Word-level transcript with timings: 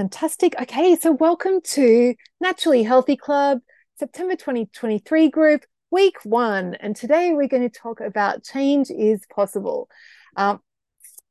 Fantastic. 0.00 0.54
Okay, 0.58 0.96
so 0.96 1.12
welcome 1.12 1.60
to 1.60 2.14
Naturally 2.40 2.82
Healthy 2.82 3.16
Club, 3.16 3.58
September 3.98 4.34
2023 4.34 5.28
group, 5.28 5.66
week 5.90 6.16
one. 6.24 6.74
And 6.76 6.96
today 6.96 7.34
we're 7.34 7.48
going 7.48 7.68
to 7.68 7.78
talk 7.78 8.00
about 8.00 8.42
change 8.42 8.90
is 8.90 9.20
possible. 9.30 9.90
Um, 10.38 10.60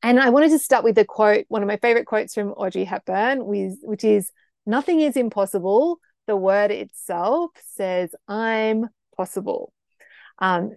and 0.03 0.19
I 0.19 0.29
wanted 0.29 0.51
to 0.51 0.59
start 0.59 0.83
with 0.83 0.99
a 0.99 1.03
quote, 1.03 1.45
one 1.47 1.63
of 1.63 1.67
my 1.67 1.77
favorite 1.77 2.05
quotes 2.05 2.35
from 2.35 2.49
Audrey 2.49 2.83
Hepburn, 2.83 3.39
which 3.43 4.03
is 4.03 4.31
Nothing 4.67 4.99
is 4.99 5.17
impossible. 5.17 5.97
The 6.27 6.35
word 6.35 6.69
itself 6.69 7.49
says, 7.73 8.13
I'm 8.27 8.85
possible. 9.17 9.73
Um, 10.37 10.75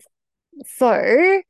so 0.64 1.43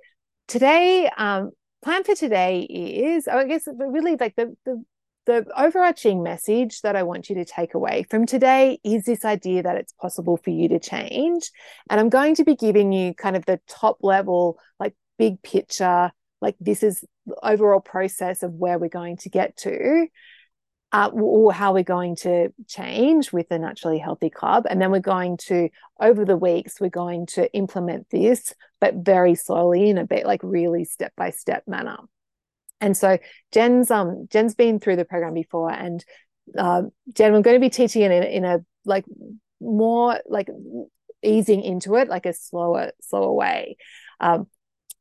today, 0.49 1.09
um, 1.17 1.53
plan 1.85 2.03
for 2.03 2.17
today 2.17 2.63
is, 2.63 3.29
I 3.29 3.45
guess, 3.45 3.69
really 3.73 4.17
like 4.17 4.35
the, 4.35 4.57
the 4.65 4.83
the 5.25 5.47
overarching 5.57 6.23
message 6.23 6.81
that 6.83 6.97
I 6.97 7.05
want 7.05 7.29
you 7.29 7.37
to 7.37 7.45
take 7.45 7.75
away 7.75 8.05
from 8.11 8.27
today 8.27 8.79
is 8.83 9.05
this 9.05 9.25
idea 9.25 9.63
that 9.63 9.77
it's 9.77 9.93
possible 9.93 10.37
for 10.37 10.51
you 10.51 10.69
to 10.69 10.81
change. 10.81 11.51
And 11.89 12.01
I'm 12.01 12.09
going 12.09 12.35
to 12.37 12.45
be 12.45 12.57
giving 12.57 12.93
you 12.93 13.15
kind 13.15 13.37
of 13.37 13.45
the 13.47 13.61
top 13.69 13.99
level, 14.03 14.59
like 14.81 14.95
big 15.19 15.43
picture, 15.43 16.11
like 16.41 16.57
this 16.61 16.83
is 16.83 17.05
the 17.27 17.37
overall 17.43 17.81
process 17.81 18.43
of 18.43 18.53
where 18.55 18.79
we're 18.79 18.89
going 18.89 19.17
to 19.19 19.29
get 19.29 19.57
to. 19.59 20.09
Uh, 20.95 21.09
or 21.15 21.55
how 21.55 21.73
we're 21.73 21.83
going 21.83 22.15
to 22.15 22.53
change 22.69 23.33
with 23.33 23.49
the 23.49 23.59
naturally 23.59 23.97
healthy 23.97 24.29
club 24.29 24.67
and 24.69 24.79
then 24.79 24.91
we're 24.91 25.01
going 25.01 25.39
to 25.39 25.71
over 25.99 26.23
the 26.27 26.37
weeks 26.37 26.83
we're 26.83 26.91
going 26.91 27.25
to 27.25 27.51
implement 27.55 28.07
this 28.11 28.53
but 28.79 28.97
very 28.97 29.35
slowly 29.35 29.89
in 29.89 29.97
a 29.97 30.05
bit 30.05 30.27
like 30.27 30.43
really 30.43 30.85
step 30.85 31.11
by 31.17 31.31
step 31.31 31.63
manner 31.67 31.97
and 32.83 32.97
so 32.97 33.17
Jen's 33.53 33.91
um 33.91 34.27
Jen's 34.31 34.55
been 34.55 34.81
through 34.81 34.97
the 34.97 35.05
program 35.07 35.33
before, 35.33 35.71
and 35.71 36.05
uh, 36.59 36.83
Jen, 37.15 37.35
I'm 37.35 37.43
going 37.43 37.57
to 37.57 37.61
be 37.61 37.71
teaching 37.71 38.03
it 38.03 38.11
in, 38.11 38.25
in 38.25 38.45
a 38.45 38.59
like 38.85 39.05
more 39.61 40.21
like 40.29 40.49
easing 41.23 41.63
into 41.63 41.95
it, 41.95 42.09
like 42.09 42.27
a 42.27 42.33
slower 42.35 42.91
slower 43.01 43.33
way. 43.33 43.77
Um, 44.21 44.49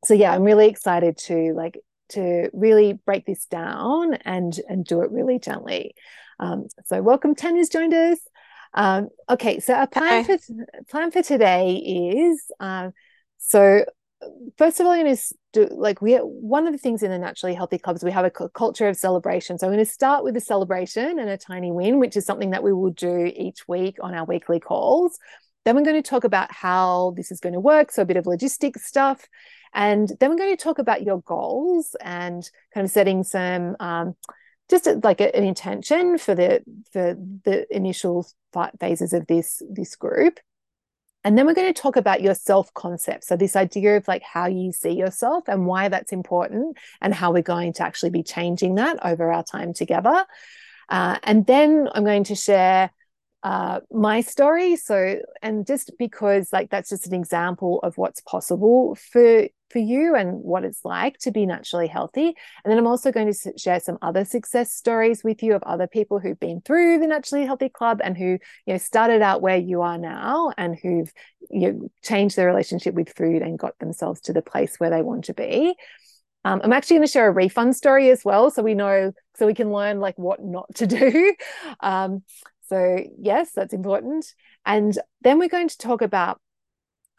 so 0.06 0.14
yeah, 0.14 0.32
I'm 0.32 0.44
really 0.44 0.68
excited 0.68 1.18
to 1.26 1.54
like 1.56 1.80
to 2.10 2.50
really 2.54 2.94
break 2.94 3.26
this 3.26 3.46
down 3.48 4.14
and 4.14 4.58
and 4.70 4.86
do 4.86 5.02
it 5.02 5.12
really 5.12 5.40
gently. 5.40 5.96
Um, 6.40 6.68
so 6.86 7.02
welcome, 7.02 7.36
Tanya's 7.36 7.70
joined 7.70 7.94
us. 7.94 8.20
Um, 8.74 9.10
okay, 9.30 9.60
so 9.60 9.74
our 9.74 9.88
plan 9.88 10.24
Hi. 10.24 10.38
for 10.38 10.38
plan 10.90 11.12
for 11.12 11.24
today 11.24 11.76
is 11.76 12.52
um, 12.60 12.94
so 13.38 13.86
first 14.58 14.80
of 14.80 14.86
all, 14.86 14.92
I'm 14.92 15.04
going 15.04 15.16
to 15.16 15.36
do 15.54 15.68
like 15.72 16.02
we 16.02 16.16
one 16.18 16.68
of 16.68 16.74
the 16.74 16.78
things 16.78 17.04
in 17.04 17.12
the 17.12 17.18
naturally 17.18 17.54
healthy 17.54 17.78
clubs 17.78 18.04
we 18.04 18.12
have 18.12 18.26
a 18.26 18.30
culture 18.30 18.88
of 18.88 18.98
celebration. 18.98 19.58
So 19.58 19.68
I'm 19.68 19.74
going 19.74 19.86
to 19.86 19.92
start 19.92 20.24
with 20.24 20.38
a 20.38 20.42
celebration 20.42 21.20
and 21.20 21.30
a 21.30 21.38
tiny 21.38 21.72
win, 21.72 22.00
which 22.00 22.16
is 22.16 22.26
something 22.26 22.52
that 22.52 22.64
we 22.64 22.74
will 22.74 22.92
do 22.92 23.32
each 23.36 23.68
week 23.68 23.98
on 24.02 24.14
our 24.14 24.26
weekly 24.26 24.60
calls. 24.60 25.18
Then 25.66 25.76
we're 25.76 25.84
going 25.84 26.02
to 26.02 26.10
talk 26.10 26.24
about 26.24 26.52
how 26.52 27.14
this 27.16 27.32
is 27.32 27.40
going 27.40 27.54
to 27.54 27.60
work, 27.60 27.92
so 27.92 28.02
a 28.02 28.06
bit 28.06 28.18
of 28.18 28.26
logistics 28.26 28.86
stuff, 28.86 29.28
and 29.74 30.12
then 30.20 30.30
we're 30.30 30.38
going 30.38 30.56
to 30.56 30.64
talk 30.64 30.80
about 30.80 31.04
your 31.04 31.22
goals 31.22 31.96
and 32.02 32.50
kind 32.74 32.86
of 32.86 32.92
setting 32.92 33.24
some. 33.24 33.76
Um, 33.80 34.16
just 34.70 34.88
like 35.04 35.20
an 35.20 35.44
intention 35.44 36.18
for 36.18 36.34
the 36.34 36.64
for 36.94 37.18
the 37.44 37.68
initial 37.76 38.26
phases 38.80 39.12
of 39.12 39.28
this 39.28 39.62
this 39.70 39.98
group 39.98 40.40
and 41.24 41.38
then 41.38 41.46
we're 41.46 41.54
going 41.54 41.74
to 41.74 41.82
talk 41.82 41.96
about 41.96 42.22
your 42.22 42.36
self 42.36 42.74
concept. 42.74 43.26
So, 43.26 43.36
this 43.36 43.56
idea 43.56 43.98
of 43.98 44.08
like 44.08 44.24
how 44.24 44.48
you 44.48 44.72
see 44.72 44.92
yourself 44.92 45.48
and 45.48 45.66
why 45.66 45.90
that's 45.90 46.12
important, 46.12 46.78
and 47.02 47.14
how 47.14 47.32
we're 47.32 47.42
going 47.44 47.74
to 47.74 47.84
actually 47.84 48.10
be 48.10 48.24
changing 48.24 48.76
that 48.76 49.06
over 49.06 49.32
our 49.32 49.44
time 49.44 49.74
together. 49.74 50.26
Uh, 50.90 51.18
and 51.24 51.46
then 51.46 51.88
I'm 51.94 52.04
going 52.04 52.26
to 52.26 52.36
share 52.36 52.92
uh, 53.44 53.80
my 53.92 54.22
story. 54.22 54.76
So, 54.76 55.20
and 55.42 55.66
just 55.66 55.92
because 55.98 56.52
like 56.52 56.70
that's 56.70 56.90
just 56.90 57.08
an 57.08 57.14
example 57.14 57.80
of 57.82 57.98
what's 57.98 58.22
possible 58.22 58.96
for 58.96 59.48
for 59.72 59.80
you 59.80 60.16
and 60.16 60.42
what 60.44 60.64
it's 60.64 60.86
like 60.86 61.18
to 61.20 61.32
be 61.32 61.46
naturally 61.46 61.88
healthy. 61.88 62.28
And 62.64 62.72
then 62.72 62.78
I'm 62.78 62.88
also 62.88 63.12
going 63.12 63.34
to 63.34 63.54
share 63.58 63.80
some 63.80 63.98
other 64.02 64.26
success 64.26 64.74
stories 64.74 65.24
with 65.24 65.42
you 65.42 65.56
of 65.56 65.64
other 65.64 65.88
people 65.88 66.20
who've 66.20 66.40
been 66.40 66.62
through 66.62 67.00
the 67.00 67.08
Naturally 67.08 67.46
Healthy 67.46 67.70
Club 67.70 68.02
and 68.04 68.18
who 68.18 68.38
you 68.66 68.74
know 68.74 68.78
started 68.78 69.22
out 69.22 69.42
where 69.42 69.58
you 69.58 69.82
are 69.82 69.98
now 69.98 70.52
and 70.58 70.78
who've 70.78 71.12
you 71.50 71.72
know, 71.72 71.90
changed 72.04 72.36
their 72.36 72.48
relationship 72.48 72.94
with 72.94 73.14
food 73.16 73.42
and 73.42 73.60
got 73.60 73.78
themselves 73.80 74.22
to 74.22 74.34
the 74.34 74.42
place 74.42 74.80
where 74.80 74.90
they 74.90 75.02
want 75.02 75.26
to 75.26 75.34
be. 75.34 75.76
Um, 76.44 76.62
I'm 76.64 76.74
actually 76.74 76.98
going 76.98 77.08
to 77.08 77.12
share 77.12 77.28
a 77.28 77.32
refund 77.32 77.76
story 77.76 78.10
as 78.10 78.26
well, 78.26 78.50
so 78.50 78.64
we 78.64 78.74
know, 78.74 79.14
so 79.36 79.46
we 79.46 79.54
can 79.54 79.72
learn 79.72 80.00
like 80.00 80.18
what 80.18 80.44
not 80.44 80.74
to 80.76 80.88
do. 80.88 81.36
Um, 81.80 82.24
so, 82.68 83.04
yes, 83.20 83.52
that's 83.52 83.74
important. 83.74 84.26
And 84.66 84.98
then 85.22 85.40
we're 85.40 85.50
going 85.50 85.68
to 85.68 85.78
talk 85.78 86.02
about 86.02 86.40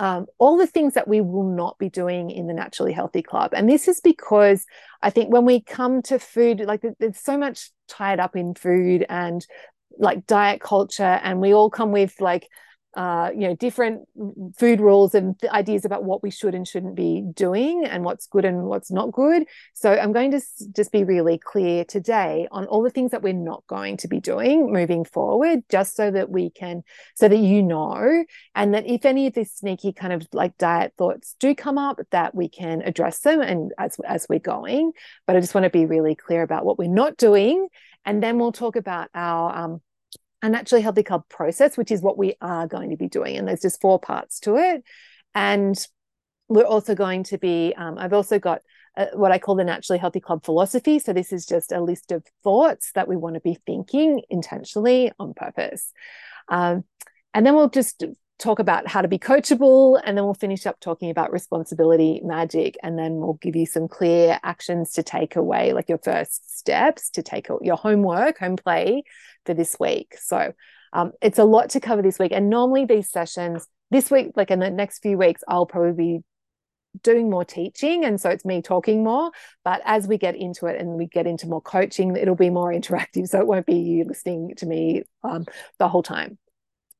um, 0.03 0.27
all 0.39 0.59
the 0.59 0.67
things 0.67 0.95
that 0.95 1.07
we 1.07 1.21
will 1.21 1.49
not 1.49 1.79
be 1.79 1.89
doing 1.89 2.33
in 2.33 2.49
the 2.49 2.53
Naturally 2.53 2.93
Healthy 2.93 3.23
Club. 3.23 3.53
And 3.55 3.71
this 3.71 3.87
is 3.87 4.01
because 4.01 4.67
I 5.01 5.11
think 5.11 5.33
when 5.33 5.45
we 5.45 5.61
come 5.61 6.03
to 6.03 6.19
food, 6.19 6.59
like 6.59 6.83
there's 6.99 7.21
so 7.21 7.39
much 7.39 7.71
tied 7.87 8.19
up 8.19 8.35
in 8.35 8.57
food 8.57 9.07
and 9.09 9.47
like 9.97 10.27
diet 10.27 10.61
culture, 10.61 11.21
and 11.23 11.41
we 11.41 11.55
all 11.55 11.71
come 11.71 11.93
with 11.93 12.21
like 12.21 12.49
uh, 12.95 13.31
you 13.33 13.49
know, 13.49 13.57
different 13.57 14.07
food 14.59 14.81
rules 14.81 15.15
and 15.15 15.35
ideas 15.47 15.85
about 15.85 16.05
what 16.05 16.23
we 16.23 16.31
should 16.31 16.55
and 16.55 16.69
shouldn't 16.69 16.95
be 16.95 17.23
doing 17.35 17.87
and 17.87 18.05
what's 18.05 18.27
good 18.27 18.45
and 18.45 18.65
what's 18.65 18.91
not 18.91 19.13
good. 19.13 19.45
So 19.73 19.93
I'm 19.93 20.13
going 20.13 20.31
to 20.33 20.37
s- 20.37 20.67
just 20.77 20.93
be 20.93 21.03
really 21.03 21.39
clear 21.39 21.85
today 21.85 22.49
on 22.51 22.67
all 22.67 22.83
the 22.83 22.91
things 22.91 23.13
that 23.13 23.23
we're 23.23 23.33
not 23.33 23.65
going 23.67 23.97
to 23.99 24.09
be 24.09 24.21
doing 24.21 24.73
moving 24.73 25.05
forward, 25.05 25.61
just 25.71 25.97
so 25.97 26.11
that 26.11 26.29
we 26.29 26.51
can, 26.51 26.83
so 27.15 27.29
that 27.29 27.39
you 27.39 27.63
know, 27.63 28.25
and 28.55 28.75
that 28.75 28.87
if 28.87 29.07
any 29.07 29.27
of 29.27 29.33
these 29.33 29.53
sneaky 29.53 29.93
kind 29.95 30.13
of 30.13 30.27
like 30.33 30.59
diet 30.59 30.93
thoughts 30.99 31.35
do 31.41 31.55
come 31.55 31.79
up, 31.79 31.99
that 32.11 32.35
we 32.35 32.49
can 32.49 32.83
address 32.83 33.21
them 33.21 33.41
and 33.41 33.73
as 33.79 33.99
as 34.07 34.27
we're 34.29 34.39
going. 34.39 34.93
But 35.27 35.37
I 35.37 35.41
just 35.41 35.55
want 35.55 35.65
to 35.65 35.71
be 35.71 35.87
really 35.87 36.15
clear 36.15 36.43
about 36.43 36.67
what 36.67 36.79
we're 36.79 36.89
not 36.89 37.17
doing, 37.17 37.69
and 38.05 38.23
then 38.23 38.39
we'll 38.39 38.53
talk 38.53 38.77
about 38.77 39.09
our 39.15 39.57
um, 39.57 39.81
a 40.43 40.49
naturally 40.49 40.83
healthy 40.83 41.03
club 41.03 41.25
process, 41.29 41.77
which 41.77 41.91
is 41.91 42.03
what 42.03 42.19
we 42.19 42.35
are 42.41 42.67
going 42.67 42.91
to 42.91 42.97
be 42.97 43.09
doing. 43.09 43.37
And 43.37 43.47
there's 43.47 43.63
just 43.63 43.81
four 43.81 43.99
parts 43.99 44.41
to 44.41 44.57
it. 44.57 44.85
And 45.35 45.79
we're 46.49 46.65
also 46.65 46.95
going 46.95 47.25
to 47.25 47.39
be, 47.39 47.75
um, 47.77 47.97
I've 47.97 48.13
also 48.13 48.39
got 48.39 48.61
uh, 48.97 49.07
what 49.15 49.33
I 49.33 49.39
call 49.39 49.55
the 49.55 49.65
naturally 49.65 49.99
healthy 49.99 50.21
club 50.21 50.45
philosophy. 50.45 50.99
So 50.99 51.13
this 51.13 51.33
is 51.33 51.47
just 51.47 51.73
a 51.73 51.81
list 51.81 52.13
of 52.13 52.25
thoughts 52.43 52.93
that 52.95 53.09
we 53.09 53.17
want 53.17 53.35
to 53.35 53.41
be 53.41 53.59
thinking 53.67 54.23
intentionally 54.29 55.13
on 55.19 55.33
purpose. 55.33 55.93
Um, 56.49 56.85
and 57.33 57.47
then 57.47 57.55
we'll 57.55 57.71
just 57.71 58.05
talk 58.39 58.59
about 58.59 58.89
how 58.89 59.01
to 59.01 59.09
be 59.09 59.19
coachable 59.19 60.01
and 60.05 60.17
then 60.17 60.25
we'll 60.25 60.35
finish 60.35 60.67
up 60.67 60.81
talking 60.81 61.11
about 61.11 61.33
responsibility 61.33 62.21
magic 62.25 62.77
and 62.83 62.99
then 62.99 63.15
we'll 63.17 63.35
give 63.35 63.55
you 63.55 63.65
some 63.65 63.87
clear 63.87 64.39
actions 64.43 64.93
to 64.93 65.03
take 65.03 65.37
away 65.37 65.73
like 65.73 65.89
your 65.89 65.99
first 65.99 66.59
steps 66.59 67.11
to 67.11 67.23
take 67.23 67.47
your 67.61 67.77
homework 67.77 68.39
home 68.39 68.57
play 68.57 69.05
for 69.45 69.55
this 69.55 69.77
week. 69.79 70.17
So 70.21 70.53
um, 70.93 71.13
it's 71.21 71.39
a 71.39 71.45
lot 71.45 71.71
to 71.71 71.81
cover 71.81 72.03
this 72.03 72.19
week. 72.19 72.33
And 72.33 72.51
normally 72.51 72.85
these 72.85 73.11
sessions 73.11 73.67
this 73.91 74.11
week 74.11 74.33
like 74.37 74.51
in 74.51 74.59
the 74.59 74.71
next 74.71 75.01
few 75.01 75.19
weeks 75.19 75.43
i'll 75.47 75.67
probably 75.67 75.93
be 75.93 76.25
doing 77.03 77.31
more 77.31 77.45
teaching. 77.45 78.05
And 78.05 78.21
so 78.21 78.31
it's 78.31 78.45
me 78.45 78.61
talking 78.61 79.03
more. 79.03 79.31
But 79.65 79.81
as 79.85 80.07
we 80.07 80.19
get 80.19 80.37
into 80.37 80.67
it 80.67 80.81
and 80.81 80.91
we 80.91 81.07
get 81.07 81.27
into 81.27 81.47
more 81.47 81.61
coaching 81.61 82.15
it'll 82.17 82.35
be 82.35 82.51
more 82.51 82.73
interactive. 82.73 83.29
So 83.29 83.41
it 83.41 83.47
won't 83.47 83.67
be 83.67 83.77
you 83.77 84.05
listening 84.05 84.55
to 84.59 84.67
me 84.67 85.03
um, 85.23 85.47
the 85.79 85.89
whole 85.89 86.03
time. 86.03 86.39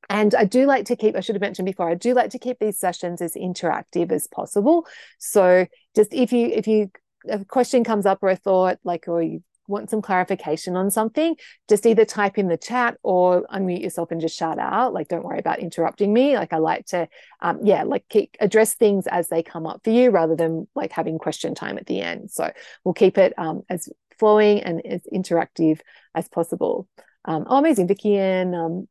And 0.09 0.35
I 0.35 0.43
do 0.43 0.65
like 0.65 0.85
to 0.85 0.97
keep, 0.97 1.15
I 1.15 1.21
should 1.21 1.35
have 1.35 1.41
mentioned 1.41 1.65
before, 1.65 1.89
I 1.89 1.95
do 1.95 2.13
like 2.13 2.31
to 2.31 2.39
keep 2.39 2.59
these 2.59 2.77
sessions 2.77 3.21
as 3.21 3.35
interactive 3.35 4.11
as 4.11 4.27
possible. 4.27 4.85
So 5.17 5.65
just 5.95 6.13
if 6.13 6.33
you, 6.33 6.47
if 6.47 6.67
you, 6.67 6.91
a 7.29 7.45
question 7.45 7.85
comes 7.85 8.05
up 8.05 8.19
or 8.21 8.29
a 8.29 8.35
thought, 8.35 8.79
like, 8.83 9.07
or 9.07 9.21
you 9.21 9.43
want 9.73 9.89
some 9.89 10.01
clarification 10.01 10.77
on 10.77 10.89
something, 10.89 11.35
just 11.67 11.85
either 11.85 12.05
type 12.05 12.37
in 12.37 12.47
the 12.47 12.57
chat 12.57 12.97
or 13.03 13.45
unmute 13.53 13.81
yourself 13.81 14.11
and 14.11 14.21
just 14.21 14.37
shout 14.37 14.59
out. 14.59 14.93
Like, 14.93 15.09
don't 15.09 15.25
worry 15.25 15.39
about 15.39 15.59
interrupting 15.59 16.13
me. 16.13 16.37
Like, 16.37 16.53
I 16.53 16.57
like 16.57 16.85
to, 16.87 17.09
um, 17.41 17.59
yeah, 17.63 17.83
like 17.83 18.05
keep, 18.07 18.37
address 18.39 18.75
things 18.75 19.07
as 19.07 19.27
they 19.27 19.43
come 19.43 19.65
up 19.65 19.81
for 19.83 19.89
you 19.89 20.11
rather 20.11 20.35
than 20.35 20.67
like 20.75 20.91
having 20.91 21.19
question 21.19 21.55
time 21.55 21.77
at 21.77 21.87
the 21.87 21.99
end. 21.99 22.31
So 22.31 22.51
we'll 22.83 22.93
keep 22.93 23.17
it 23.17 23.33
um, 23.37 23.63
as 23.69 23.89
flowing 24.19 24.61
and 24.63 24.85
as 24.85 25.01
interactive 25.11 25.79
as 26.15 26.29
possible. 26.29 26.87
Um, 27.25 27.45
oh, 27.47 27.57
amazing. 27.57 27.87
Vicky 27.87 28.17
and 28.17 28.55
um, 28.55 28.87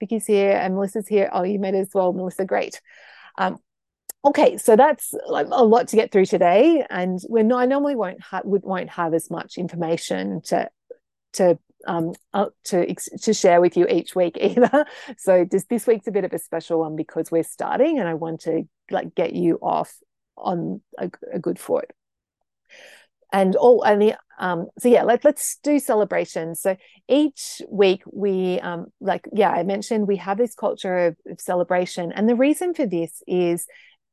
Vicky's 0.00 0.26
here 0.26 0.52
and 0.52 0.74
Melissa's 0.74 1.08
here. 1.08 1.30
Oh, 1.32 1.42
you 1.42 1.58
made 1.58 1.74
it 1.74 1.78
as 1.78 1.90
well, 1.94 2.12
Melissa. 2.12 2.44
Great. 2.44 2.80
Okay, 4.24 4.56
so 4.56 4.76
that's 4.76 5.14
like 5.26 5.48
a 5.50 5.64
lot 5.64 5.88
to 5.88 5.96
get 5.96 6.12
through 6.12 6.26
today, 6.26 6.84
and 6.88 7.18
we're 7.28 7.42
not, 7.42 7.62
I 7.62 7.66
normally 7.66 7.96
won't 7.96 8.22
have 8.30 8.42
won't 8.44 8.90
have 8.90 9.14
as 9.14 9.30
much 9.30 9.58
information 9.58 10.40
to 10.42 10.70
to 11.34 11.58
um 11.88 12.12
uh, 12.32 12.46
to 12.64 12.94
to 12.94 13.34
share 13.34 13.60
with 13.60 13.76
you 13.76 13.86
each 13.88 14.14
week 14.14 14.38
either. 14.40 14.86
So 15.18 15.44
just 15.44 15.68
this 15.68 15.88
week's 15.88 16.06
a 16.06 16.12
bit 16.12 16.24
of 16.24 16.32
a 16.32 16.38
special 16.38 16.80
one 16.80 16.94
because 16.94 17.32
we're 17.32 17.42
starting, 17.42 17.98
and 17.98 18.08
I 18.08 18.14
want 18.14 18.42
to 18.42 18.62
like 18.90 19.14
get 19.16 19.32
you 19.32 19.58
off 19.60 19.92
on 20.36 20.82
a, 20.98 21.10
a 21.32 21.40
good 21.40 21.58
foot. 21.58 21.90
And 23.32 23.56
all 23.56 23.82
and 23.82 24.00
the 24.00 24.14
um, 24.38 24.68
so 24.78 24.88
yeah, 24.88 25.04
let, 25.04 25.24
let's 25.24 25.58
do 25.62 25.78
celebrations. 25.78 26.60
So 26.60 26.76
each 27.08 27.62
week 27.70 28.02
we 28.12 28.60
um, 28.60 28.86
like, 29.00 29.28
yeah, 29.32 29.50
I 29.50 29.62
mentioned 29.62 30.08
we 30.08 30.16
have 30.16 30.36
this 30.36 30.54
culture 30.54 31.06
of, 31.06 31.16
of 31.30 31.40
celebration. 31.40 32.12
And 32.12 32.28
the 32.28 32.34
reason 32.34 32.74
for 32.74 32.84
this 32.84 33.22
is 33.26 33.66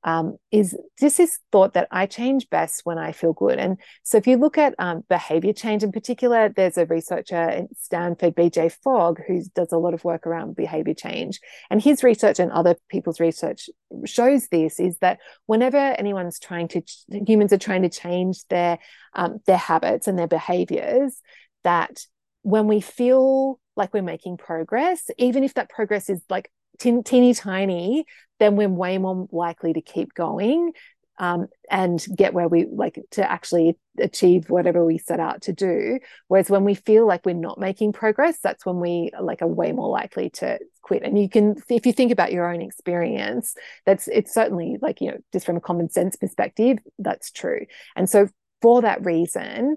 um, 0.04 0.38
is 0.52 0.78
this 1.00 1.20
is 1.20 1.40
thought 1.52 1.74
that 1.74 1.88
I 1.92 2.06
change 2.06 2.50
best 2.50 2.82
when 2.86 2.98
I 2.98 3.12
feel 3.12 3.34
good. 3.34 3.60
And 3.60 3.78
so 4.04 4.18
if 4.18 4.28
you 4.28 4.38
look 4.38 4.58
at 4.58 4.74
um, 4.80 5.04
behavior 5.10 5.52
change 5.52 5.84
in 5.84 5.92
particular, 5.92 6.50
there's 6.50 6.78
a 6.78 6.86
researcher 6.86 7.36
at 7.36 7.68
Stanford, 7.78 8.36
BJ 8.36 8.72
Fogg, 8.72 9.20
who 9.28 9.42
does 9.56 9.72
a 9.72 9.78
lot 9.78 9.94
of 9.94 10.06
work 10.06 10.26
around 10.26 10.56
behavior 10.56 10.94
change. 10.94 11.40
And 11.70 11.82
his 11.82 12.04
research 12.04 12.40
and 12.40 12.52
other 12.52 12.76
people's 12.90 13.20
research 13.20 13.70
shows 14.06 14.48
this 14.48 14.80
is 14.80 14.98
that 15.00 15.20
whenever 15.48 15.78
anyone's 15.78 16.40
trying 16.40 16.70
to, 16.70 16.82
humans 17.10 17.52
are 17.52 17.58
trying 17.58 17.82
to 17.82 17.90
change 17.90 18.46
their, 18.50 18.80
um, 19.14 19.40
their 19.48 19.58
habits 19.58 20.08
and 20.08 20.18
their 20.18 20.28
behaviors, 20.28 21.22
that 21.64 22.06
when 22.44 22.68
we 22.68 22.80
feel 22.80 23.60
like 23.76 23.94
we're 23.94 24.02
making 24.02 24.38
progress, 24.38 25.10
even 25.18 25.44
if 25.44 25.56
that 25.56 25.70
progress 25.70 26.10
is 26.10 26.22
like 26.30 26.50
teeny 26.80 27.34
tiny, 27.34 28.06
then 28.40 28.56
we're 28.56 28.70
way 28.70 28.98
more 28.98 29.28
likely 29.32 29.74
to 29.74 29.82
keep 29.82 30.14
going 30.14 30.74
um, 31.20 31.48
and 31.70 32.04
get 32.16 32.34
where 32.34 32.48
we 32.48 32.66
like 32.72 32.98
to 33.12 33.30
actually 33.30 33.78
achieve 34.00 34.50
whatever 34.50 34.86
we 34.86 34.98
set 34.98 35.20
out 35.20 35.42
to 35.44 35.54
do. 35.54 36.00
Whereas 36.30 36.50
when 36.50 36.64
we 36.64 36.74
feel 36.74 37.06
like 37.06 37.26
we're 37.26 37.36
not 37.36 37.60
making 37.60 37.92
progress, 37.92 38.40
that's 38.42 38.66
when 38.66 38.80
we 38.80 39.12
like 39.20 39.42
are 39.42 39.48
way 39.48 39.74
more 39.74 39.90
likely 39.90 40.30
to 40.32 40.60
quit. 40.82 41.04
And 41.04 41.20
you 41.20 41.30
can, 41.30 41.62
if 41.68 41.86
you 41.86 41.92
think 41.92 42.12
about 42.12 42.32
your 42.32 42.52
own 42.52 42.62
experience, 42.62 43.54
that's 43.86 44.08
it's 44.08 44.34
certainly 44.34 44.78
like 44.82 45.02
you 45.02 45.12
know 45.12 45.18
just 45.34 45.46
from 45.46 45.58
a 45.58 45.62
common 45.62 45.90
sense 45.90 46.16
perspective, 46.16 46.78
that's 46.98 47.32
true. 47.32 47.66
And 47.98 48.10
so 48.10 48.30
for 48.62 48.82
that 48.82 49.04
reason, 49.04 49.76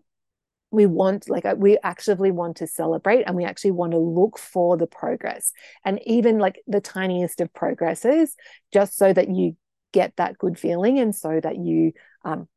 we 0.73 0.87
want 0.87 1.29
like 1.29 1.45
uh, 1.45 1.55
we 1.57 1.79
actively 1.83 2.31
want 2.31 2.57
to 2.57 2.67
celebrate 2.67 3.23
and 3.25 3.37
we 3.37 3.45
actually 3.45 3.71
want 3.71 3.93
to 3.93 3.99
look 3.99 4.39
for 4.39 4.77
the 4.77 4.87
progress 4.87 5.53
and 5.85 6.01
even 6.07 6.39
like 6.39 6.61
the 6.67 6.81
tiniest 6.81 7.41
of 7.41 7.53
progresses 7.53 8.35
just 8.73 8.97
so 8.97 9.13
that 9.13 9.29
you 9.29 9.57
get 9.93 10.15
that 10.17 10.39
good 10.39 10.59
feeling 10.59 10.99
and 10.99 11.15
so 11.15 11.39
that 11.41 11.57
you 11.57 11.93
um 12.25 12.49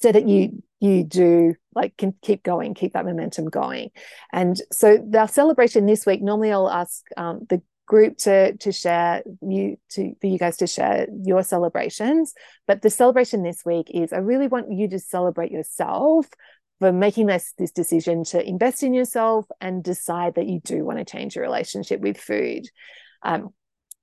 so 0.00 0.10
that 0.10 0.28
you 0.28 0.62
you 0.80 1.04
do 1.04 1.54
like 1.74 1.96
can 1.96 2.12
keep 2.22 2.42
going 2.42 2.74
keep 2.74 2.92
that 2.92 3.04
momentum 3.04 3.48
going. 3.48 3.90
And 4.32 4.60
so 4.72 4.98
the 4.98 5.26
celebration 5.28 5.86
this 5.86 6.04
week 6.04 6.20
normally 6.20 6.52
i'll 6.52 6.70
ask 6.70 7.04
um, 7.16 7.46
the 7.48 7.62
group 7.86 8.16
to 8.16 8.56
to 8.56 8.72
share 8.72 9.22
you 9.42 9.76
to 9.90 10.14
for 10.20 10.26
you 10.26 10.38
guys 10.38 10.56
to 10.56 10.66
share 10.66 11.06
your 11.24 11.42
celebrations 11.42 12.32
but 12.66 12.80
the 12.80 12.88
celebration 12.88 13.42
this 13.42 13.64
week 13.66 13.90
is 13.92 14.12
i 14.12 14.18
really 14.18 14.46
want 14.46 14.72
you 14.72 14.88
to 14.88 14.98
celebrate 14.98 15.50
yourself 15.50 16.26
for 16.82 16.92
making 16.92 17.26
this 17.26 17.54
this 17.58 17.70
decision 17.70 18.24
to 18.24 18.44
invest 18.44 18.82
in 18.82 18.92
yourself 18.92 19.46
and 19.60 19.84
decide 19.84 20.34
that 20.34 20.48
you 20.48 20.58
do 20.64 20.84
want 20.84 20.98
to 20.98 21.04
change 21.04 21.36
your 21.36 21.44
relationship 21.44 22.00
with 22.00 22.18
food. 22.18 22.64
Um, 23.22 23.50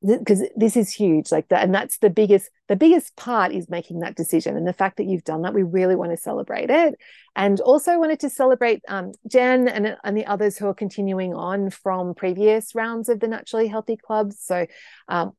because 0.01 0.39
th- 0.39 0.51
this 0.55 0.77
is 0.77 0.89
huge 0.89 1.29
like 1.29 1.49
that 1.49 1.61
and 1.61 1.75
that's 1.75 1.97
the 1.97 2.09
biggest 2.09 2.49
the 2.69 2.77
biggest 2.77 3.17
part 3.17 3.51
is 3.51 3.69
making 3.69 3.99
that 3.99 4.15
decision 4.15 4.55
and 4.55 4.65
the 4.65 4.71
fact 4.71 4.95
that 4.95 5.07
you've 5.07 5.25
done 5.25 5.41
that 5.41 5.53
we 5.53 5.61
really 5.61 5.97
want 5.97 6.11
to 6.11 6.15
celebrate 6.15 6.69
it. 6.69 6.95
And 7.35 7.59
also 7.59 7.99
wanted 7.99 8.21
to 8.21 8.29
celebrate 8.29 8.81
um, 8.87 9.11
jen 9.27 9.67
and, 9.67 9.97
and 10.01 10.15
the 10.15 10.25
others 10.25 10.57
who 10.57 10.67
are 10.67 10.73
continuing 10.73 11.33
on 11.33 11.71
from 11.71 12.15
previous 12.15 12.73
rounds 12.75 13.09
of 13.09 13.19
the 13.19 13.27
naturally 13.27 13.67
healthy 13.67 13.97
clubs 13.97 14.37
so 14.39 14.67
um, 15.09 15.33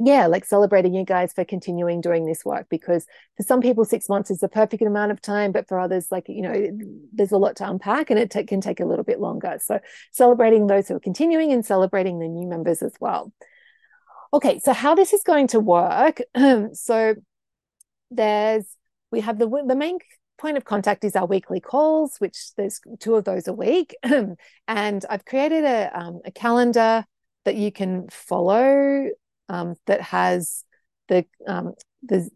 yeah, 0.00 0.26
like 0.26 0.44
celebrating 0.44 0.92
you 0.92 1.04
guys 1.04 1.32
for 1.32 1.44
continuing 1.44 2.00
doing 2.00 2.26
this 2.26 2.44
work 2.44 2.66
because 2.68 3.06
for 3.36 3.44
some 3.44 3.60
people, 3.60 3.84
six 3.84 4.08
months 4.08 4.28
is 4.28 4.40
the 4.40 4.48
perfect 4.48 4.82
amount 4.82 5.12
of 5.12 5.20
time, 5.20 5.52
but 5.52 5.68
for 5.68 5.78
others, 5.78 6.08
like, 6.10 6.28
you 6.28 6.42
know, 6.42 6.68
there's 7.12 7.30
a 7.30 7.36
lot 7.36 7.56
to 7.56 7.68
unpack 7.68 8.10
and 8.10 8.18
it 8.18 8.30
t- 8.30 8.42
can 8.44 8.60
take 8.60 8.80
a 8.80 8.84
little 8.84 9.04
bit 9.04 9.20
longer. 9.20 9.58
So, 9.62 9.78
celebrating 10.10 10.66
those 10.66 10.88
who 10.88 10.96
are 10.96 11.00
continuing 11.00 11.52
and 11.52 11.64
celebrating 11.64 12.18
the 12.18 12.26
new 12.26 12.48
members 12.48 12.82
as 12.82 12.94
well. 12.98 13.32
Okay, 14.32 14.58
so 14.58 14.72
how 14.72 14.96
this 14.96 15.12
is 15.12 15.22
going 15.22 15.46
to 15.48 15.60
work. 15.60 16.20
so, 16.72 17.14
there's, 18.10 18.64
we 19.12 19.20
have 19.20 19.38
the, 19.38 19.48
the 19.64 19.76
main 19.76 19.98
point 20.38 20.56
of 20.56 20.64
contact 20.64 21.04
is 21.04 21.14
our 21.14 21.26
weekly 21.26 21.60
calls, 21.60 22.16
which 22.18 22.52
there's 22.56 22.80
two 22.98 23.14
of 23.14 23.24
those 23.24 23.46
a 23.46 23.52
week. 23.52 23.94
and 24.66 25.04
I've 25.08 25.24
created 25.24 25.62
a, 25.62 25.96
um, 25.96 26.20
a 26.24 26.32
calendar 26.32 27.04
that 27.44 27.54
you 27.54 27.70
can 27.70 28.08
follow 28.08 29.08
um, 29.48 29.74
that 29.86 30.00
has 30.00 30.64
the 31.08 31.24
um, 31.46 31.74
the 32.02 32.28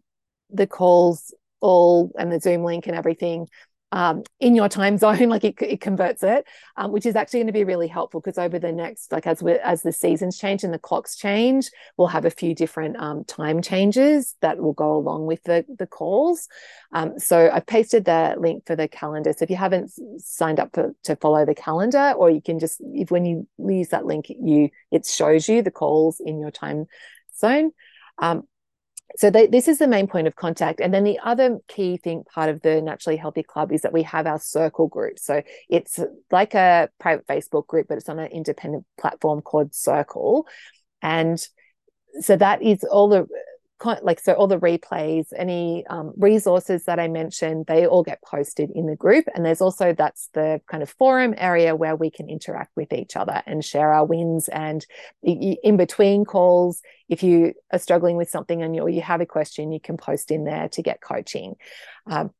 the 0.49 0.67
calls 0.67 1.33
all 1.61 2.11
and 2.17 2.31
the 2.31 2.39
Zoom 2.39 2.63
link 2.63 2.87
and 2.87 2.95
everything 2.95 3.47
um, 3.91 4.23
in 4.39 4.55
your 4.55 4.69
time 4.69 4.97
zone, 4.97 5.29
like 5.29 5.43
it, 5.43 5.55
it 5.61 5.81
converts 5.81 6.23
it, 6.23 6.45
um, 6.77 6.91
which 6.91 7.05
is 7.05 7.15
actually 7.15 7.39
going 7.39 7.47
to 7.47 7.53
be 7.53 7.63
really 7.63 7.87
helpful 7.87 8.21
because 8.21 8.37
over 8.37 8.59
the 8.59 8.71
next, 8.71 9.11
like 9.11 9.27
as 9.27 9.41
we 9.41 9.53
as 9.53 9.81
the 9.81 9.91
seasons 9.91 10.37
change 10.37 10.63
and 10.63 10.73
the 10.73 10.79
clocks 10.79 11.15
change, 11.15 11.69
we'll 11.97 12.07
have 12.07 12.25
a 12.25 12.29
few 12.29 12.53
different 12.53 12.97
um, 12.97 13.23
time 13.23 13.61
changes 13.61 14.35
that 14.41 14.59
will 14.59 14.73
go 14.73 14.95
along 14.95 15.25
with 15.25 15.43
the 15.43 15.65
the 15.77 15.87
calls. 15.87 16.47
Um, 16.91 17.19
so 17.19 17.49
I've 17.51 17.65
pasted 17.65 18.05
the 18.05 18.35
link 18.37 18.65
for 18.65 18.75
the 18.75 18.87
calendar. 18.87 19.33
So 19.33 19.43
if 19.43 19.49
you 19.49 19.57
haven't 19.57 19.91
signed 20.17 20.59
up 20.59 20.69
for, 20.73 20.93
to 21.03 21.15
follow 21.15 21.45
the 21.45 21.55
calendar, 21.55 22.13
or 22.15 22.29
you 22.29 22.41
can 22.41 22.59
just 22.59 22.81
if 22.93 23.11
when 23.11 23.25
you 23.25 23.47
use 23.57 23.89
that 23.89 24.05
link, 24.05 24.27
you 24.29 24.69
it 24.91 25.05
shows 25.05 25.49
you 25.49 25.61
the 25.61 25.71
calls 25.71 26.19
in 26.19 26.39
your 26.39 26.51
time 26.51 26.85
zone. 27.37 27.71
Um, 28.19 28.43
so 29.17 29.31
this 29.31 29.67
is 29.67 29.79
the 29.79 29.87
main 29.87 30.07
point 30.07 30.27
of 30.27 30.35
contact. 30.35 30.79
And 30.79 30.93
then 30.93 31.03
the 31.03 31.19
other 31.23 31.59
key 31.67 31.97
thing 31.97 32.23
part 32.33 32.49
of 32.49 32.61
the 32.61 32.81
naturally 32.81 33.17
healthy 33.17 33.43
club 33.43 33.71
is 33.71 33.81
that 33.81 33.93
we 33.93 34.03
have 34.03 34.27
our 34.27 34.39
circle 34.39 34.87
group. 34.87 35.19
So 35.19 35.41
it's 35.67 35.99
like 36.31 36.53
a 36.53 36.89
private 36.99 37.25
facebook 37.27 37.67
group 37.67 37.87
but 37.89 37.97
it's 37.97 38.09
on 38.09 38.19
an 38.19 38.31
independent 38.31 38.85
platform 38.99 39.41
called 39.41 39.73
circle. 39.73 40.47
And 41.01 41.43
so 42.21 42.35
that 42.35 42.61
is 42.61 42.83
all 42.83 43.09
the 43.09 43.27
like 44.01 44.19
so 44.19 44.33
all 44.33 44.47
the 44.47 44.59
replays 44.59 45.27
any 45.35 45.85
um, 45.87 46.13
resources 46.17 46.83
that 46.85 46.99
i 46.99 47.07
mentioned 47.07 47.65
they 47.67 47.85
all 47.85 48.03
get 48.03 48.21
posted 48.21 48.69
in 48.71 48.85
the 48.85 48.95
group. 48.95 49.25
And 49.33 49.45
there's 49.45 49.61
also 49.61 49.93
that's 49.93 50.29
the 50.33 50.61
kind 50.69 50.83
of 50.83 50.89
forum 50.89 51.33
area 51.37 51.75
where 51.75 51.95
we 51.95 52.11
can 52.11 52.29
interact 52.29 52.71
with 52.75 52.93
each 52.93 53.15
other 53.15 53.41
and 53.45 53.63
share 53.63 53.93
our 53.93 54.05
wins 54.05 54.47
and 54.49 54.85
in 55.23 55.77
between 55.77 56.25
calls. 56.25 56.81
If 57.07 57.23
you 57.23 57.53
are 57.71 57.79
struggling 57.79 58.17
with 58.17 58.29
something 58.29 58.61
and 58.61 58.75
you, 58.75 58.87
you 58.87 59.01
have 59.01 59.21
a 59.21 59.25
question 59.25 59.71
you 59.71 59.79
can 59.79 59.97
post 59.97 60.31
in 60.31 60.43
there 60.43 60.69
to 60.69 60.81
get 60.81 61.01
coaching. 61.01 61.55
Um, 62.05 62.31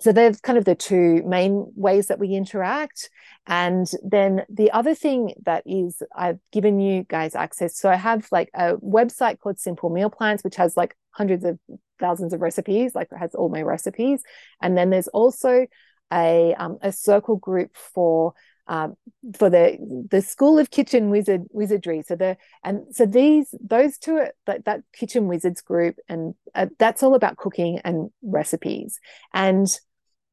so 0.00 0.12
there's 0.12 0.40
kind 0.40 0.58
of 0.58 0.64
the 0.64 0.74
two 0.74 1.22
main 1.24 1.70
ways 1.74 2.08
that 2.08 2.18
we 2.18 2.28
interact 2.34 3.10
and 3.46 3.90
then 4.02 4.42
the 4.48 4.70
other 4.70 4.94
thing 4.94 5.34
that 5.44 5.62
is 5.66 6.02
i've 6.16 6.38
given 6.52 6.80
you 6.80 7.04
guys 7.04 7.34
access 7.34 7.78
so 7.78 7.90
i 7.90 7.96
have 7.96 8.26
like 8.30 8.50
a 8.54 8.76
website 8.76 9.38
called 9.38 9.58
simple 9.58 9.90
meal 9.90 10.10
plans 10.10 10.42
which 10.42 10.56
has 10.56 10.76
like 10.76 10.96
hundreds 11.10 11.44
of 11.44 11.58
thousands 11.98 12.32
of 12.32 12.40
recipes 12.40 12.94
like 12.94 13.08
it 13.12 13.18
has 13.18 13.34
all 13.34 13.48
my 13.48 13.62
recipes 13.62 14.22
and 14.62 14.76
then 14.76 14.90
there's 14.90 15.08
also 15.08 15.66
a 16.12 16.54
um, 16.54 16.78
a 16.82 16.92
circle 16.92 17.36
group 17.36 17.76
for 17.76 18.34
um, 18.70 18.94
for 19.36 19.50
the 19.50 20.06
the 20.10 20.22
School 20.22 20.58
of 20.58 20.70
Kitchen 20.70 21.10
Wizard 21.10 21.42
Wizardry. 21.50 22.02
So 22.06 22.14
the 22.14 22.36
and 22.62 22.82
so 22.94 23.04
these 23.04 23.52
those 23.60 23.98
two 23.98 24.16
are 24.16 24.32
that, 24.46 24.64
that 24.64 24.82
Kitchen 24.92 25.26
Wizards 25.26 25.60
group, 25.60 25.96
and 26.08 26.34
uh, 26.54 26.66
that's 26.78 27.02
all 27.02 27.14
about 27.14 27.36
cooking 27.36 27.80
and 27.84 28.10
recipes. 28.22 29.00
And 29.34 29.66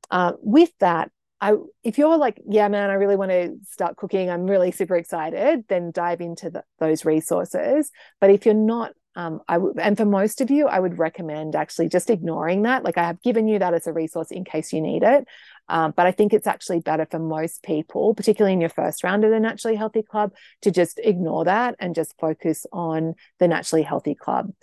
uh, 0.09 0.33
with 0.41 0.71
that, 0.79 1.11
I 1.39 1.55
if 1.83 1.97
you're 1.97 2.17
like, 2.17 2.41
yeah, 2.47 2.67
man, 2.67 2.89
I 2.89 2.93
really 2.93 3.15
want 3.15 3.31
to 3.31 3.57
start 3.69 3.97
cooking, 3.97 4.29
I'm 4.29 4.45
really 4.47 4.71
super 4.71 4.95
excited, 4.95 5.65
then 5.67 5.91
dive 5.91 6.21
into 6.21 6.49
the, 6.49 6.63
those 6.79 7.05
resources. 7.05 7.91
But 8.19 8.31
if 8.31 8.45
you're 8.45 8.55
not, 8.55 8.93
um, 9.17 9.41
I 9.47 9.55
w- 9.55 9.73
and 9.79 9.97
for 9.97 10.05
most 10.05 10.41
of 10.41 10.51
you, 10.51 10.67
I 10.67 10.79
would 10.79 10.99
recommend 10.99 11.55
actually 11.55 11.89
just 11.89 12.11
ignoring 12.11 12.61
that. 12.61 12.83
Like 12.83 12.99
I 12.99 13.03
have 13.03 13.19
given 13.23 13.47
you 13.47 13.57
that 13.57 13.73
as 13.73 13.87
a 13.87 13.91
resource 13.91 14.29
in 14.29 14.45
case 14.45 14.71
you 14.71 14.79
need 14.79 15.01
it. 15.01 15.27
Um, 15.67 15.91
but 15.97 16.05
I 16.05 16.11
think 16.11 16.33
it's 16.33 16.45
actually 16.45 16.81
better 16.81 17.07
for 17.09 17.17
most 17.17 17.63
people, 17.63 18.13
particularly 18.13 18.53
in 18.53 18.61
your 18.61 18.69
first 18.69 19.03
round 19.03 19.25
of 19.25 19.31
the 19.31 19.39
Naturally 19.39 19.75
Healthy 19.75 20.03
Club, 20.03 20.33
to 20.61 20.69
just 20.69 20.99
ignore 21.03 21.45
that 21.45 21.75
and 21.79 21.95
just 21.95 22.13
focus 22.19 22.67
on 22.71 23.15
the 23.39 23.47
Naturally 23.47 23.81
Healthy 23.81 24.13
Club 24.13 24.53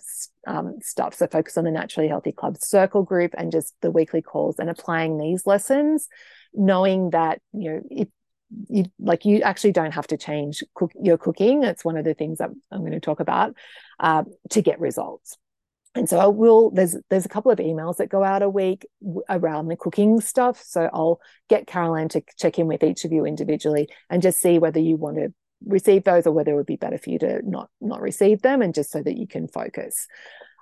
um, 0.46 0.78
stuff. 0.80 1.14
So 1.14 1.26
focus 1.26 1.58
on 1.58 1.64
the 1.64 1.72
Naturally 1.72 2.08
Healthy 2.08 2.32
Club 2.32 2.56
circle 2.56 3.02
group 3.02 3.34
and 3.36 3.50
just 3.50 3.74
the 3.82 3.90
weekly 3.90 4.22
calls 4.22 4.60
and 4.60 4.70
applying 4.70 5.18
these 5.18 5.48
lessons, 5.48 6.06
knowing 6.54 7.10
that 7.10 7.40
you 7.52 7.72
know 7.72 7.80
if 7.90 8.08
you 8.68 8.84
like 8.98 9.24
you 9.24 9.40
actually 9.40 9.72
don't 9.72 9.92
have 9.92 10.06
to 10.08 10.16
change 10.16 10.62
cook, 10.74 10.92
your 11.00 11.18
cooking. 11.18 11.64
It's 11.64 11.84
one 11.84 11.96
of 11.96 12.04
the 12.04 12.14
things 12.14 12.38
that 12.38 12.50
I'm 12.70 12.80
going 12.80 12.92
to 12.92 13.00
talk 13.00 13.20
about 13.20 13.54
uh, 13.98 14.24
to 14.50 14.62
get 14.62 14.80
results. 14.80 15.36
And 15.94 16.08
so 16.08 16.18
I 16.18 16.26
will 16.26 16.70
there's 16.70 16.96
there's 17.08 17.24
a 17.24 17.28
couple 17.30 17.52
of 17.52 17.58
emails 17.58 17.98
that 17.98 18.08
go 18.08 18.24
out 18.24 18.42
a 18.42 18.48
week 18.48 18.86
around 19.28 19.68
the 19.68 19.76
cooking 19.76 20.20
stuff. 20.20 20.62
So 20.64 20.90
I'll 20.92 21.20
get 21.48 21.66
Caroline 21.66 22.08
to 22.10 22.22
check 22.36 22.58
in 22.58 22.66
with 22.66 22.82
each 22.82 23.04
of 23.04 23.12
you 23.12 23.24
individually 23.24 23.88
and 24.10 24.22
just 24.22 24.40
see 24.40 24.58
whether 24.58 24.80
you 24.80 24.96
want 24.96 25.16
to 25.16 25.32
receive 25.64 26.04
those 26.04 26.26
or 26.26 26.32
whether 26.32 26.52
it 26.52 26.56
would 26.56 26.66
be 26.66 26.76
better 26.76 26.98
for 26.98 27.10
you 27.10 27.18
to 27.20 27.40
not 27.48 27.70
not 27.80 28.00
receive 28.00 28.42
them 28.42 28.60
and 28.60 28.74
just 28.74 28.90
so 28.90 29.02
that 29.02 29.16
you 29.16 29.26
can 29.26 29.46
focus. 29.46 30.06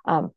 Um, 0.05 0.31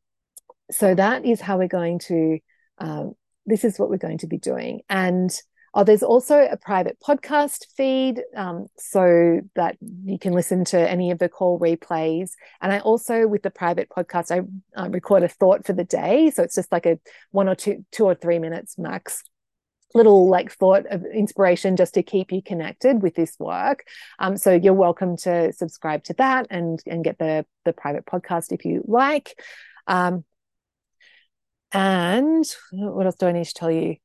so 0.70 0.94
that 0.94 1.24
is 1.24 1.40
how 1.40 1.58
we're 1.58 1.68
going 1.68 1.98
to 2.00 2.38
um, 2.78 3.14
this 3.44 3.64
is 3.64 3.78
what 3.78 3.90
we're 3.90 3.96
going 3.98 4.18
to 4.18 4.26
be 4.26 4.38
doing. 4.38 4.80
And 4.88 5.30
Oh, 5.78 5.84
there's 5.84 6.02
also 6.02 6.38
a 6.40 6.56
private 6.56 6.96
podcast 7.06 7.66
feed 7.76 8.22
um, 8.34 8.66
so 8.78 9.42
that 9.56 9.76
you 10.06 10.18
can 10.18 10.32
listen 10.32 10.64
to 10.64 10.90
any 10.90 11.10
of 11.10 11.18
the 11.18 11.28
call 11.28 11.60
replays. 11.60 12.30
And 12.62 12.72
I 12.72 12.78
also, 12.78 13.26
with 13.26 13.42
the 13.42 13.50
private 13.50 13.90
podcast, 13.90 14.30
I 14.30 14.80
uh, 14.80 14.88
record 14.88 15.22
a 15.22 15.28
thought 15.28 15.66
for 15.66 15.74
the 15.74 15.84
day. 15.84 16.30
So 16.30 16.42
it's 16.42 16.54
just 16.54 16.72
like 16.72 16.86
a 16.86 16.98
one 17.30 17.46
or 17.46 17.54
two, 17.54 17.84
two 17.92 18.06
or 18.06 18.14
three 18.14 18.38
minutes 18.38 18.78
max 18.78 19.22
little 19.94 20.30
like 20.30 20.50
thought 20.50 20.86
of 20.86 21.04
inspiration 21.04 21.76
just 21.76 21.92
to 21.94 22.02
keep 22.02 22.32
you 22.32 22.40
connected 22.42 23.02
with 23.02 23.14
this 23.14 23.36
work. 23.38 23.84
Um, 24.18 24.38
so 24.38 24.54
you're 24.54 24.72
welcome 24.72 25.18
to 25.18 25.52
subscribe 25.52 26.04
to 26.04 26.14
that 26.14 26.46
and 26.48 26.80
and 26.86 27.04
get 27.04 27.18
the 27.18 27.44
the 27.66 27.74
private 27.74 28.06
podcast 28.06 28.50
if 28.50 28.64
you 28.64 28.82
like. 28.86 29.38
Um, 29.86 30.24
and 31.70 32.46
what 32.72 33.04
else 33.04 33.16
do 33.16 33.26
I 33.26 33.32
need 33.32 33.44
to 33.44 33.52
tell 33.52 33.70
you? 33.70 33.96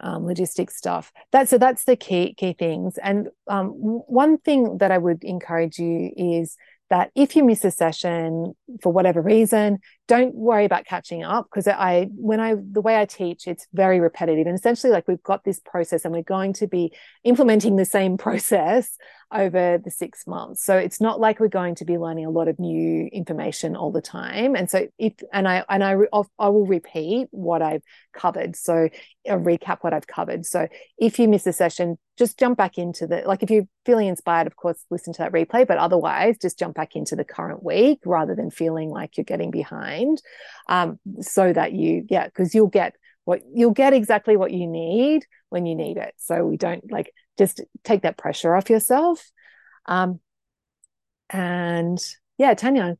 Um, 0.00 0.26
logistics 0.26 0.76
stuff. 0.76 1.12
That 1.32 1.48
so 1.48 1.58
that's 1.58 1.84
the 1.84 1.96
key 1.96 2.34
key 2.34 2.52
things. 2.52 2.98
And 2.98 3.28
um, 3.48 3.70
one 3.70 4.38
thing 4.38 4.78
that 4.78 4.90
I 4.90 4.98
would 4.98 5.24
encourage 5.24 5.78
you 5.78 6.12
is 6.16 6.56
that 6.90 7.10
if 7.14 7.36
you 7.36 7.44
miss 7.44 7.64
a 7.64 7.70
session 7.70 8.54
for 8.82 8.92
whatever 8.92 9.20
reason, 9.20 9.78
don't 10.08 10.34
worry 10.34 10.64
about 10.64 10.86
catching 10.86 11.22
up 11.22 11.46
because 11.48 11.68
I 11.68 12.08
when 12.16 12.40
I 12.40 12.54
the 12.54 12.80
way 12.80 12.98
I 12.98 13.04
teach 13.04 13.46
it's 13.46 13.66
very 13.74 14.00
repetitive 14.00 14.46
and 14.46 14.58
essentially 14.58 14.90
like 14.90 15.06
we've 15.06 15.22
got 15.22 15.44
this 15.44 15.60
process 15.60 16.04
and 16.04 16.14
we're 16.14 16.22
going 16.22 16.54
to 16.54 16.66
be 16.66 16.92
implementing 17.24 17.76
the 17.76 17.84
same 17.84 18.16
process 18.26 18.96
over 19.30 19.76
the 19.76 19.90
6 19.90 20.26
months. 20.26 20.64
So 20.64 20.78
it's 20.78 21.02
not 21.02 21.20
like 21.20 21.38
we're 21.38 21.48
going 21.48 21.74
to 21.76 21.84
be 21.84 21.98
learning 21.98 22.24
a 22.24 22.30
lot 22.30 22.48
of 22.48 22.58
new 22.58 23.10
information 23.12 23.76
all 23.76 23.92
the 23.92 24.00
time. 24.00 24.56
And 24.56 24.70
so 24.70 24.88
if 24.98 25.12
and 25.32 25.46
I 25.46 25.64
and 25.68 25.84
I 25.84 25.96
I 26.38 26.48
will 26.48 26.66
repeat 26.66 27.28
what 27.30 27.60
I've 27.60 27.82
covered. 28.14 28.56
So 28.56 28.88
I'll 29.28 29.40
recap 29.40 29.78
what 29.82 29.92
I've 29.92 30.06
covered. 30.06 30.46
So 30.46 30.66
if 30.96 31.18
you 31.18 31.28
miss 31.28 31.46
a 31.46 31.52
session, 31.52 31.98
just 32.18 32.38
jump 32.38 32.58
back 32.58 32.76
into 32.76 33.06
the 33.06 33.22
like 33.24 33.42
if 33.42 33.50
you're 33.50 33.68
feeling 33.86 34.08
inspired 34.08 34.46
of 34.46 34.56
course 34.56 34.84
listen 34.90 35.12
to 35.12 35.22
that 35.22 35.32
replay 35.32 35.66
but 35.66 35.78
otherwise 35.78 36.36
just 36.42 36.58
jump 36.58 36.74
back 36.74 36.96
into 36.96 37.14
the 37.14 37.24
current 37.24 37.62
week 37.62 38.00
rather 38.04 38.34
than 38.34 38.50
feeling 38.50 38.90
like 38.90 39.16
you're 39.16 39.24
getting 39.24 39.50
behind 39.50 39.97
um, 40.68 40.98
so 41.20 41.52
that 41.52 41.72
you 41.72 42.04
yeah 42.08 42.26
because 42.26 42.54
you'll 42.54 42.68
get 42.68 42.94
what 43.24 43.42
you'll 43.54 43.72
get 43.72 43.92
exactly 43.92 44.36
what 44.36 44.52
you 44.52 44.66
need 44.66 45.26
when 45.50 45.66
you 45.66 45.74
need 45.74 45.96
it. 45.96 46.14
So 46.16 46.44
we 46.44 46.56
don't 46.56 46.90
like 46.90 47.12
just 47.36 47.60
take 47.84 48.02
that 48.02 48.16
pressure 48.16 48.54
off 48.54 48.70
yourself. 48.70 49.30
Um, 49.86 50.20
and 51.30 51.98
yeah 52.38 52.54
tanya. 52.54 52.96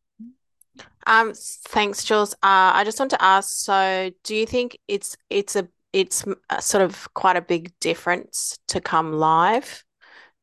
Um 1.07 1.33
thanks 1.35 2.05
jules. 2.05 2.35
Uh, 2.35 2.77
i 2.77 2.83
just 2.85 2.99
want 2.99 3.11
to 3.13 3.23
ask 3.23 3.65
so 3.65 4.11
do 4.25 4.35
you 4.35 4.47
think 4.47 4.79
it's 4.87 5.17
it's 5.31 5.57
a 5.57 5.67
it's 5.93 6.25
sort 6.61 6.85
of 6.85 7.09
quite 7.15 7.37
a 7.37 7.41
big 7.41 7.73
difference 7.81 8.59
to 8.69 8.81
come 8.81 9.15
live? 9.15 9.85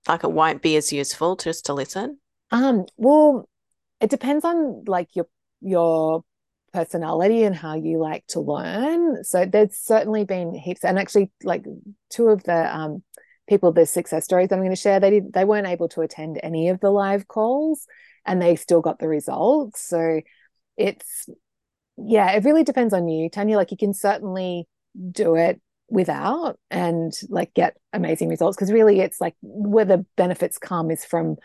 Like 0.07 0.23
it 0.23 0.31
won't 0.31 0.61
be 0.61 0.75
as 0.77 0.91
useful 0.91 1.35
just 1.35 1.67
to 1.67 1.73
listen? 1.73 2.19
Um 2.51 2.85
well 2.97 3.47
it 4.01 4.09
depends 4.09 4.43
on 4.43 4.83
like 4.87 5.15
your 5.15 5.27
your 5.61 6.23
personality 6.75 7.43
and 7.43 7.55
how 7.55 7.75
you 7.75 7.97
like 7.97 8.25
to 8.27 8.39
learn. 8.39 9.23
So 9.23 9.45
there's 9.45 9.77
certainly 9.77 10.25
been 10.25 10.53
heaps 10.53 10.83
and 10.83 10.99
actually 10.99 11.31
like 11.43 11.65
two 12.09 12.27
of 12.27 12.43
the 12.43 12.75
um 12.75 13.03
people 13.47 13.71
the 13.71 13.85
success 13.85 14.23
stories 14.25 14.51
i'm 14.51 14.57
going 14.57 14.71
to 14.71 14.75
share 14.75 14.99
they 14.99 15.11
did 15.11 15.31
they 15.31 15.45
weren't 15.45 15.67
able 15.67 15.87
to 15.87 16.01
attend 16.01 16.39
any 16.41 16.69
of 16.69 16.79
the 16.79 16.89
live 16.89 17.27
calls 17.27 17.85
and 18.25 18.41
they 18.41 18.55
still 18.55 18.81
got 18.81 18.99
the 18.99 19.07
results. 19.07 19.87
So 19.87 20.21
it's 20.77 21.29
yeah 21.97 22.31
it 22.31 22.43
really 22.43 22.63
depends 22.63 22.93
on 22.93 23.07
you 23.07 23.29
tanya. 23.29 23.57
Like 23.57 23.71
you 23.71 23.77
can 23.77 23.93
certainly 23.93 24.67
do 25.11 25.35
it 25.35 25.61
without 25.87 26.57
and 26.71 27.13
like 27.29 27.53
get 27.53 27.77
amazing 27.93 28.27
results 28.27 28.57
because 28.57 28.71
really 28.71 28.99
it's 28.99 29.21
like 29.21 29.35
where 29.41 29.85
the 29.85 30.03
benefits 30.17 30.57
come 30.57 30.89
is 30.89 31.05
from 31.05 31.35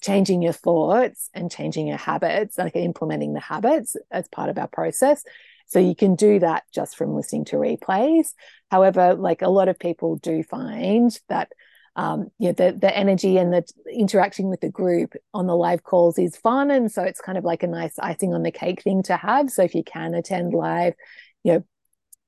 changing 0.00 0.42
your 0.42 0.52
thoughts 0.52 1.30
and 1.34 1.50
changing 1.50 1.86
your 1.86 1.96
habits 1.96 2.58
like 2.58 2.76
implementing 2.76 3.34
the 3.34 3.40
habits 3.40 3.96
as 4.10 4.28
part 4.28 4.50
of 4.50 4.58
our 4.58 4.68
process. 4.68 5.24
So 5.66 5.78
you 5.78 5.94
can 5.94 6.14
do 6.14 6.38
that 6.38 6.64
just 6.72 6.96
from 6.96 7.14
listening 7.14 7.44
to 7.46 7.56
replays. 7.56 8.32
However 8.70 9.14
like 9.14 9.42
a 9.42 9.48
lot 9.48 9.68
of 9.68 9.78
people 9.78 10.16
do 10.16 10.42
find 10.42 11.16
that 11.28 11.52
um, 11.96 12.30
you 12.38 12.48
know, 12.48 12.52
the 12.52 12.78
the 12.80 12.96
energy 12.96 13.38
and 13.38 13.52
the 13.52 13.64
interacting 13.92 14.48
with 14.48 14.60
the 14.60 14.70
group 14.70 15.14
on 15.34 15.48
the 15.48 15.56
live 15.56 15.82
calls 15.82 16.16
is 16.16 16.36
fun, 16.36 16.70
and 16.70 16.92
so 16.92 17.02
it's 17.02 17.20
kind 17.20 17.36
of 17.36 17.42
like 17.42 17.64
a 17.64 17.66
nice 17.66 17.98
icing 17.98 18.32
on 18.32 18.44
the 18.44 18.52
cake 18.52 18.82
thing 18.82 19.02
to 19.04 19.16
have. 19.16 19.50
So 19.50 19.64
if 19.64 19.74
you 19.74 19.82
can 19.82 20.14
attend 20.14 20.54
live, 20.54 20.94
you 21.42 21.54
know, 21.54 21.64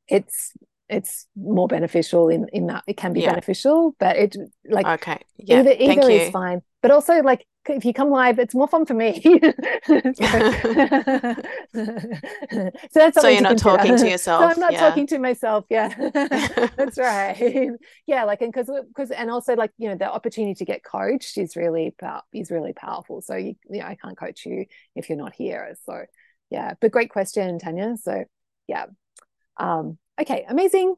it's 0.09 0.53
it's 0.89 1.29
more 1.37 1.69
beneficial 1.69 2.29
in 2.29 2.49
in 2.53 2.67
that 2.67 2.83
it 2.89 2.97
can 2.97 3.13
be 3.13 3.21
yeah. 3.21 3.31
beneficial 3.31 3.95
but 4.01 4.17
it 4.17 4.37
like 4.69 4.87
okay. 4.87 5.21
Yeah. 5.37 5.61
either 5.61 5.75
either 5.79 6.11
is 6.11 6.31
fine. 6.31 6.63
But 6.83 6.91
also 6.91 7.23
like 7.23 7.47
if 7.69 7.85
you 7.85 7.93
come 7.93 8.11
live 8.11 8.39
it's 8.39 8.55
more 8.55 8.67
fun 8.67 8.87
for 8.87 8.95
me 8.95 9.21
so, 9.87 10.01
so 10.01 10.17
that's 12.95 13.21
so 13.21 13.29
you're 13.29 13.43
not 13.43 13.59
talking 13.59 13.97
to 13.97 14.09
yourself 14.09 14.43
so 14.43 14.49
i'm 14.49 14.61
not 14.61 14.73
yeah. 14.73 14.81
talking 14.81 15.07
to 15.07 15.19
myself 15.19 15.65
yeah 15.69 15.95
that's 16.77 16.99
right 16.99 17.71
yeah 18.07 18.25
like 18.25 18.41
and 18.41 18.53
because 18.53 18.71
because 18.89 19.11
and 19.11 19.31
also 19.31 19.55
like 19.55 19.71
you 19.79 19.89
know 19.89 19.95
the 19.95 20.11
opportunity 20.11 20.55
to 20.55 20.65
get 20.65 20.83
coached 20.83 21.37
is 21.37 21.55
really 21.55 21.95
is 22.33 22.51
really 22.51 22.73
powerful 22.73 23.21
so 23.21 23.35
you, 23.37 23.55
you 23.69 23.81
know 23.81 23.87
i 23.87 23.95
can't 23.95 24.17
coach 24.17 24.47
you 24.47 24.65
if 24.97 25.09
you're 25.09 25.19
not 25.19 25.35
here 25.35 25.77
so 25.85 26.03
yeah 26.51 26.75
but 26.81 26.91
great 26.91 27.11
question 27.11 27.59
tanya 27.59 27.97
so 27.97 28.25
yeah 28.67 28.87
um, 29.61 29.99
okay, 30.21 30.45
amazing. 30.49 30.95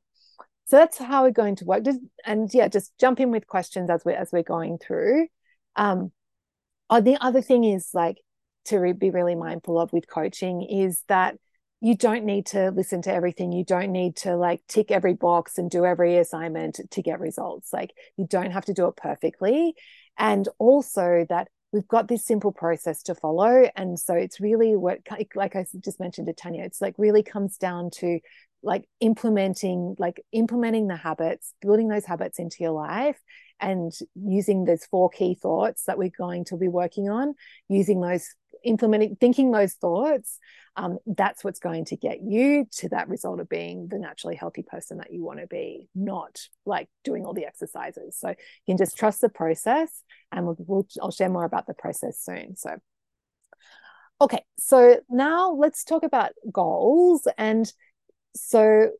So 0.67 0.77
that's 0.77 0.97
how 0.97 1.25
we're 1.25 1.33
going 1.33 1.57
to 1.57 1.65
work. 1.65 1.85
Just, 1.85 1.99
and 2.25 2.49
yeah, 2.55 2.69
just 2.69 2.97
jump 2.99 3.21
in 3.21 3.31
with 3.31 3.47
questions 3.47 3.91
as 3.91 4.05
we're 4.05 4.17
as 4.17 4.31
we're 4.33 4.45
going 4.45 4.79
through. 4.79 5.27
Um, 5.77 6.13
oh, 6.91 7.01
the 7.01 7.17
other 7.21 7.43
thing 7.43 7.65
is 7.65 7.91
like 7.95 8.19
to 8.67 8.79
re- 8.79 8.93
be 8.93 9.11
really 9.11 9.35
mindful 9.35 9.79
of 9.79 9.93
with 9.93 10.09
coaching 10.09 10.63
is 10.63 11.03
that 11.09 11.37
you 11.81 11.97
don't 11.97 12.25
need 12.25 12.47
to 12.47 12.71
listen 12.71 13.03
to 13.03 13.13
everything. 13.13 13.51
You 13.51 13.65
don't 13.65 13.91
need 13.91 14.17
to 14.19 14.37
like 14.37 14.61
tick 14.69 14.93
every 14.93 15.15
box 15.15 15.59
and 15.59 15.69
do 15.69 15.85
every 15.85 16.17
assignment 16.19 16.79
to 16.93 17.03
get 17.03 17.19
results. 17.19 17.73
Like 17.73 17.93
you 18.17 18.25
don't 18.25 18.53
have 18.53 18.67
to 18.67 18.73
do 18.73 18.87
it 18.87 18.97
perfectly. 18.97 19.75
And 20.17 20.49
also 20.59 21.27
that 21.29 21.49
we've 21.73 21.89
got 21.89 22.07
this 22.07 22.25
simple 22.25 22.53
process 22.53 23.03
to 23.05 23.17
follow. 23.17 23.69
And 23.75 23.99
so 23.99 24.15
it's 24.15 24.41
really 24.41 24.77
what, 24.77 25.01
like 25.35 25.57
I 25.57 25.67
just 25.81 25.99
mentioned 25.99 26.29
to 26.29 26.35
Tanya, 26.35 26.63
it's 26.63 26.81
like 26.81 26.95
really 26.99 27.25
comes 27.25 27.57
down 27.57 27.91
to 27.97 28.21
like 28.63 28.85
implementing 29.01 29.97
like 29.99 30.25
implementing 30.31 30.87
the 30.87 30.97
habits 30.97 31.53
building 31.61 31.89
those 31.89 32.05
habits 32.05 32.39
into 32.39 32.59
your 32.61 32.71
life 32.71 33.19
and 33.63 33.93
using 34.15 34.65
those 34.65 34.85
four 34.85 35.09
key 35.09 35.35
thoughts 35.35 35.85
that 35.85 35.97
we're 35.97 36.11
going 36.11 36.45
to 36.45 36.57
be 36.57 36.69
working 36.69 37.09
on 37.09 37.35
using 37.69 38.01
those 38.01 38.35
implementing 38.65 39.17
thinking 39.17 39.51
those 39.51 39.75
thoughts 39.75 40.39
um, 40.77 40.99
that's 41.07 41.45
what's 41.45 41.59
going 41.59 41.85
to 41.87 41.97
get 41.97 42.23
you 42.23 42.67
to 42.79 42.89
that 42.91 43.09
result 43.09 43.41
of 43.41 43.49
being 43.49 43.89
the 43.89 43.99
naturally 43.99 44.37
healthy 44.37 44.63
person 44.63 44.99
that 44.99 45.13
you 45.13 45.23
want 45.23 45.41
to 45.41 45.47
be 45.47 45.89
not 45.95 46.41
like 46.65 46.89
doing 47.05 47.27
all 47.27 47.35
the 47.35 47.45
exercises. 47.45 48.17
So 48.19 48.31
you 48.31 48.35
can 48.67 48.79
just 48.79 48.97
trust 48.97 49.21
the 49.21 49.29
process 49.29 50.03
and 50.31 50.47
we'll, 50.47 50.57
we'll 50.59 50.87
i'll 51.01 51.11
share 51.11 51.29
more 51.29 51.45
about 51.45 51.67
the 51.67 51.75
process 51.75 52.19
soon. 52.19 52.57
So 52.57 52.77
okay. 54.21 54.45
So 54.59 55.01
now 55.11 55.53
let's 55.53 55.85
talk 55.85 56.05
about 56.05 56.33
goals. 56.51 57.29
And 57.37 57.71
so 58.35 58.93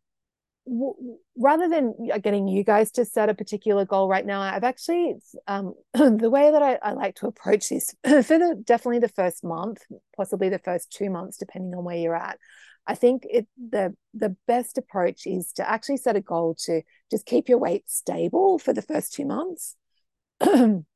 w- 0.67 1.19
rather 1.37 1.69
than 1.69 1.95
getting 2.23 2.49
you 2.49 2.65
guys 2.65 2.91
to 2.93 3.05
set 3.05 3.29
a 3.29 3.35
particular 3.35 3.85
goal 3.85 4.09
right 4.09 4.27
now 4.27 4.41
i've 4.41 4.65
actually 4.65 5.15
um, 5.47 5.75
the 5.95 6.31
way 6.31 6.51
that 6.51 6.63
I, 6.63 6.79
I, 6.83 6.93
like 6.93 7.17
to 7.17 7.27
approach 7.27 7.69
this 7.69 7.95
for 8.05 8.23
the 8.39 8.63
definitely 8.65 9.01
the 9.01 9.09
first 9.09 9.45
month 9.45 9.83
possibly 10.17 10.49
the 10.49 10.59
first 10.59 10.93
two 10.93 11.11
months 11.11 11.37
depending 11.39 11.75
on 11.75 11.85
where 11.85 11.97
you're 11.97 12.17
at 12.17 12.39
i 12.87 12.95
think 12.95 13.25
it 13.29 13.47
the 13.71 13.95
the 14.15 14.37
best 14.47 14.79
approach 14.79 15.27
is 15.27 15.53
to 15.53 15.69
actually 15.69 15.97
set 15.97 16.17
a 16.17 16.21
goal 16.21 16.57
to 16.67 16.83
just 17.11 17.27
keep 17.27 17.49
your 17.49 17.59
weight 17.59 17.89
stable 17.89 18.59
for 18.59 18.73
the 18.73 18.83
first 18.83 19.13
two 19.13 19.27
months 19.27 19.77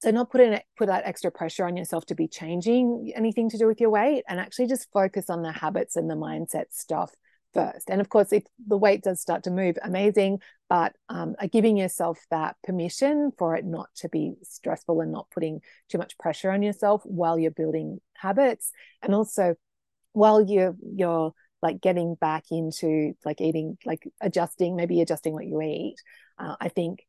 so 0.00 0.10
not 0.10 0.30
put 0.30 0.40
put 0.76 0.86
that 0.86 1.06
extra 1.06 1.30
pressure 1.30 1.64
on 1.64 1.76
yourself 1.76 2.06
to 2.06 2.14
be 2.14 2.28
changing 2.28 3.12
anything 3.14 3.48
to 3.50 3.58
do 3.58 3.66
with 3.66 3.80
your 3.80 3.90
weight 3.90 4.24
and 4.28 4.38
actually 4.38 4.66
just 4.66 4.90
focus 4.92 5.30
on 5.30 5.42
the 5.42 5.52
habits 5.52 5.96
and 5.96 6.10
the 6.10 6.14
mindset 6.14 6.66
stuff 6.70 7.12
first. 7.54 7.88
And 7.88 8.00
of 8.00 8.08
course 8.08 8.32
if 8.32 8.44
the 8.66 8.76
weight 8.76 9.02
does 9.02 9.20
start 9.20 9.44
to 9.44 9.50
move 9.50 9.76
amazing 9.82 10.40
but 10.68 10.94
um, 11.08 11.36
giving 11.50 11.76
yourself 11.76 12.18
that 12.30 12.56
permission 12.64 13.32
for 13.38 13.54
it 13.54 13.64
not 13.64 13.88
to 13.96 14.08
be 14.08 14.34
stressful 14.42 15.00
and 15.00 15.12
not 15.12 15.30
putting 15.30 15.60
too 15.88 15.96
much 15.96 16.18
pressure 16.18 16.50
on 16.50 16.62
yourself 16.62 17.02
while 17.04 17.38
you're 17.38 17.50
building 17.50 18.00
habits. 18.16 18.72
And 19.00 19.14
also 19.14 19.54
while 20.12 20.42
you're 20.42 20.74
you're 20.94 21.32
like 21.62 21.80
getting 21.80 22.14
back 22.14 22.44
into 22.50 23.14
like 23.24 23.40
eating 23.40 23.78
like 23.84 24.06
adjusting 24.20 24.76
maybe 24.76 25.00
adjusting 25.00 25.32
what 25.32 25.46
you 25.46 25.60
eat 25.60 25.96
uh, 26.38 26.56
i 26.60 26.68
think 26.68 27.05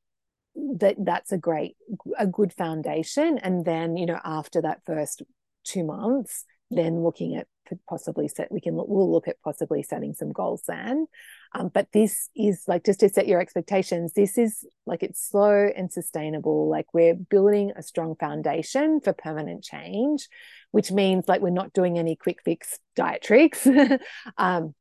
that 0.80 0.96
that's 1.00 1.32
a 1.32 1.38
great 1.38 1.76
a 2.18 2.28
good 2.28 2.54
foundation. 2.54 3.38
And 3.38 3.66
then 3.66 3.98
you 3.98 4.06
know 4.06 4.20
after 4.24 4.62
that 4.62 4.82
first 4.86 5.22
two 5.64 5.84
months 5.84 6.46
then 6.70 7.02
looking 7.02 7.36
at 7.36 7.48
possibly 7.90 8.28
set 8.30 8.50
we 8.52 8.62
can 8.62 8.76
we'll 8.76 9.12
look 9.12 9.28
at 9.28 9.42
possibly 9.42 9.84
setting 9.84 10.14
some 10.14 10.32
goals 10.32 10.64
then. 10.68 11.08
Um, 11.54 11.70
but 11.74 11.88
this 11.94 12.30
is 12.36 12.64
like 12.68 12.86
just 12.86 13.02
to 13.02 13.10
set 13.10 13.28
your 13.28 13.40
expectations 13.40 14.14
this 14.14 14.38
is 14.38 14.66
like 14.86 15.04
it's 15.04 15.30
slow 15.30 15.70
and 15.76 15.92
sustainable. 15.92 16.70
Like 16.70 16.94
we're 16.94 17.16
building 17.16 17.72
a 17.76 17.84
strong 17.84 18.16
foundation 18.16 19.02
for 19.02 19.14
permanent 19.14 19.64
change 19.64 20.28
which 20.72 20.92
means 20.92 21.26
like 21.28 21.42
we're 21.42 21.50
not 21.50 21.74
doing 21.74 21.98
any 21.98 22.16
quick 22.16 22.40
fix 22.44 22.80
diet 22.96 23.22
tricks. 23.22 23.68
Um, 24.38 24.76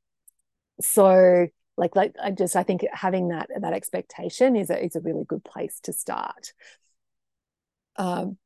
so 0.81 1.47
like 1.77 1.95
like 1.97 2.15
I 2.23 2.31
just 2.31 2.57
I 2.57 2.63
think 2.63 2.85
having 2.93 3.29
that 3.29 3.49
that 3.61 3.73
expectation 3.73 4.57
is 4.57 4.71
a 4.71 4.85
is 4.85 4.97
a 4.97 5.01
really 5.01 5.25
good 5.25 5.45
place 5.45 5.81
to 5.85 5.93
start. 5.93 6.53
Um, 7.97 8.39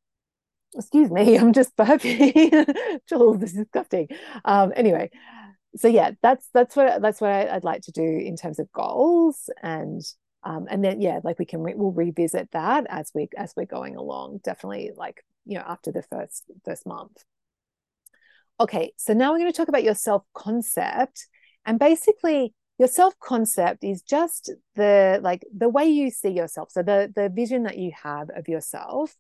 excuse 0.74 1.10
me, 1.10 1.38
I'm 1.38 1.52
just 1.52 1.76
burping. 1.76 3.00
Jules, 3.08 3.40
this 3.40 3.50
is 3.50 3.58
disgusting. 3.58 4.08
Um, 4.44 4.72
anyway, 4.76 5.10
so 5.76 5.88
yeah, 5.88 6.12
that's 6.22 6.48
that's 6.52 6.76
what 6.76 7.00
that's 7.02 7.20
what 7.20 7.30
I, 7.30 7.54
would 7.54 7.64
like 7.64 7.82
to 7.82 7.92
do 7.92 8.02
in 8.02 8.36
terms 8.36 8.58
of 8.58 8.70
goals 8.72 9.50
and 9.62 10.02
um, 10.42 10.66
and 10.70 10.82
then 10.82 11.00
yeah, 11.00 11.20
like 11.22 11.38
we 11.38 11.44
can 11.44 11.60
re- 11.60 11.74
we'll 11.74 11.92
revisit 11.92 12.50
that 12.52 12.86
as 12.88 13.10
we 13.14 13.28
as 13.36 13.52
we're 13.56 13.66
going 13.66 13.96
along. 13.96 14.40
Definitely, 14.42 14.90
like 14.96 15.24
you 15.44 15.58
know, 15.58 15.64
after 15.66 15.92
the 15.92 16.02
first 16.02 16.44
first 16.64 16.86
month. 16.86 17.24
Okay, 18.58 18.92
so 18.96 19.12
now 19.12 19.32
we're 19.32 19.38
going 19.38 19.52
to 19.52 19.56
talk 19.56 19.68
about 19.68 19.84
your 19.84 19.94
self 19.94 20.22
concept, 20.34 21.26
and 21.66 21.78
basically 21.78 22.54
your 22.80 22.88
self 22.88 23.18
concept 23.18 23.84
is 23.84 24.00
just 24.00 24.50
the 24.74 25.20
like 25.22 25.44
the 25.54 25.68
way 25.68 25.84
you 25.84 26.10
see 26.10 26.30
yourself. 26.30 26.70
So 26.72 26.82
the 26.82 27.12
the 27.14 27.28
vision 27.28 27.64
that 27.64 27.76
you 27.76 27.92
have 28.02 28.30
of 28.34 28.48
yourself. 28.48 29.14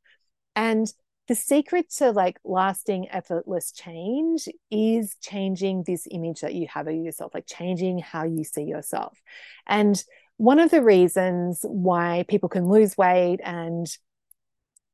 And 0.56 0.90
the 1.28 1.34
secret 1.34 1.90
to 1.98 2.10
like 2.10 2.40
lasting 2.42 3.10
effortless 3.10 3.70
change 3.70 4.48
is 4.70 5.14
changing 5.20 5.84
this 5.86 6.08
image 6.10 6.40
that 6.40 6.54
you 6.54 6.68
have 6.72 6.88
of 6.88 6.94
yourself 6.94 7.34
like 7.34 7.46
changing 7.46 7.98
how 7.98 8.24
you 8.24 8.44
see 8.44 8.62
yourself. 8.62 9.20
And 9.66 10.02
one 10.38 10.58
of 10.58 10.70
the 10.70 10.82
reasons 10.82 11.60
why 11.62 12.24
people 12.28 12.48
can 12.48 12.66
lose 12.66 12.96
weight 12.96 13.40
and 13.44 13.86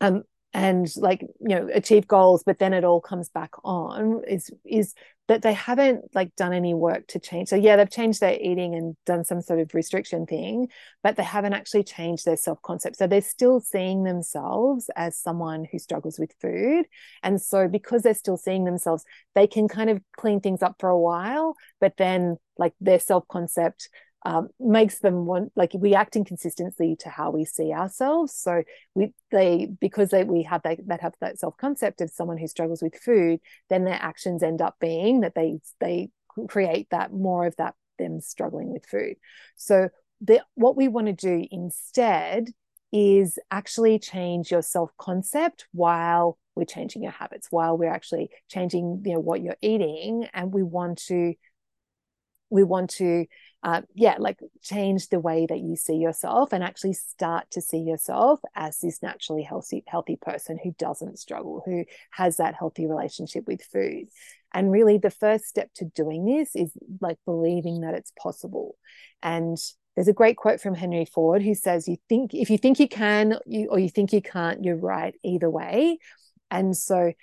um 0.01 0.25
and 0.53 0.93
like 0.97 1.21
you 1.21 1.55
know 1.55 1.69
achieve 1.73 2.09
goals 2.09 2.43
but 2.45 2.59
then 2.59 2.73
it 2.73 2.83
all 2.83 3.01
comes 3.01 3.29
back 3.29 3.53
on 3.63 4.23
is 4.27 4.51
is 4.65 4.95
that 5.29 5.43
they 5.43 5.53
haven't 5.53 6.15
like 6.15 6.35
done 6.37 6.53
any 6.53 6.75
work 6.75 7.07
to 7.09 7.19
change. 7.19 7.49
So 7.49 7.57
yeah 7.57 7.77
they've 7.77 7.91
changed 7.91 8.21
their 8.21 8.39
eating 8.41 8.75
and 8.75 8.97
done 9.07 9.25
some 9.25 9.41
sort 9.41 9.61
of 9.61 9.75
restriction 9.75 10.27
thing 10.27 10.69
but 11.03 11.17
they 11.17 11.25
haven't 11.25 11.53
actually 11.53 11.85
changed 11.85 12.25
their 12.25 12.37
self 12.37 12.61
concept 12.63 12.97
so 12.97 13.07
they're 13.07 13.21
still 13.21 13.61
seeing 13.61 14.05
themselves 14.05 14.91
as 14.97 15.17
someone 15.17 15.67
who 15.71 15.79
struggles 15.79 16.19
with 16.19 16.33
food. 16.41 16.87
And 17.23 17.41
so 17.41 17.69
because 17.69 18.03
they're 18.03 18.15
still 18.15 18.37
seeing 18.37 18.65
themselves 18.65 19.05
they 19.35 19.47
can 19.47 19.69
kind 19.69 19.91
of 19.91 20.01
clean 20.17 20.41
things 20.41 20.63
up 20.63 20.77
for 20.79 20.89
a 20.89 20.99
while 20.99 21.55
but 21.81 21.95
then 21.97 22.37
like 22.59 22.75
their 22.81 23.01
self 23.01 23.27
concept 23.29 23.89
um, 24.25 24.49
makes 24.59 24.99
them 24.99 25.27
want 25.27 25.53
like 25.55 25.73
reacting 25.75 26.25
consistently 26.25 26.97
to 27.01 27.09
how 27.09 27.31
we 27.31 27.45
see 27.45 27.73
ourselves. 27.73 28.35
So 28.35 28.63
we 28.95 29.13
they 29.31 29.69
because 29.81 30.11
they 30.11 30.25
we 30.25 30.43
have 30.45 30.63
that 30.63 30.79
that 30.87 31.01
have 31.01 31.15
that 31.21 31.39
self 31.39 31.57
concept 31.57 32.01
of 32.01 32.11
someone 32.11 32.39
who 32.39 32.49
struggles 32.49 32.83
with 32.83 32.97
food, 32.97 33.41
then 33.69 33.85
their 33.85 33.99
actions 34.01 34.43
end 34.43 34.61
up 34.61 34.77
being 34.81 35.21
that 35.21 35.35
they 35.35 35.59
they 35.81 36.11
create 36.49 36.89
that 36.91 37.13
more 37.13 37.47
of 37.47 37.57
that 37.57 37.75
them 37.99 38.21
struggling 38.21 38.73
with 38.73 38.87
food. 38.87 39.17
So 39.57 39.89
the 40.21 40.43
what 40.55 40.77
we 40.77 40.89
want 40.89 41.07
to 41.07 41.13
do 41.13 41.47
instead 41.51 42.49
is 42.93 43.39
actually 43.51 43.99
change 43.99 44.51
your 44.51 44.63
self 44.63 44.91
concept 44.99 45.67
while 45.73 46.39
we're 46.55 46.65
changing 46.65 47.03
your 47.03 47.13
habits 47.13 47.49
while 47.51 47.77
we're 47.77 47.93
actually 47.93 48.31
changing 48.49 49.03
you 49.05 49.13
know 49.13 49.21
what 49.21 49.43
you're 49.43 49.57
eating 49.61 50.27
and 50.33 50.55
we 50.55 50.63
want 50.63 50.97
to 50.99 51.35
we 52.49 52.63
want 52.63 52.91
to 52.91 53.27
uh, 53.67 53.83
yeah, 53.97 54.15
like 54.21 54.39
change 54.63 55.09
the 55.09 55.19
way 55.19 55.45
that 55.45 55.59
you 55.59 55.75
see 55.75 55.97
yourself 55.97 56.53
and 56.53 56.63
actually 56.63 56.93
start 56.93 57.51
to 57.51 57.61
see 57.61 57.81
yourself 57.81 58.39
as 58.55 58.79
this 58.79 59.03
naturally 59.03 59.43
healthy, 59.43 59.83
healthy 59.89 60.15
person 60.15 60.57
who 60.63 60.73
doesn't 60.79 61.19
struggle, 61.19 61.65
who 61.67 61.85
has 62.13 62.37
that 62.37 62.55
healthy 62.55 62.87
relationship 62.87 63.45
with 63.49 63.61
food. 63.65 64.07
And 64.55 64.71
really, 64.71 64.99
the 64.99 65.11
first 65.11 65.47
step 65.47 65.69
to 65.75 65.85
doing 65.85 66.25
this 66.25 66.55
is 66.55 66.71
like 67.01 67.19
believing 67.25 67.81
that 67.81 67.95
it's 67.95 68.13
possible. 68.13 68.77
And 69.21 69.59
there's 69.97 70.07
a 70.07 70.13
great 70.13 70.37
quote 70.37 70.61
from 70.61 70.77
Henry 70.77 71.05
Ford 71.05 71.43
who 71.43 71.57
says, 71.57 71.89
"You 71.89 71.97
think 72.09 72.35
if 72.35 72.51
you 72.51 72.59
think 72.59 72.79
you 72.79 72.87
can, 72.87 73.37
you 73.47 73.67
or 73.69 73.81
you 73.81 73.89
think 73.89 74.13
you 74.13 74.23
can't, 74.23 74.63
you're 74.63 74.77
right 74.77 75.17
either 75.25 75.51
way." 75.51 75.99
And 76.53 76.77
so, 76.77 77.15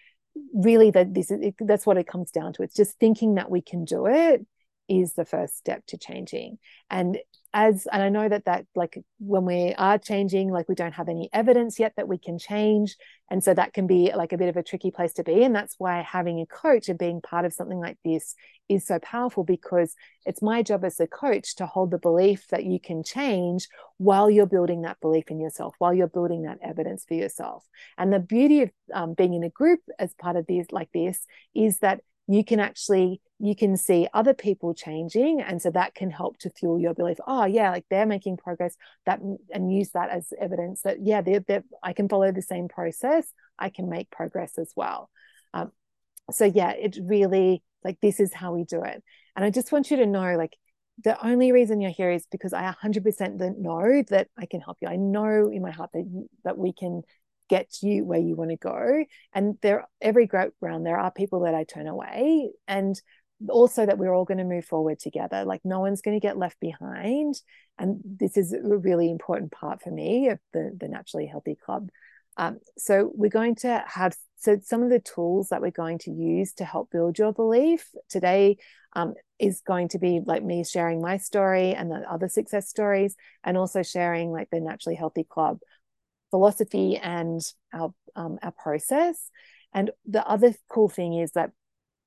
really, 0.53 0.91
that 0.91 1.13
this 1.13 1.31
is 1.31 1.39
it, 1.39 1.55
that's 1.61 1.85
what 1.85 1.97
it 1.97 2.05
comes 2.05 2.31
down 2.31 2.51
to. 2.53 2.63
It's 2.63 2.75
just 2.75 2.99
thinking 2.99 3.35
that 3.35 3.49
we 3.49 3.61
can 3.61 3.85
do 3.85 4.07
it 4.07 4.45
is 4.87 5.13
the 5.13 5.25
first 5.25 5.57
step 5.57 5.85
to 5.87 5.97
changing. 5.97 6.57
And 6.89 7.17
as 7.53 7.87
and 7.91 8.01
i 8.01 8.09
know 8.09 8.27
that 8.27 8.45
that 8.45 8.65
like 8.73 8.97
when 9.19 9.45
we 9.45 9.75
are 9.77 9.99
changing 9.99 10.51
like 10.51 10.67
we 10.67 10.73
don't 10.73 10.95
have 10.95 11.07
any 11.07 11.29
evidence 11.31 11.77
yet 11.77 11.93
that 11.95 12.07
we 12.07 12.17
can 12.17 12.37
change. 12.37 12.95
And 13.29 13.43
so 13.43 13.53
that 13.53 13.73
can 13.73 13.87
be 13.87 14.11
like 14.13 14.31
a 14.31 14.37
bit 14.37 14.49
of 14.49 14.57
a 14.57 14.63
tricky 14.63 14.91
place 14.91 15.13
to 15.13 15.23
be. 15.23 15.43
And 15.43 15.55
that's 15.55 15.75
why 15.79 16.01
having 16.01 16.39
a 16.39 16.45
coach 16.45 16.87
and 16.89 16.99
being 16.99 17.21
part 17.21 17.45
of 17.45 17.53
something 17.53 17.79
like 17.79 17.97
this 18.03 18.35
is 18.69 18.85
so 18.85 18.99
powerful 18.99 19.43
because 19.43 19.95
it's 20.25 20.41
my 20.41 20.61
job 20.61 20.83
as 20.83 20.99
a 20.99 21.07
coach 21.07 21.55
to 21.55 21.65
hold 21.65 21.91
the 21.91 21.97
belief 21.97 22.47
that 22.49 22.65
you 22.65 22.79
can 22.79 23.03
change 23.03 23.67
while 23.97 24.29
you're 24.29 24.45
building 24.45 24.81
that 24.81 24.99
belief 24.99 25.25
in 25.29 25.39
yourself 25.39 25.73
while 25.79 25.93
you're 25.93 26.07
building 26.07 26.43
that 26.43 26.59
evidence 26.61 27.05
for 27.07 27.15
yourself. 27.15 27.65
And 27.97 28.11
the 28.11 28.19
beauty 28.19 28.63
of 28.63 28.71
um, 28.93 29.13
being 29.13 29.33
in 29.33 29.43
a 29.43 29.49
group 29.49 29.79
as 29.97 30.13
part 30.13 30.35
of 30.35 30.45
this 30.45 30.67
like 30.71 30.89
this 30.93 31.25
is 31.55 31.79
that 31.79 32.01
you 32.27 32.43
can 32.43 32.59
actually 32.59 33.21
you 33.39 33.55
can 33.55 33.75
see 33.75 34.07
other 34.13 34.33
people 34.33 34.73
changing 34.73 35.41
and 35.41 35.61
so 35.61 35.69
that 35.69 35.93
can 35.93 36.09
help 36.09 36.37
to 36.37 36.49
fuel 36.51 36.79
your 36.79 36.93
belief 36.93 37.17
oh 37.27 37.45
yeah 37.45 37.71
like 37.71 37.85
they're 37.89 38.05
making 38.05 38.37
progress 38.37 38.75
that 39.05 39.19
and 39.53 39.73
use 39.73 39.89
that 39.91 40.09
as 40.09 40.31
evidence 40.39 40.81
that 40.83 40.97
yeah 41.01 41.21
they're, 41.21 41.41
they're, 41.41 41.63
i 41.81 41.91
can 41.91 42.07
follow 42.07 42.31
the 42.31 42.41
same 42.41 42.67
process 42.67 43.27
i 43.59 43.69
can 43.69 43.89
make 43.89 44.09
progress 44.09 44.57
as 44.57 44.71
well. 44.75 45.09
Um, 45.53 45.71
so 46.31 46.45
yeah 46.45 46.71
it 46.71 46.97
really 47.01 47.63
like 47.83 47.99
this 48.01 48.19
is 48.19 48.33
how 48.33 48.53
we 48.53 48.63
do 48.63 48.83
it. 48.83 49.03
And 49.35 49.43
i 49.43 49.49
just 49.49 49.71
want 49.71 49.91
you 49.91 49.97
to 49.97 50.05
know 50.05 50.37
like 50.37 50.55
the 51.03 51.21
only 51.25 51.51
reason 51.51 51.81
you're 51.81 51.91
here 51.91 52.11
is 52.11 52.25
because 52.31 52.53
i 52.53 52.71
100% 52.71 53.57
know 53.57 54.03
that 54.09 54.27
i 54.37 54.45
can 54.45 54.61
help 54.61 54.77
you. 54.81 54.87
I 54.87 54.95
know 54.95 55.49
in 55.51 55.61
my 55.61 55.71
heart 55.71 55.89
that 55.93 56.27
that 56.45 56.57
we 56.57 56.71
can 56.71 57.01
get 57.49 57.81
you 57.81 58.05
where 58.05 58.19
you 58.19 58.35
want 58.35 58.51
to 58.51 58.57
go. 58.57 59.03
And 59.33 59.57
there, 59.61 59.87
every 60.01 60.27
ground, 60.27 60.85
there 60.85 60.99
are 60.99 61.11
people 61.11 61.41
that 61.41 61.55
I 61.55 61.63
turn 61.63 61.87
away, 61.87 62.51
and 62.67 62.99
also 63.49 63.85
that 63.85 63.97
we're 63.97 64.13
all 64.13 64.25
going 64.25 64.37
to 64.37 64.43
move 64.43 64.65
forward 64.65 64.99
together. 64.99 65.43
Like 65.43 65.61
no 65.63 65.79
one's 65.79 66.01
going 66.01 66.19
to 66.19 66.25
get 66.25 66.37
left 66.37 66.59
behind. 66.59 67.35
And 67.77 67.99
this 68.05 68.37
is 68.37 68.53
a 68.53 68.61
really 68.61 69.09
important 69.09 69.51
part 69.51 69.81
for 69.81 69.91
me 69.91 70.29
of 70.29 70.39
the 70.53 70.75
the 70.79 70.87
Naturally 70.87 71.25
Healthy 71.25 71.57
Club. 71.63 71.89
Um, 72.37 72.59
so 72.77 73.11
we're 73.13 73.29
going 73.29 73.55
to 73.57 73.83
have 73.87 74.15
so 74.37 74.57
some 74.63 74.83
of 74.83 74.89
the 74.89 74.99
tools 74.99 75.49
that 75.49 75.61
we're 75.61 75.71
going 75.71 75.99
to 75.99 76.11
use 76.11 76.53
to 76.53 76.65
help 76.65 76.91
build 76.91 77.17
your 77.17 77.31
belief 77.31 77.87
today 78.09 78.57
um, 78.93 79.13
is 79.39 79.61
going 79.65 79.87
to 79.89 79.99
be 79.99 80.19
like 80.25 80.43
me 80.43 80.63
sharing 80.63 81.01
my 81.01 81.17
story 81.17 81.73
and 81.73 81.89
the 81.89 82.03
other 82.09 82.27
success 82.27 82.69
stories, 82.69 83.15
and 83.43 83.57
also 83.57 83.83
sharing 83.83 84.31
like 84.31 84.49
the 84.51 84.59
Naturally 84.59 84.95
Healthy 84.95 85.25
Club 85.25 85.59
philosophy 86.33 86.97
and 86.97 87.41
our 87.71 87.93
um, 88.15 88.39
our 88.41 88.51
process. 88.51 89.29
And 89.71 89.91
the 90.03 90.27
other 90.27 90.55
cool 90.67 90.89
thing 90.89 91.13
is 91.13 91.33
that 91.33 91.51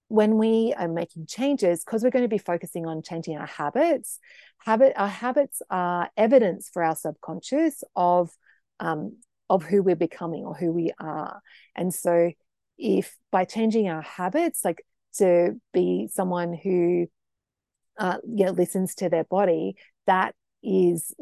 when 0.08 0.36
we 0.36 0.74
are 0.76 0.88
making 0.88 1.26
changes, 1.26 1.84
because 1.84 2.02
we're 2.02 2.10
going 2.10 2.24
to 2.24 2.36
be 2.38 2.50
focusing 2.52 2.86
on 2.86 3.02
changing 3.02 3.36
our 3.38 3.46
habits, 3.46 4.18
habit 4.58 4.94
our 4.96 5.06
habits 5.06 5.62
are 5.70 6.10
evidence 6.16 6.68
for 6.72 6.82
our 6.82 6.96
subconscious 6.96 7.84
of 7.94 8.30
um, 8.80 9.16
of 9.48 9.62
who 9.62 9.80
we're 9.80 9.94
becoming 9.94 10.44
or 10.44 10.56
who 10.56 10.72
we 10.72 10.90
are. 10.98 11.40
And 11.76 11.94
so, 11.94 12.32
if 12.78 13.16
by 13.30 13.44
changing 13.44 13.88
our 13.88 14.02
habits, 14.02 14.64
like 14.64 14.84
to 15.18 15.60
be 15.72 16.08
someone 16.12 16.52
who 16.52 17.06
uh, 17.96 18.18
you 18.26 18.46
know 18.46 18.50
listens 18.50 18.96
to 18.96 19.08
their 19.08 19.24
body, 19.24 19.76
that 20.08 20.34
is 20.62 21.14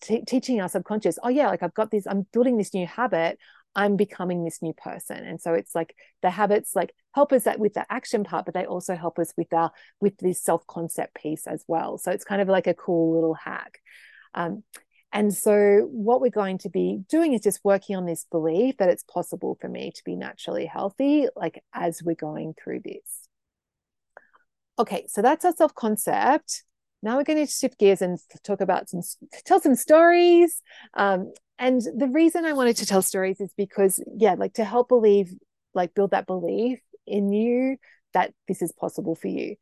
t- 0.00 0.22
teaching 0.26 0.60
our 0.60 0.68
subconscious 0.68 1.18
oh 1.22 1.28
yeah 1.28 1.48
like 1.48 1.62
i've 1.62 1.74
got 1.74 1.90
this 1.90 2.06
i'm 2.06 2.26
building 2.32 2.56
this 2.56 2.74
new 2.74 2.86
habit 2.86 3.38
i'm 3.78 3.96
becoming 3.96 4.44
this 4.44 4.60
new 4.60 4.72
person. 4.72 5.24
And 5.24 5.40
so 5.40 5.54
it's 5.54 5.72
like 5.72 5.94
the 6.20 6.30
habits 6.30 6.74
like 6.74 6.92
help 7.14 7.32
us 7.32 7.44
that 7.44 7.60
with 7.60 7.74
the 7.74 7.86
action 7.90 8.24
part 8.24 8.44
but 8.44 8.54
they 8.54 8.66
also 8.66 8.96
help 8.96 9.20
us 9.20 9.32
with 9.36 9.52
our 9.52 9.70
with 10.00 10.18
this 10.18 10.42
self 10.42 10.66
concept 10.66 11.14
piece 11.14 11.46
as 11.46 11.64
well. 11.68 11.96
So 11.96 12.10
it's 12.10 12.24
kind 12.24 12.42
of 12.42 12.48
like 12.48 12.66
a 12.66 12.74
cool 12.74 13.14
little 13.14 13.34
hack. 13.34 13.78
Um, 14.34 14.64
and 15.12 15.32
so 15.32 15.88
what 15.90 16.20
we're 16.20 16.30
going 16.30 16.58
to 16.58 16.68
be 16.68 17.00
doing 17.08 17.32
is 17.32 17.40
just 17.40 17.64
working 17.64 17.96
on 17.96 18.04
this 18.04 18.26
belief 18.30 18.76
that 18.78 18.90
it's 18.90 19.04
possible 19.04 19.56
for 19.60 19.68
me 19.68 19.92
to 19.94 20.04
be 20.04 20.16
naturally 20.16 20.66
healthy 20.66 21.28
like 21.36 21.62
as 21.72 22.02
we're 22.02 22.16
going 22.16 22.54
through 22.62 22.80
this. 22.84 23.28
Okay 24.76 25.06
so 25.08 25.22
that's 25.22 25.44
our 25.44 25.54
self 25.54 25.72
concept 25.74 26.64
now 27.02 27.16
we're 27.16 27.24
going 27.24 27.44
to 27.44 27.50
shift 27.50 27.78
gears 27.78 28.02
and 28.02 28.18
talk 28.42 28.60
about 28.60 28.88
some 28.88 29.02
tell 29.44 29.60
some 29.60 29.74
stories 29.74 30.62
um, 30.94 31.32
and 31.58 31.82
the 31.96 32.08
reason 32.08 32.44
i 32.44 32.52
wanted 32.52 32.76
to 32.76 32.86
tell 32.86 33.02
stories 33.02 33.40
is 33.40 33.52
because 33.56 34.02
yeah 34.16 34.34
like 34.34 34.54
to 34.54 34.64
help 34.64 34.88
believe 34.88 35.32
like 35.74 35.94
build 35.94 36.10
that 36.10 36.26
belief 36.26 36.80
in 37.06 37.32
you 37.32 37.76
that 38.14 38.32
this 38.46 38.62
is 38.62 38.72
possible 38.72 39.14
for 39.14 39.28
you. 39.28 39.56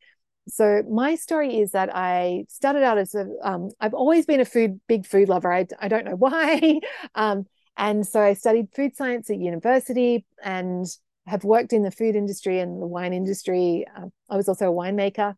So 0.49 0.83
my 0.89 1.15
story 1.15 1.59
is 1.59 1.71
that 1.71 1.93
I 1.93 2.45
started 2.47 2.83
out 2.83 2.97
as 2.97 3.13
a 3.13 3.27
um, 3.43 3.69
I've 3.81 3.93
always 3.93 4.25
been 4.25 4.39
a 4.39 4.45
food 4.45 4.79
big 4.87 5.05
food 5.05 5.27
lover. 5.27 5.51
I, 5.51 5.67
I 5.79 5.87
don't 5.87 6.05
know 6.05 6.15
why. 6.17 6.79
um, 7.15 7.45
and 7.75 8.07
so 8.07 8.21
I 8.21 8.33
studied 8.33 8.67
food 8.75 8.95
science 8.95 9.29
at 9.29 9.37
university 9.37 10.25
and 10.43 10.85
have 11.27 11.43
worked 11.43 11.73
in 11.73 11.83
the 11.83 11.91
food 11.91 12.15
industry 12.15 12.59
and 12.59 12.81
the 12.81 12.87
wine 12.87 13.13
industry. 13.13 13.85
Uh, 13.95 14.07
I 14.29 14.37
was 14.37 14.47
also 14.47 14.71
a 14.71 14.73
winemaker, 14.73 15.35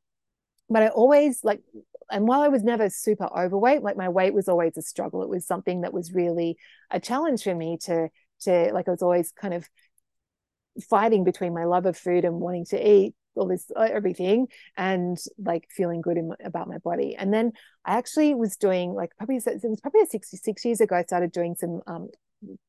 but 0.70 0.84
I 0.84 0.88
always 0.90 1.44
like, 1.44 1.62
and 2.12 2.28
while 2.28 2.42
I 2.42 2.48
was 2.48 2.64
never 2.64 2.90
super 2.90 3.26
overweight, 3.26 3.84
like 3.84 3.98
my 3.98 4.10
weight 4.10 4.34
was 4.34 4.48
always 4.48 4.78
a 4.78 4.82
struggle. 4.82 5.24
It 5.24 5.30
was 5.30 5.46
something 5.46 5.82
that 5.82 5.94
was 5.94 6.14
really 6.14 6.58
a 6.90 7.00
challenge 7.00 7.44
for 7.44 7.56
me 7.56 7.78
to 7.84 8.10
to 8.42 8.72
like. 8.74 8.88
I 8.88 8.92
was 8.92 9.02
always 9.02 9.32
kind 9.32 9.54
of 9.54 9.68
fighting 10.90 11.24
between 11.24 11.54
my 11.54 11.66
love 11.66 11.86
of 11.86 11.98
food 11.98 12.26
and 12.26 12.40
wanting 12.40 12.66
to 12.66 12.90
eat 12.90 13.16
all 13.36 13.48
this 13.48 13.72
uh, 13.76 13.88
everything 13.92 14.48
and 14.78 15.18
like 15.44 15.68
feeling 15.70 16.02
good 16.02 16.18
in, 16.18 16.32
about 16.44 16.68
my 16.68 16.78
body 16.80 17.16
and 17.16 17.34
then 17.34 17.52
i 17.86 17.98
actually 17.98 18.34
was 18.34 18.58
doing 18.58 18.94
like 18.94 19.12
probably 19.18 19.38
it 19.38 19.64
was 19.64 19.80
probably 19.82 20.06
66 20.06 20.66
years 20.66 20.82
ago 20.82 20.96
i 20.96 21.04
started 21.04 21.32
doing 21.32 21.56
some 21.56 21.82
um, 21.88 22.10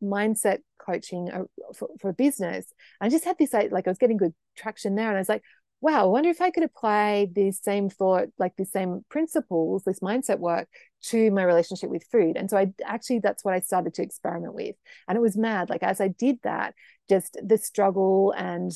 mindset 0.03 0.59
coaching 0.79 1.31
uh, 1.31 1.45
for, 1.75 1.89
for 2.01 2.13
business 2.13 2.67
i 3.01 3.09
just 3.09 3.25
had 3.25 3.37
this 3.39 3.53
like 3.53 3.87
i 3.87 3.91
was 3.91 3.99
getting 3.99 4.17
good 4.17 4.35
traction 4.57 4.95
there 4.95 5.09
and 5.09 5.17
i 5.17 5.21
was 5.21 5.29
like 5.29 5.43
wow, 5.81 6.03
I 6.03 6.07
wonder 6.07 6.29
if 6.29 6.43
I 6.43 6.51
could 6.51 6.63
apply 6.63 7.29
these 7.33 7.61
same 7.63 7.89
thought, 7.89 8.29
like 8.39 8.55
these 8.57 8.71
same 8.71 9.05
principles, 9.09 9.85
this 9.85 10.01
mindset 10.01 10.39
work 10.39 10.69
to 11.05 11.31
my 11.31 11.43
relationship 11.43 11.89
with 11.89 12.05
food. 12.13 12.37
And 12.37 12.51
so 12.51 12.59
I 12.59 12.73
actually, 12.85 13.21
that's 13.21 13.45
what 13.45 13.55
I 13.55 13.61
started 13.61 13.95
to 13.95 14.03
experiment 14.03 14.55
with. 14.55 14.77
And 15.09 15.17
it 15.17 15.23
was 15.23 15.39
mad. 15.39 15.71
Like, 15.71 15.83
as 15.83 16.01
I 16.01 16.09
did 16.09 16.39
that, 16.43 16.75
just 17.09 17.39
the 17.43 17.57
struggle 17.57 18.35
and 18.37 18.73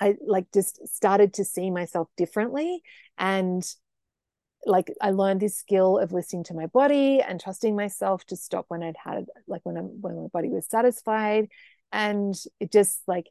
I 0.00 0.16
like 0.24 0.46
just 0.52 0.86
started 0.88 1.34
to 1.34 1.44
see 1.44 1.70
myself 1.70 2.08
differently. 2.16 2.82
And 3.18 3.64
like 4.64 4.92
I 5.00 5.10
learned 5.10 5.40
this 5.40 5.56
skill 5.56 5.98
of 5.98 6.12
listening 6.12 6.44
to 6.44 6.54
my 6.54 6.66
body 6.66 7.20
and 7.20 7.40
trusting 7.40 7.74
myself 7.74 8.24
to 8.26 8.36
stop 8.36 8.66
when 8.68 8.82
I'd 8.82 8.96
had 9.02 9.26
like 9.48 9.60
when 9.64 9.76
I'm 9.76 10.00
when 10.00 10.16
my 10.16 10.28
body 10.32 10.48
was 10.48 10.68
satisfied. 10.68 11.48
And 11.90 12.34
it 12.60 12.72
just 12.72 13.00
like 13.06 13.26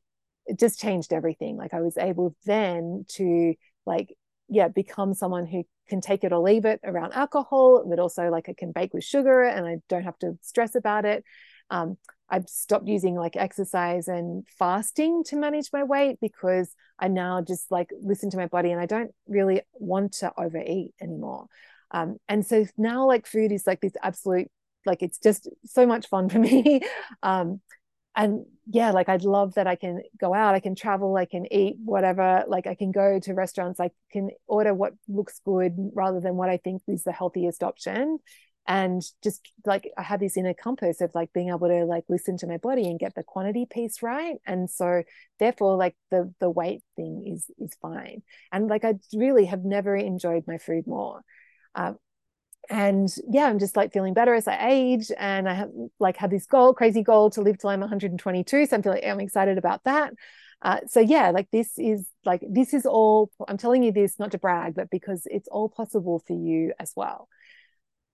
it 0.45 0.59
just 0.59 0.79
changed 0.79 1.13
everything. 1.13 1.57
Like 1.57 1.73
I 1.73 1.81
was 1.81 1.97
able 1.97 2.35
then 2.45 3.05
to 3.15 3.53
like 3.85 4.15
yeah 4.49 4.67
become 4.67 5.13
someone 5.13 5.45
who 5.45 5.63
can 5.87 6.01
take 6.01 6.23
it 6.23 6.31
or 6.31 6.39
leave 6.39 6.65
it 6.65 6.79
around 6.83 7.13
alcohol, 7.13 7.85
but 7.87 7.99
also 7.99 8.29
like 8.29 8.49
I 8.49 8.53
can 8.57 8.71
bake 8.71 8.93
with 8.93 9.03
sugar 9.03 9.43
and 9.43 9.65
I 9.65 9.77
don't 9.89 10.03
have 10.03 10.19
to 10.19 10.37
stress 10.41 10.75
about 10.75 11.05
it. 11.05 11.23
Um, 11.69 11.97
I've 12.29 12.47
stopped 12.47 12.87
using 12.87 13.15
like 13.15 13.35
exercise 13.35 14.07
and 14.07 14.45
fasting 14.57 15.23
to 15.25 15.35
manage 15.35 15.69
my 15.73 15.83
weight 15.83 16.17
because 16.21 16.73
I 16.97 17.09
now 17.09 17.41
just 17.41 17.69
like 17.71 17.89
listen 18.01 18.29
to 18.29 18.37
my 18.37 18.47
body 18.47 18.71
and 18.71 18.79
I 18.79 18.85
don't 18.85 19.11
really 19.27 19.61
want 19.73 20.13
to 20.13 20.31
overeat 20.37 20.93
anymore. 21.01 21.47
Um, 21.91 22.17
and 22.29 22.45
so 22.45 22.65
now 22.77 23.05
like 23.05 23.27
food 23.27 23.51
is 23.51 23.67
like 23.67 23.81
this 23.81 23.93
absolute 24.01 24.49
like 24.85 25.03
it's 25.03 25.19
just 25.19 25.47
so 25.65 25.85
much 25.85 26.07
fun 26.07 26.29
for 26.29 26.39
me. 26.47 26.81
um, 27.21 27.61
and 28.15 28.45
yeah, 28.67 28.91
like 28.91 29.09
I'd 29.09 29.23
love 29.23 29.55
that 29.55 29.67
I 29.67 29.75
can 29.75 30.01
go 30.19 30.33
out, 30.33 30.55
I 30.55 30.59
can 30.59 30.75
travel, 30.75 31.15
I 31.15 31.25
can 31.25 31.51
eat 31.51 31.77
whatever, 31.83 32.43
like 32.47 32.67
I 32.67 32.75
can 32.75 32.91
go 32.91 33.19
to 33.19 33.33
restaurants, 33.33 33.79
I 33.79 33.91
can 34.11 34.29
order 34.47 34.73
what 34.73 34.93
looks 35.07 35.41
good 35.45 35.73
rather 35.93 36.19
than 36.19 36.35
what 36.35 36.49
I 36.49 36.57
think 36.57 36.81
is 36.87 37.03
the 37.03 37.11
healthiest 37.11 37.63
option. 37.63 38.19
And 38.67 39.01
just 39.23 39.41
like 39.65 39.89
i 39.97 40.03
have 40.03 40.19
this 40.19 40.37
inner 40.37 40.53
compass 40.53 41.01
of 41.01 41.11
like 41.15 41.33
being 41.33 41.49
able 41.49 41.67
to 41.67 41.83
like 41.85 42.03
listen 42.09 42.37
to 42.37 42.47
my 42.47 42.57
body 42.57 42.87
and 42.87 42.99
get 42.99 43.15
the 43.15 43.23
quantity 43.23 43.65
piece 43.69 44.03
right. 44.03 44.35
And 44.45 44.69
so 44.69 45.03
therefore 45.39 45.77
like 45.77 45.95
the 46.11 46.31
the 46.39 46.49
weight 46.49 46.83
thing 46.95 47.23
is 47.33 47.49
is 47.57 47.75
fine. 47.81 48.21
And 48.51 48.67
like 48.67 48.85
i 48.85 48.93
really 49.15 49.45
have 49.45 49.65
never 49.65 49.95
enjoyed 49.95 50.43
my 50.47 50.57
food 50.59 50.85
more. 50.85 51.21
Um, 51.73 51.97
and 52.69 53.15
yeah 53.29 53.45
i'm 53.45 53.59
just 53.59 53.75
like 53.75 53.91
feeling 53.91 54.13
better 54.13 54.33
as 54.33 54.47
i 54.47 54.69
age 54.69 55.11
and 55.17 55.49
i 55.49 55.53
have 55.53 55.69
like 55.99 56.17
had 56.17 56.29
this 56.29 56.45
goal 56.45 56.73
crazy 56.73 57.01
goal 57.01 57.29
to 57.29 57.41
live 57.41 57.57
till 57.57 57.69
i'm 57.69 57.79
122 57.79 58.65
so 58.65 58.75
i'm 58.75 58.83
feeling 58.83 59.03
i'm 59.03 59.19
excited 59.19 59.57
about 59.57 59.83
that 59.83 60.13
uh, 60.61 60.79
so 60.87 60.99
yeah 60.99 61.31
like 61.31 61.49
this 61.51 61.79
is 61.79 62.07
like 62.23 62.41
this 62.47 62.73
is 62.73 62.85
all 62.85 63.31
i'm 63.47 63.57
telling 63.57 63.81
you 63.81 63.91
this 63.91 64.19
not 64.19 64.31
to 64.31 64.37
brag 64.37 64.75
but 64.75 64.89
because 64.91 65.23
it's 65.25 65.47
all 65.47 65.69
possible 65.69 66.21
for 66.27 66.33
you 66.33 66.71
as 66.79 66.93
well 66.95 67.27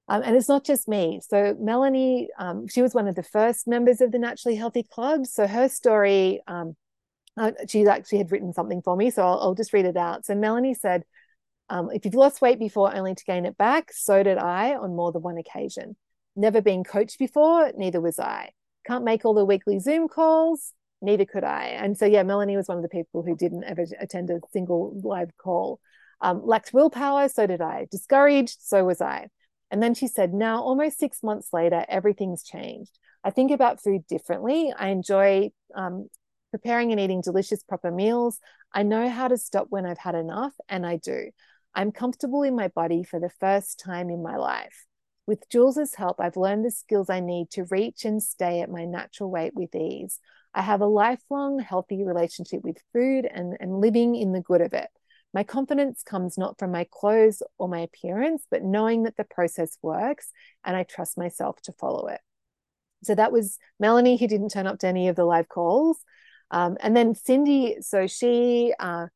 um, 0.09 0.21
and 0.23 0.35
it's 0.35 0.47
not 0.47 0.63
just 0.63 0.87
me. 0.87 1.19
So 1.27 1.55
Melanie, 1.59 2.29
um, 2.39 2.67
she 2.67 2.81
was 2.81 2.93
one 2.93 3.07
of 3.07 3.15
the 3.15 3.23
first 3.23 3.67
members 3.67 3.99
of 3.99 4.11
the 4.11 4.19
Naturally 4.19 4.55
Healthy 4.55 4.83
Club. 4.83 5.25
So 5.25 5.47
her 5.47 5.67
story, 5.67 6.41
um, 6.47 6.75
uh, 7.35 7.51
she 7.67 7.85
actually 7.85 8.19
had 8.19 8.31
written 8.31 8.53
something 8.53 8.81
for 8.81 8.95
me. 8.95 9.09
So 9.11 9.23
I'll, 9.23 9.39
I'll 9.39 9.55
just 9.55 9.73
read 9.73 9.85
it 9.85 9.97
out. 9.97 10.25
So 10.25 10.33
Melanie 10.33 10.73
said, 10.73 11.03
um, 11.69 11.89
if 11.93 12.05
you've 12.05 12.13
lost 12.13 12.41
weight 12.41 12.59
before 12.59 12.95
only 12.95 13.15
to 13.15 13.23
gain 13.25 13.45
it 13.45 13.57
back, 13.57 13.91
so 13.93 14.23
did 14.23 14.37
I 14.37 14.75
on 14.75 14.95
more 14.95 15.11
than 15.11 15.21
one 15.21 15.37
occasion. 15.37 15.95
Never 16.35 16.61
been 16.61 16.83
coached 16.83 17.19
before, 17.19 17.71
neither 17.75 17.99
was 17.99 18.19
I. 18.19 18.51
Can't 18.85 19.03
make 19.03 19.25
all 19.25 19.33
the 19.33 19.45
weekly 19.45 19.79
Zoom 19.79 20.07
calls, 20.07 20.73
neither 21.01 21.25
could 21.25 21.43
I. 21.43 21.65
And 21.65 21.97
so, 21.97 22.05
yeah, 22.05 22.23
Melanie 22.23 22.57
was 22.57 22.67
one 22.67 22.77
of 22.77 22.83
the 22.83 22.89
people 22.89 23.23
who 23.23 23.35
didn't 23.35 23.65
ever 23.65 23.85
attend 23.99 24.29
a 24.29 24.39
single 24.51 24.99
live 25.03 25.35
call. 25.37 25.79
Um, 26.21 26.45
lacked 26.45 26.73
willpower, 26.73 27.29
so 27.29 27.45
did 27.45 27.61
I. 27.61 27.87
Discouraged, 27.91 28.57
so 28.61 28.85
was 28.85 29.01
I. 29.01 29.27
And 29.69 29.83
then 29.83 29.93
she 29.93 30.07
said, 30.07 30.33
Now, 30.33 30.61
almost 30.61 30.97
six 30.97 31.21
months 31.21 31.49
later, 31.51 31.85
everything's 31.89 32.43
changed. 32.43 32.97
I 33.23 33.29
think 33.29 33.51
about 33.51 33.83
food 33.83 34.07
differently. 34.07 34.73
I 34.77 34.89
enjoy 34.89 35.51
um, 35.75 36.07
preparing 36.51 36.91
and 36.91 36.99
eating 37.01 37.21
delicious, 37.21 37.61
proper 37.63 37.91
meals. 37.91 38.39
I 38.73 38.83
know 38.83 39.09
how 39.09 39.27
to 39.27 39.37
stop 39.37 39.67
when 39.69 39.85
I've 39.85 39.97
had 39.97 40.15
enough, 40.15 40.53
and 40.69 40.85
I 40.85 40.97
do. 40.97 41.31
I'm 41.75 41.91
comfortable 41.91 42.43
in 42.43 42.55
my 42.55 42.69
body 42.69 43.03
for 43.03 43.19
the 43.19 43.29
first 43.29 43.79
time 43.79 44.09
in 44.09 44.23
my 44.23 44.37
life. 44.37 44.85
With 45.25 45.49
Jules's 45.49 45.95
help, 45.95 46.19
I've 46.19 46.37
learned 46.37 46.63
the 46.63 46.71
skills 46.71 47.09
I 47.09 47.19
need 47.19 47.49
to 47.51 47.65
reach 47.65 48.05
and 48.05 48.23
stay 48.23 48.61
at 48.61 48.71
my 48.71 48.85
natural 48.85 49.29
weight 49.29 49.53
with 49.53 49.75
ease. 49.75 50.19
I 50.53 50.61
have 50.61 50.81
a 50.81 50.87
lifelong 50.87 51.59
healthy 51.59 52.03
relationship 52.03 52.63
with 52.63 52.81
food 52.93 53.27
and, 53.29 53.57
and 53.59 53.81
living 53.81 54.15
in 54.15 54.31
the 54.31 54.41
good 54.41 54.61
of 54.61 54.73
it. 54.73 54.89
My 55.33 55.43
confidence 55.43 56.01
comes 56.01 56.37
not 56.37 56.57
from 56.57 56.71
my 56.71 56.87
clothes 56.89 57.43
or 57.57 57.67
my 57.67 57.81
appearance, 57.81 58.45
but 58.49 58.63
knowing 58.63 59.03
that 59.03 59.17
the 59.17 59.23
process 59.25 59.77
works 59.81 60.31
and 60.63 60.75
I 60.75 60.83
trust 60.83 61.17
myself 61.17 61.61
to 61.63 61.73
follow 61.73 62.07
it. 62.07 62.21
So 63.03 63.13
that 63.13 63.31
was 63.31 63.59
Melanie, 63.79 64.17
who 64.17 64.27
didn't 64.27 64.49
turn 64.49 64.65
up 64.65 64.79
to 64.79 64.87
any 64.87 65.09
of 65.09 65.15
the 65.15 65.25
live 65.25 65.49
calls. 65.49 65.99
Um, 66.49 66.77
and 66.79 66.95
then 66.95 67.13
Cindy, 67.13 67.77
so 67.81 68.07
she, 68.07 68.73
uh, 68.79 69.07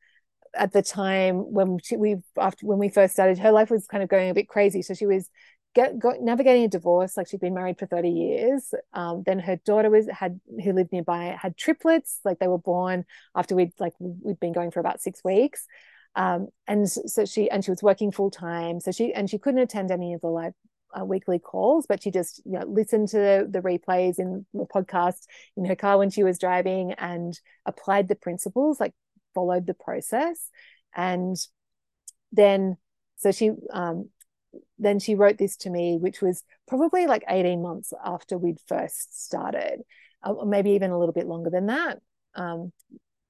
at 0.56 0.74
the 0.74 0.82
time 0.82 1.54
when 1.54 1.80
she, 1.84 1.98
we 1.98 2.18
after 2.38 2.66
when 2.66 2.80
we 2.80 2.90
first 2.90 3.14
started, 3.14 3.40
her 3.40 3.52
life 3.52 3.70
was 3.70 3.88
kind 3.88 4.04
of 4.04 4.10
going 4.10 4.30
a 4.30 4.34
bit 4.34 4.48
crazy. 4.48 4.82
So 4.82 4.94
she 4.94 5.06
was 5.06 5.30
get, 5.74 5.94
navigating 6.22 6.66
a 6.66 6.68
divorce, 6.68 7.18
like 7.18 7.28
she'd 7.28 7.40
been 7.40 7.54
married 7.54 7.80
for 7.80 7.86
30 7.86 8.10
years. 8.10 8.74
Um, 8.94 9.24
then 9.26 9.40
her 9.40 9.58
daughter 9.66 9.90
was 9.90 10.08
had 10.08 10.40
who 10.64 10.74
lived 10.74 10.92
nearby 10.92 11.38
had 11.40 11.58
triplets, 11.58 12.20
like 12.26 12.40
they 12.40 12.48
were 12.48 12.58
born 12.58 13.06
after 13.36 13.56
we'd 13.56 13.74
like 13.80 13.94
we'd 14.00 14.40
been 14.40 14.54
going 14.54 14.72
for 14.72 14.80
about 14.80 15.02
six 15.02 15.24
weeks. 15.24 15.66
Um, 16.16 16.48
and 16.68 16.90
so 16.90 17.26
she 17.26 17.50
and 17.50 17.64
she 17.64 17.72
was 17.72 17.82
working 17.82 18.12
full 18.12 18.32
time 18.32 18.82
so 18.82 18.92
she 18.92 19.14
and 19.14 19.30
she 19.30 19.38
couldn't 19.38 19.62
attend 19.62 19.92
any 19.92 20.14
of 20.14 20.20
the 20.20 20.28
live 20.28 20.52
uh, 21.00 21.06
weekly 21.06 21.40
calls 21.40 21.86
but 21.88 22.04
she 22.04 22.12
just 22.12 22.42
you 22.44 22.60
know 22.60 22.66
listened 22.66 23.08
to 23.08 23.48
the 23.50 23.62
replays 23.62 24.20
in 24.20 24.46
the 24.54 24.66
podcast 24.66 25.22
in 25.56 25.64
her 25.64 25.76
car 25.76 25.98
when 25.98 26.10
she 26.10 26.22
was 26.22 26.38
driving 26.38 26.92
and 26.98 27.40
applied 27.66 28.10
the 28.10 28.16
principles. 28.16 28.78
Like 28.78 28.94
followed 29.34 29.66
the 29.66 29.74
process 29.74 30.50
and 30.96 31.36
then 32.32 32.78
so 33.18 33.32
she 33.32 33.52
um, 33.72 34.10
then 34.80 35.00
she 35.00 35.16
wrote 35.16 35.38
this 35.38 35.58
to 35.58 35.70
me 35.70 35.98
which 35.98 36.22
was 36.22 36.44
probably 36.68 37.08
like 37.08 37.24
18 37.28 37.62
months 37.62 37.94
after 38.04 38.38
we'd 38.38 38.60
first 38.68 39.24
started 39.26 39.82
uh, 40.26 40.32
or 40.32 40.46
maybe 40.46 40.72
even 40.72 40.92
a 40.92 41.00
little 41.00 41.14
bit 41.14 41.28
longer 41.28 41.50
than 41.50 41.68
that 41.68 42.00
um, 42.36 42.72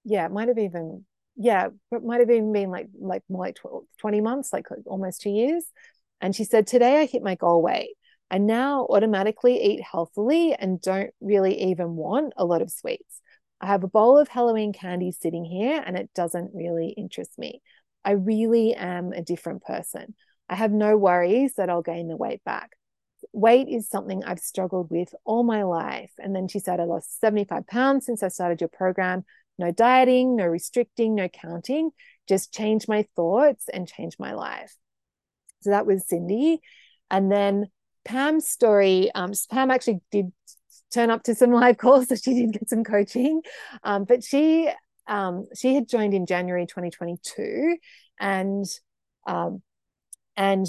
yeah 0.03 0.25
it 0.25 0.31
might 0.31 0.47
have 0.47 0.57
even 0.57 1.05
yeah, 1.35 1.69
it 1.91 2.03
might 2.03 2.19
have 2.19 2.29
even 2.29 2.53
been 2.53 2.69
like 2.69 2.87
like 2.99 3.23
more 3.29 3.45
like 3.45 3.55
12, 3.55 3.83
20 3.97 4.21
months, 4.21 4.53
like 4.53 4.67
almost 4.85 5.21
two 5.21 5.29
years. 5.29 5.65
And 6.19 6.35
she 6.35 6.43
said, 6.43 6.67
Today 6.67 6.99
I 7.01 7.05
hit 7.05 7.23
my 7.23 7.35
goal 7.35 7.61
weight. 7.61 7.95
I 8.29 8.37
now 8.37 8.85
automatically 8.89 9.61
eat 9.61 9.81
healthily 9.81 10.53
and 10.53 10.81
don't 10.81 11.11
really 11.19 11.69
even 11.71 11.95
want 11.95 12.33
a 12.37 12.45
lot 12.45 12.61
of 12.61 12.71
sweets. 12.71 13.20
I 13.61 13.67
have 13.67 13.83
a 13.83 13.87
bowl 13.87 14.17
of 14.17 14.27
Halloween 14.27 14.73
candy 14.73 15.11
sitting 15.11 15.45
here 15.45 15.81
and 15.85 15.95
it 15.95 16.09
doesn't 16.15 16.51
really 16.53 16.89
interest 16.89 17.37
me. 17.37 17.61
I 18.03 18.11
really 18.11 18.73
am 18.73 19.13
a 19.13 19.21
different 19.21 19.63
person. 19.63 20.15
I 20.49 20.55
have 20.55 20.71
no 20.71 20.97
worries 20.97 21.53
that 21.55 21.69
I'll 21.69 21.83
gain 21.83 22.07
the 22.07 22.17
weight 22.17 22.43
back. 22.43 22.71
Weight 23.33 23.67
is 23.69 23.87
something 23.87 24.23
I've 24.23 24.39
struggled 24.39 24.89
with 24.89 25.13
all 25.23 25.43
my 25.43 25.61
life. 25.61 26.11
And 26.17 26.35
then 26.35 26.47
she 26.47 26.57
said, 26.57 26.79
I 26.79 26.85
lost 26.85 27.21
75 27.21 27.67
pounds 27.67 28.07
since 28.07 28.23
I 28.23 28.29
started 28.29 28.59
your 28.59 28.67
program 28.67 29.23
no 29.59 29.71
dieting, 29.71 30.35
no 30.35 30.45
restricting, 30.45 31.13
no 31.13 31.27
counting, 31.27 31.91
just 32.27 32.51
change 32.51 32.87
my 32.87 33.05
thoughts 33.15 33.65
and 33.71 33.87
change 33.87 34.15
my 34.17 34.33
life. 34.33 34.75
So 35.61 35.69
that 35.69 35.85
was 35.85 36.07
Cindy. 36.07 36.61
And 37.11 37.31
then 37.31 37.67
Pam's 38.03 38.47
story, 38.47 39.11
um, 39.13 39.33
Pam 39.51 39.69
actually 39.69 39.99
did 40.09 40.31
turn 40.93 41.09
up 41.09 41.23
to 41.23 41.35
some 41.35 41.51
live 41.61 41.77
calls, 41.77 42.09
so 42.09 42.15
she 42.15 42.33
did 42.33 42.53
get 42.53 42.69
some 42.69 42.83
coaching. 42.83 43.41
Um, 43.83 44.05
but 44.05 44.23
she 44.23 44.69
um, 45.07 45.47
she 45.55 45.75
had 45.75 45.89
joined 45.89 46.13
in 46.13 46.25
January 46.25 46.65
2022, 46.65 47.77
and 48.19 48.65
um, 49.27 49.61
and 50.37 50.65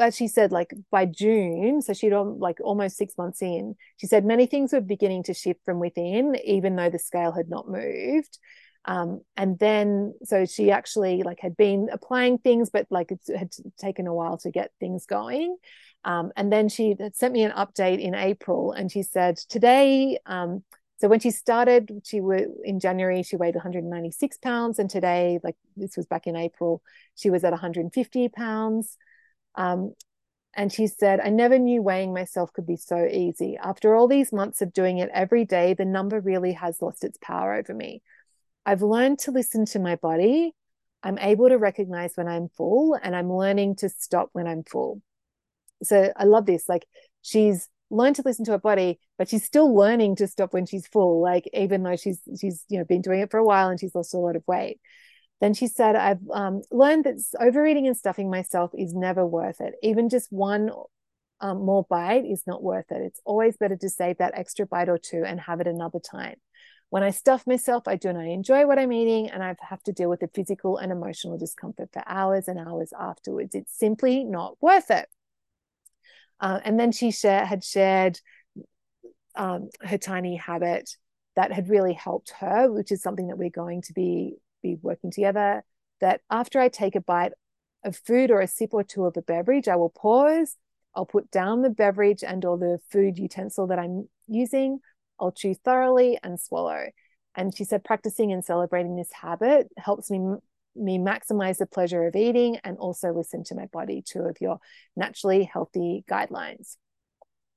as 0.00 0.16
she 0.16 0.28
said, 0.28 0.52
like 0.52 0.72
by 0.90 1.04
June, 1.04 1.82
so 1.82 1.92
she'd 1.92 2.14
like 2.14 2.58
almost 2.62 2.96
six 2.96 3.16
months 3.18 3.42
in, 3.42 3.76
she 3.96 4.06
said 4.06 4.24
many 4.24 4.46
things 4.46 4.72
were 4.72 4.80
beginning 4.80 5.22
to 5.24 5.34
shift 5.34 5.60
from 5.64 5.80
within, 5.80 6.36
even 6.44 6.76
though 6.76 6.90
the 6.90 6.98
scale 6.98 7.32
had 7.32 7.48
not 7.48 7.68
moved. 7.68 8.38
Um, 8.86 9.22
and 9.36 9.58
then, 9.58 10.14
so 10.22 10.46
she 10.46 10.70
actually 10.70 11.22
like 11.24 11.40
had 11.40 11.56
been 11.56 11.88
applying 11.92 12.38
things, 12.38 12.70
but 12.70 12.86
like 12.88 13.10
it 13.10 13.20
had 13.36 13.52
taken 13.78 14.06
a 14.06 14.14
while 14.14 14.38
to 14.38 14.50
get 14.50 14.70
things 14.78 15.06
going. 15.06 15.56
Um, 16.04 16.30
and 16.36 16.52
then 16.52 16.68
she 16.68 16.94
sent 17.14 17.32
me 17.32 17.42
an 17.42 17.50
update 17.50 18.00
in 18.00 18.14
April, 18.14 18.72
and 18.72 18.90
she 18.90 19.02
said 19.02 19.38
today. 19.48 20.18
Um, 20.24 20.62
so 20.98 21.08
when 21.08 21.20
she 21.20 21.30
started, 21.30 21.90
she 22.04 22.20
was 22.20 22.42
in 22.64 22.80
January, 22.80 23.22
she 23.22 23.36
weighed 23.36 23.56
196 23.56 24.38
pounds, 24.38 24.78
and 24.78 24.88
today, 24.88 25.40
like 25.42 25.56
this 25.76 25.96
was 25.96 26.06
back 26.06 26.26
in 26.28 26.36
April, 26.36 26.80
she 27.16 27.28
was 27.28 27.42
at 27.42 27.50
150 27.50 28.28
pounds. 28.28 28.96
Um, 29.56 29.94
and 30.54 30.72
she 30.72 30.86
said, 30.86 31.20
I 31.20 31.28
never 31.28 31.58
knew 31.58 31.82
weighing 31.82 32.14
myself 32.14 32.52
could 32.52 32.66
be 32.66 32.76
so 32.76 33.04
easy. 33.04 33.58
After 33.58 33.94
all 33.94 34.08
these 34.08 34.32
months 34.32 34.62
of 34.62 34.72
doing 34.72 34.98
it 34.98 35.10
every 35.12 35.44
day, 35.44 35.74
the 35.74 35.84
number 35.84 36.18
really 36.18 36.54
has 36.54 36.80
lost 36.80 37.04
its 37.04 37.18
power 37.20 37.54
over 37.54 37.74
me. 37.74 38.00
I've 38.66 38.82
learned 38.82 39.20
to 39.20 39.30
listen 39.30 39.64
to 39.66 39.78
my 39.78 39.96
body. 39.96 40.52
I'm 41.02 41.18
able 41.18 41.48
to 41.48 41.56
recognize 41.56 42.12
when 42.16 42.26
I'm 42.26 42.48
full, 42.48 42.98
and 43.00 43.14
I'm 43.14 43.32
learning 43.32 43.76
to 43.76 43.88
stop 43.88 44.30
when 44.32 44.46
I'm 44.46 44.64
full. 44.64 45.00
So 45.84 46.12
I 46.16 46.24
love 46.24 46.46
this. 46.46 46.68
Like 46.68 46.84
she's 47.22 47.68
learned 47.90 48.16
to 48.16 48.22
listen 48.24 48.44
to 48.46 48.50
her 48.52 48.58
body, 48.58 48.98
but 49.16 49.28
she's 49.28 49.44
still 49.44 49.72
learning 49.72 50.16
to 50.16 50.26
stop 50.26 50.52
when 50.52 50.66
she's 50.66 50.88
full. 50.88 51.22
Like 51.22 51.48
even 51.54 51.84
though 51.84 51.96
she's 51.96 52.20
she's 52.40 52.64
you 52.68 52.78
know 52.78 52.84
been 52.84 53.02
doing 53.02 53.20
it 53.20 53.30
for 53.30 53.38
a 53.38 53.44
while 53.44 53.68
and 53.68 53.78
she's 53.78 53.94
lost 53.94 54.14
a 54.14 54.18
lot 54.18 54.36
of 54.36 54.42
weight. 54.48 54.80
Then 55.40 55.54
she 55.54 55.66
said, 55.66 55.96
I've 55.96 56.20
um, 56.32 56.62
learned 56.70 57.04
that 57.04 57.16
overeating 57.38 57.86
and 57.86 57.96
stuffing 57.96 58.30
myself 58.30 58.70
is 58.74 58.94
never 58.94 59.26
worth 59.26 59.60
it. 59.60 59.74
Even 59.82 60.08
just 60.08 60.32
one 60.32 60.70
um, 61.40 61.58
more 61.64 61.84
bite 61.88 62.24
is 62.24 62.42
not 62.46 62.62
worth 62.62 62.90
it. 62.90 63.02
It's 63.02 63.20
always 63.24 63.56
better 63.58 63.76
to 63.76 63.90
save 63.90 64.18
that 64.18 64.32
extra 64.34 64.66
bite 64.66 64.88
or 64.88 64.98
two 64.98 65.24
and 65.26 65.38
have 65.40 65.60
it 65.60 65.66
another 65.66 65.98
time. 65.98 66.36
When 66.90 67.02
I 67.02 67.10
stuff 67.10 67.46
myself, 67.46 67.88
I 67.88 67.96
do 67.96 68.12
not 68.12 68.26
enjoy 68.26 68.66
what 68.66 68.78
I'm 68.78 68.92
eating 68.92 69.28
and 69.28 69.42
I 69.42 69.54
have 69.60 69.82
to 69.84 69.92
deal 69.92 70.08
with 70.08 70.20
the 70.20 70.30
physical 70.32 70.78
and 70.78 70.92
emotional 70.92 71.36
discomfort 71.36 71.90
for 71.92 72.02
hours 72.06 72.48
and 72.48 72.58
hours 72.58 72.92
afterwards. 72.98 73.54
It's 73.54 73.76
simply 73.76 74.24
not 74.24 74.56
worth 74.60 74.90
it. 74.90 75.08
Uh, 76.40 76.60
and 76.64 76.78
then 76.78 76.92
she 76.92 77.10
share, 77.10 77.44
had 77.44 77.64
shared 77.64 78.20
um, 79.34 79.68
her 79.80 79.98
tiny 79.98 80.36
habit 80.36 80.90
that 81.34 81.52
had 81.52 81.68
really 81.68 81.92
helped 81.92 82.32
her, 82.38 82.70
which 82.70 82.92
is 82.92 83.02
something 83.02 83.28
that 83.28 83.38
we're 83.38 83.50
going 83.50 83.82
to 83.82 83.92
be 83.92 84.36
be 84.62 84.78
working 84.82 85.10
together 85.10 85.62
that 86.00 86.20
after 86.30 86.60
I 86.60 86.68
take 86.68 86.94
a 86.94 87.00
bite 87.00 87.32
of 87.84 87.96
food 87.96 88.30
or 88.30 88.40
a 88.40 88.46
sip 88.46 88.70
or 88.72 88.82
two 88.82 89.04
of 89.04 89.16
a 89.16 89.22
beverage, 89.22 89.68
I 89.68 89.76
will 89.76 89.90
pause. 89.90 90.56
I'll 90.94 91.06
put 91.06 91.30
down 91.30 91.62
the 91.62 91.70
beverage 91.70 92.24
and 92.24 92.44
or 92.44 92.58
the 92.58 92.78
food 92.90 93.18
utensil 93.18 93.66
that 93.68 93.78
I'm 93.78 94.08
using. 94.26 94.80
I'll 95.20 95.32
chew 95.32 95.54
thoroughly 95.54 96.18
and 96.22 96.40
swallow. 96.40 96.86
And 97.34 97.54
she 97.54 97.64
said, 97.64 97.84
practicing 97.84 98.32
and 98.32 98.44
celebrating 98.44 98.96
this 98.96 99.12
habit 99.12 99.68
helps 99.76 100.10
me 100.10 100.36
me 100.78 100.98
maximize 100.98 101.56
the 101.56 101.66
pleasure 101.66 102.06
of 102.06 102.14
eating 102.14 102.58
and 102.62 102.76
also 102.76 103.10
listen 103.10 103.42
to 103.44 103.54
my 103.54 103.66
body. 103.72 104.02
Two 104.06 104.20
of 104.20 104.36
your 104.40 104.58
naturally 104.94 105.44
healthy 105.44 106.04
guidelines. 106.08 106.76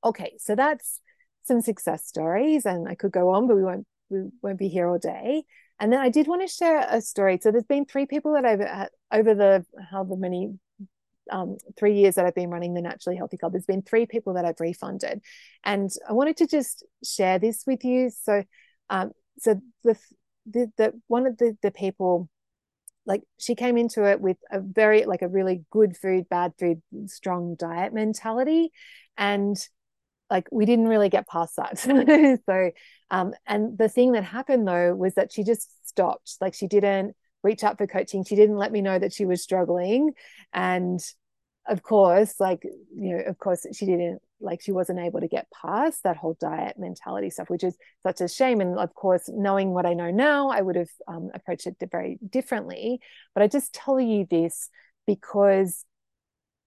Okay, 0.04 0.36
so 0.38 0.56
that's 0.56 1.02
some 1.44 1.62
success 1.62 2.06
stories, 2.06 2.66
and 2.66 2.88
I 2.88 2.96
could 2.96 3.12
go 3.12 3.30
on, 3.30 3.48
but 3.48 3.58
we 3.58 3.64
won't 3.64 3.86
we 4.10 4.30
won't 4.42 4.58
be 4.58 4.70
here 4.70 4.88
all 4.88 4.98
day. 4.98 5.44
And 5.80 5.92
then 5.94 6.00
I 6.00 6.10
did 6.10 6.28
want 6.28 6.42
to 6.42 6.48
share 6.48 6.86
a 6.90 7.02
story. 7.02 7.40
So 7.42 7.52
there's 7.52 7.64
been 7.64 7.86
three 7.86 8.06
people 8.06 8.34
that 8.34 8.46
I've 8.46 8.60
had 8.60 8.90
over 9.12 9.34
the 9.34 9.66
however 9.92 10.16
many 10.16 10.58
um, 11.32 11.58
three 11.78 11.96
years 11.96 12.16
that 12.16 12.26
I've 12.26 12.36
been 12.36 12.50
running 12.50 12.74
the 12.74 12.82
Naturally 12.82 13.18
Healthy 13.18 13.38
Club, 13.38 13.54
there's 13.54 13.66
been 13.66 13.82
three 13.82 14.06
people 14.06 14.34
that 14.34 14.46
I've 14.46 14.60
refunded, 14.60 15.22
and 15.64 15.90
I 16.08 16.14
wanted 16.14 16.38
to 16.38 16.48
just 16.48 16.84
share 17.04 17.40
this 17.40 17.64
with 17.66 17.84
you. 17.84 18.10
So, 18.10 18.44
um, 18.90 19.12
so 19.40 19.62
the 19.84 19.98
the, 20.46 20.72
the 20.78 21.02
one 21.08 21.28
of 21.28 21.38
the 21.38 21.58
the 21.62 21.72
people, 21.72 22.30
like 23.06 23.24
she 23.40 23.56
came 23.56 23.78
into 23.78 24.06
it 24.06 24.22
with 24.22 24.38
a 24.52 24.60
very 24.60 25.06
like 25.06 25.22
a 25.22 25.28
really 25.28 25.64
good 25.72 25.96
food, 25.98 26.30
bad 26.30 26.54
food, 26.60 26.82
strong 27.08 27.56
diet 27.56 27.94
mentality, 27.94 28.72
and 29.18 29.58
like 30.30 30.48
we 30.52 30.66
didn't 30.66 30.88
really 30.88 31.10
get 31.10 31.28
past 31.28 31.56
that. 31.58 31.78
so 32.46 32.72
um, 33.12 33.34
and 33.48 33.78
the 33.78 33.90
thing 33.90 34.14
that 34.14 34.24
happened 34.24 34.68
though 34.68 34.94
was 34.96 35.16
that 35.16 35.32
she 35.32 35.44
just 35.44 35.70
stopped. 35.88 36.38
Like 36.42 36.54
she 36.54 36.68
didn't 36.68 37.16
reach 37.44 37.64
out 37.64 37.78
for 37.78 37.88
coaching. 37.88 38.24
She 38.24 38.36
didn't 38.36 38.58
let 38.58 38.72
me 38.72 38.82
know 38.82 39.00
that 39.00 39.14
she 39.14 39.26
was 39.26 39.42
struggling. 39.42 40.14
And 40.54 41.00
of 41.68 41.84
course, 41.84 42.40
like, 42.40 42.64
you 42.64 43.18
know, 43.18 43.24
of 43.28 43.38
course, 43.38 43.66
she 43.74 43.86
didn't 43.86 44.22
like 44.42 44.62
she 44.62 44.72
wasn't 44.72 45.00
able 45.00 45.20
to 45.20 45.28
get 45.28 45.48
past 45.62 46.04
that 46.04 46.18
whole 46.18 46.38
diet 46.40 46.78
mentality 46.80 47.30
stuff, 47.30 47.50
which 47.50 47.64
is 47.64 47.78
such 48.04 48.22
a 48.22 48.28
shame. 48.28 48.62
And 48.62 48.80
of 48.80 48.94
course, 48.94 49.30
knowing 49.32 49.72
what 49.72 49.86
I 49.86 49.94
know 49.94 50.12
now, 50.12 50.50
I 50.50 50.62
would 50.62 50.76
have 50.76 50.90
um, 51.08 51.30
approached 51.34 51.68
it 51.68 51.76
very 51.92 52.18
differently. 52.28 53.02
But 53.34 53.44
I 53.44 53.48
just 53.48 53.74
tell 53.74 54.00
you 54.00 54.26
this 54.30 54.70
because 55.06 55.86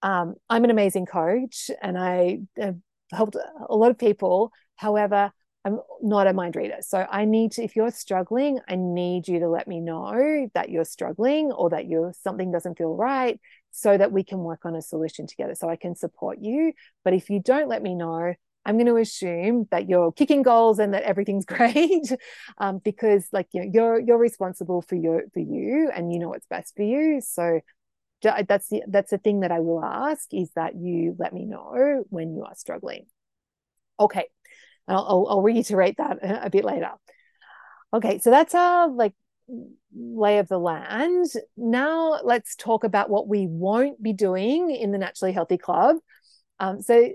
um, 0.01 0.35
I'm 0.49 0.63
an 0.63 0.69
amazing 0.69 1.05
coach 1.05 1.71
and 1.81 1.97
I 1.97 2.39
have 2.57 2.77
helped 3.11 3.35
a 3.35 3.75
lot 3.75 3.91
of 3.91 3.97
people. 3.97 4.51
However, 4.75 5.31
I'm 5.65 5.79
not 6.01 6.27
a 6.27 6.33
mind 6.33 6.55
reader. 6.55 6.77
So 6.81 7.07
I 7.09 7.25
need 7.25 7.53
to, 7.53 7.63
if 7.63 7.75
you're 7.75 7.91
struggling, 7.91 8.59
I 8.67 8.75
need 8.75 9.27
you 9.27 9.39
to 9.39 9.47
let 9.47 9.67
me 9.67 9.79
know 9.79 10.49
that 10.53 10.69
you're 10.69 10.83
struggling 10.83 11.51
or 11.51 11.69
that 11.69 11.87
you're 11.87 12.13
something 12.21 12.51
doesn't 12.51 12.77
feel 12.77 12.95
right 12.95 13.39
so 13.71 13.97
that 13.97 14.11
we 14.11 14.23
can 14.23 14.39
work 14.39 14.65
on 14.65 14.75
a 14.75 14.81
solution 14.81 15.25
together 15.25 15.55
so 15.55 15.69
I 15.69 15.77
can 15.77 15.95
support 15.95 16.39
you. 16.41 16.73
But 17.05 17.13
if 17.13 17.29
you 17.29 17.39
don't 17.39 17.69
let 17.69 17.81
me 17.81 17.95
know, 17.95 18.33
I'm 18.65 18.75
going 18.75 18.87
to 18.87 18.97
assume 18.97 19.67
that 19.71 19.89
you're 19.89 20.11
kicking 20.11 20.41
goals 20.41 20.79
and 20.79 20.93
that 20.93 21.03
everything's 21.03 21.45
great, 21.47 22.11
um, 22.57 22.79
because 22.79 23.27
like 23.31 23.47
you 23.53 23.61
know, 23.61 23.71
you're 23.73 23.99
you're 23.99 24.17
responsible 24.17 24.81
for 24.81 24.95
your 24.95 25.23
for 25.33 25.39
you 25.39 25.89
and 25.93 26.13
you 26.13 26.19
know 26.19 26.29
what's 26.29 26.47
best 26.47 26.75
for 26.75 26.83
you. 26.83 27.21
So 27.21 27.61
that's 28.21 28.69
the 28.69 28.83
that's 28.87 29.11
the 29.11 29.17
thing 29.17 29.41
that 29.41 29.51
I 29.51 29.59
will 29.59 29.83
ask 29.83 30.33
is 30.33 30.49
that 30.55 30.75
you 30.75 31.15
let 31.19 31.33
me 31.33 31.45
know 31.45 32.05
when 32.09 32.33
you 32.35 32.43
are 32.43 32.55
struggling. 32.55 33.05
Okay, 33.99 34.25
I'll, 34.87 35.05
I'll, 35.07 35.27
I'll 35.29 35.41
reiterate 35.41 35.97
that 35.97 36.19
a, 36.45 36.49
bit 36.49 36.65
later. 36.65 36.91
Okay, 37.93 38.19
so 38.19 38.29
that's 38.31 38.55
our 38.55 38.89
like 38.89 39.13
lay 39.95 40.39
of 40.39 40.47
the 40.47 40.57
land. 40.57 41.27
Now 41.57 42.19
let's 42.23 42.55
talk 42.55 42.83
about 42.83 43.09
what 43.09 43.27
we 43.27 43.47
won't 43.47 44.01
be 44.01 44.13
doing 44.13 44.71
in 44.71 44.91
the 44.91 44.97
Naturally 44.97 45.33
Healthy 45.33 45.57
Club. 45.57 45.97
Um, 46.59 46.81
so 46.81 47.09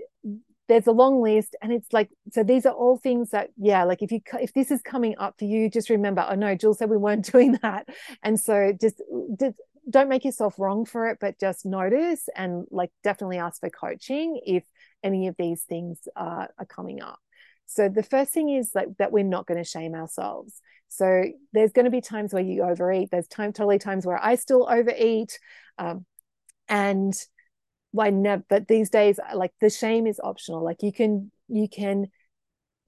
there's 0.67 0.87
a 0.87 0.91
long 0.91 1.21
list, 1.21 1.55
and 1.61 1.73
it's 1.73 1.91
like 1.91 2.09
so. 2.31 2.43
These 2.43 2.65
are 2.65 2.73
all 2.73 2.97
things 2.97 3.31
that 3.31 3.49
yeah, 3.57 3.83
like 3.83 4.03
if 4.03 4.11
you 4.11 4.21
if 4.39 4.53
this 4.53 4.69
is 4.69 4.81
coming 4.83 5.15
up 5.17 5.35
for 5.39 5.45
you, 5.45 5.69
just 5.69 5.89
remember. 5.89 6.25
Oh 6.29 6.35
no, 6.35 6.55
Jules 6.55 6.77
said 6.77 6.89
we 6.89 6.97
weren't 6.97 7.25
doing 7.31 7.57
that, 7.63 7.89
and 8.23 8.39
so 8.39 8.71
just, 8.79 9.01
just 9.39 9.55
don't 9.89 10.09
make 10.09 10.25
yourself 10.25 10.55
wrong 10.59 10.85
for 10.85 11.07
it, 11.09 11.17
but 11.19 11.39
just 11.39 11.65
notice 11.65 12.29
and 12.35 12.65
like 12.69 12.91
definitely 13.03 13.39
ask 13.39 13.59
for 13.59 13.69
coaching 13.69 14.39
if 14.45 14.63
any 15.03 15.27
of 15.27 15.35
these 15.37 15.63
things 15.63 15.99
are, 16.15 16.49
are 16.57 16.65
coming 16.65 17.01
up. 17.01 17.19
So 17.69 17.87
the 17.87 18.03
first 18.03 18.31
thing 18.31 18.49
is 18.49 18.71
like 18.73 18.87
that 18.97 19.11
we're 19.11 19.23
not 19.23 19.45
going 19.45 19.59
to 19.59 19.69
shame 19.69 19.93
ourselves. 19.93 20.59
So 20.87 21.23
there's 21.53 21.71
going 21.71 21.85
to 21.85 21.91
be 21.91 22.01
times 22.01 22.33
where 22.33 22.41
you 22.43 22.63
overeat. 22.63 23.09
There's 23.11 23.27
time 23.27 23.53
totally 23.53 23.77
times 23.77 24.07
where 24.07 24.21
I 24.21 24.35
still 24.35 24.67
overeat, 24.67 25.39
um, 25.77 26.05
and 26.67 27.13
why 27.91 28.09
never. 28.09 28.43
But 28.49 28.67
these 28.67 28.89
days, 28.89 29.19
like 29.35 29.51
the 29.61 29.69
shame 29.69 30.07
is 30.07 30.19
optional. 30.21 30.63
Like 30.63 30.81
you 30.81 30.91
can 30.91 31.31
you 31.47 31.69
can 31.69 32.07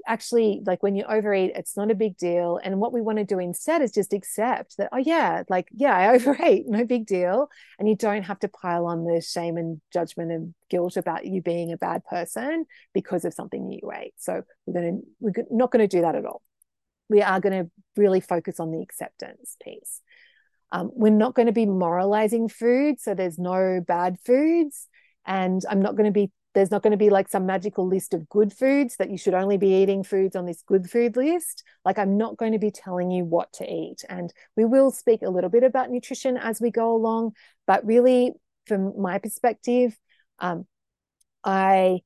actually 0.08 0.62
like 0.66 0.84
when 0.84 0.96
you 0.96 1.04
overeat 1.04 1.52
it's 1.56 1.78
not 1.78 1.92
a 1.92 1.96
big 1.96 2.18
deal. 2.18 2.60
And 2.64 2.80
what 2.80 2.94
we 2.94 3.02
want 3.02 3.18
to 3.18 3.26
do 3.26 3.40
instead 3.40 3.82
is 3.82 3.92
just 3.92 4.14
accept 4.14 4.78
that 4.78 4.90
oh 4.92 4.98
yeah 4.98 5.44
like 5.50 5.68
yeah 5.72 5.96
i 5.96 6.10
overate 6.16 6.66
no 6.68 6.86
big 6.86 7.06
deal. 7.06 7.50
And 7.80 7.88
you 7.88 7.96
don't 7.96 8.24
have 8.24 8.40
to 8.40 8.48
pile 8.48 8.86
on 8.86 9.06
the 9.06 9.22
shame 9.22 9.58
and 9.58 9.82
judgment 9.92 10.32
and 10.32 10.54
guilt 10.70 10.98
about 10.98 11.26
you 11.26 11.42
being 11.42 11.72
a 11.72 11.78
bad 11.78 12.04
person 12.06 12.66
because 12.94 13.26
of 13.26 13.34
something 13.34 13.72
you 13.72 13.92
ate. 13.94 14.14
So 14.18 14.44
we're 14.66 14.82
going 14.82 15.02
to 15.02 15.08
we're 15.20 15.46
not 15.50 15.72
going 15.72 15.88
to 15.88 15.96
do 15.96 16.02
that 16.02 16.16
at 16.16 16.26
all. 16.26 16.42
We 17.10 17.22
are 17.22 17.40
going 17.40 17.66
to 17.66 17.72
really 17.98 18.22
focus 18.22 18.60
on 18.60 18.72
the 18.72 18.82
acceptance 18.82 19.58
piece. 19.64 20.02
Um, 20.72 20.92
we're 20.94 21.10
not 21.10 21.36
going 21.36 21.48
to 21.48 21.52
be 21.52 21.66
moralizing 21.66 22.48
food 22.48 23.00
so 23.00 23.14
there's 23.14 23.38
no 23.38 23.82
bad 23.86 24.18
foods. 24.26 24.88
And 25.26 25.62
i'm 25.70 25.84
not 25.84 25.96
going 25.96 26.08
to 26.08 26.12
be 26.12 26.32
there's 26.54 26.72
not 26.72 26.84
going 26.84 26.92
to 26.92 26.98
be 26.98 27.10
like 27.10 27.30
some 27.30 27.46
magical 27.46 27.88
list 27.88 28.14
of 28.14 28.28
good 28.30 28.52
foods 28.52 28.98
that 28.98 29.10
you 29.10 29.18
should 29.18 29.34
only 29.34 29.58
be 29.58 29.82
eating 29.82 30.04
foods 30.04 30.36
on 30.36 30.46
this 30.46 30.64
good 30.66 30.90
food 30.90 31.16
list. 31.16 31.64
Like, 31.86 31.98
I'm 31.98 32.18
not 32.18 32.38
going 32.38 32.52
to 32.52 32.60
be 32.60 32.72
telling 32.72 33.10
you 33.12 33.24
what 33.24 33.54
to 33.54 33.66
eat. 33.66 34.04
And 34.10 34.34
we 34.58 34.66
will 34.66 34.92
speak 34.92 35.22
a 35.22 35.30
little 35.30 35.50
bit 35.50 35.64
about 35.64 35.90
nutrition 35.90 36.38
as 36.38 36.60
we 36.60 36.72
go 36.72 36.94
along. 36.94 37.34
But 37.68 37.86
really, 37.86 38.34
from 38.66 39.00
my 39.02 39.18
perspective, 39.20 39.98
um, 40.40 40.66
I 41.44 42.02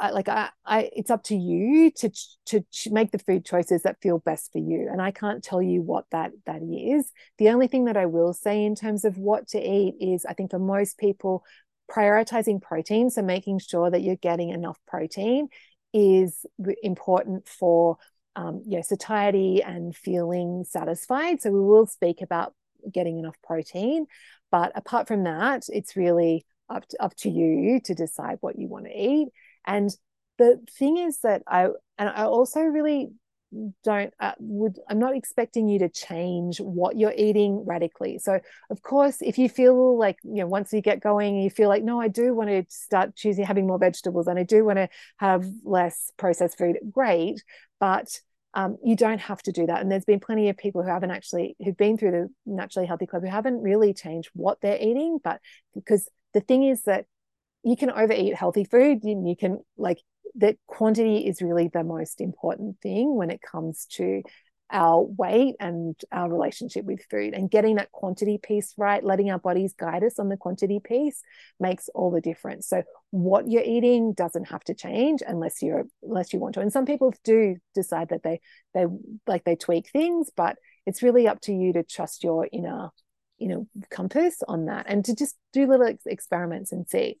I, 0.00 0.10
like 0.10 0.28
I, 0.28 0.48
I, 0.64 0.90
it's 0.96 1.10
up 1.10 1.22
to 1.24 1.36
you 1.36 1.90
to 1.98 2.10
to 2.46 2.64
make 2.90 3.12
the 3.12 3.18
food 3.18 3.44
choices 3.44 3.82
that 3.82 4.00
feel 4.00 4.18
best 4.18 4.50
for 4.50 4.58
you, 4.58 4.88
and 4.90 5.00
I 5.00 5.10
can't 5.10 5.44
tell 5.44 5.60
you 5.60 5.82
what 5.82 6.06
that 6.10 6.32
that 6.46 6.62
is. 6.62 7.12
The 7.36 7.50
only 7.50 7.66
thing 7.66 7.84
that 7.84 7.98
I 7.98 8.06
will 8.06 8.32
say 8.32 8.64
in 8.64 8.74
terms 8.74 9.04
of 9.04 9.18
what 9.18 9.48
to 9.48 9.60
eat 9.60 9.96
is, 10.00 10.24
I 10.24 10.32
think 10.32 10.52
for 10.52 10.58
most 10.58 10.96
people, 10.96 11.44
prioritizing 11.90 12.62
protein, 12.62 13.10
so 13.10 13.22
making 13.22 13.58
sure 13.58 13.90
that 13.90 14.02
you're 14.02 14.16
getting 14.16 14.50
enough 14.50 14.78
protein, 14.86 15.48
is 15.92 16.46
important 16.82 17.48
for 17.48 17.96
um, 18.36 18.62
yeah, 18.66 18.80
satiety 18.82 19.62
and 19.62 19.94
feeling 19.94 20.64
satisfied. 20.64 21.42
So 21.42 21.50
we 21.50 21.60
will 21.60 21.86
speak 21.86 22.22
about 22.22 22.54
getting 22.90 23.18
enough 23.18 23.36
protein, 23.42 24.06
but 24.50 24.72
apart 24.74 25.08
from 25.08 25.24
that, 25.24 25.64
it's 25.68 25.96
really 25.96 26.46
up 26.68 26.86
to, 26.88 27.02
up 27.02 27.14
to 27.16 27.28
you 27.28 27.80
to 27.84 27.94
decide 27.94 28.38
what 28.40 28.58
you 28.58 28.68
want 28.68 28.86
to 28.86 28.92
eat. 28.92 29.28
And 29.66 29.90
the 30.38 30.60
thing 30.78 30.96
is 30.96 31.18
that 31.20 31.42
I 31.46 31.68
and 31.98 32.08
I 32.08 32.22
also 32.24 32.60
really 32.60 33.10
don't 33.82 34.14
uh, 34.20 34.32
would 34.38 34.78
i'm 34.88 34.98
not 34.98 35.16
expecting 35.16 35.68
you 35.68 35.80
to 35.80 35.88
change 35.88 36.60
what 36.60 36.96
you're 36.96 37.14
eating 37.16 37.64
radically. 37.66 38.18
So 38.18 38.40
of 38.70 38.82
course 38.82 39.18
if 39.20 39.38
you 39.38 39.48
feel 39.48 39.98
like 39.98 40.18
you 40.22 40.36
know 40.36 40.46
once 40.46 40.72
you 40.72 40.80
get 40.80 41.00
going 41.00 41.36
you 41.36 41.50
feel 41.50 41.68
like 41.68 41.82
no 41.82 42.00
i 42.00 42.08
do 42.08 42.34
want 42.34 42.48
to 42.48 42.64
start 42.68 43.16
choosing 43.16 43.44
having 43.44 43.66
more 43.66 43.78
vegetables 43.78 44.26
and 44.26 44.38
i 44.38 44.42
do 44.42 44.64
want 44.64 44.78
to 44.78 44.88
have 45.16 45.44
less 45.64 46.12
processed 46.16 46.58
food 46.58 46.78
great 46.92 47.42
but 47.80 48.20
um, 48.54 48.78
you 48.84 48.96
don't 48.96 49.20
have 49.20 49.42
to 49.42 49.52
do 49.52 49.66
that. 49.66 49.80
And 49.80 49.90
there's 49.90 50.04
been 50.04 50.20
plenty 50.20 50.48
of 50.48 50.56
people 50.56 50.82
who 50.82 50.88
haven't 50.88 51.12
actually 51.12 51.56
who've 51.64 51.76
been 51.76 51.96
through 51.96 52.10
the 52.10 52.28
naturally 52.46 52.86
healthy 52.86 53.06
club 53.06 53.22
who 53.22 53.28
haven't 53.28 53.62
really 53.62 53.94
changed 53.94 54.30
what 54.34 54.60
they're 54.60 54.80
eating 54.80 55.18
but 55.22 55.40
because 55.74 56.08
the 56.34 56.40
thing 56.40 56.64
is 56.64 56.82
that 56.82 57.06
you 57.62 57.76
can 57.76 57.90
overeat 57.90 58.34
healthy 58.34 58.64
food 58.64 59.04
and 59.04 59.28
you 59.28 59.36
can 59.36 59.58
like 59.76 60.00
that 60.36 60.56
quantity 60.66 61.26
is 61.26 61.42
really 61.42 61.68
the 61.72 61.84
most 61.84 62.20
important 62.20 62.80
thing 62.80 63.14
when 63.14 63.30
it 63.30 63.40
comes 63.42 63.86
to 63.92 64.22
our 64.72 65.02
weight 65.02 65.56
and 65.58 65.96
our 66.12 66.30
relationship 66.30 66.84
with 66.84 67.04
food. 67.10 67.34
And 67.34 67.50
getting 67.50 67.76
that 67.76 67.90
quantity 67.90 68.38
piece 68.38 68.72
right 68.76 69.02
letting 69.02 69.30
our 69.30 69.38
bodies 69.38 69.74
guide 69.76 70.04
us 70.04 70.18
on 70.18 70.28
the 70.28 70.36
quantity 70.36 70.78
piece 70.78 71.22
makes 71.58 71.88
all 71.94 72.10
the 72.10 72.20
difference. 72.20 72.68
So 72.68 72.84
what 73.10 73.48
you're 73.48 73.64
eating 73.64 74.12
doesn't 74.12 74.48
have 74.48 74.62
to 74.64 74.74
change 74.74 75.22
unless 75.26 75.60
you're 75.60 75.86
unless 76.02 76.32
you 76.32 76.38
want 76.38 76.54
to. 76.54 76.60
And 76.60 76.72
some 76.72 76.86
people 76.86 77.12
do 77.24 77.56
decide 77.74 78.10
that 78.10 78.22
they 78.22 78.40
they 78.74 78.86
like 79.26 79.44
they 79.44 79.56
tweak 79.56 79.90
things 79.90 80.30
but 80.36 80.56
it's 80.86 81.02
really 81.02 81.26
up 81.28 81.40
to 81.42 81.52
you 81.52 81.72
to 81.72 81.82
trust 81.82 82.22
your 82.22 82.48
inner 82.52 82.90
you 83.38 83.48
know 83.48 83.66
compass 83.90 84.36
on 84.46 84.66
that 84.66 84.86
and 84.88 85.04
to 85.06 85.14
just 85.14 85.34
do 85.52 85.66
little 85.66 85.92
experiments 86.06 86.70
and 86.70 86.88
see 86.88 87.16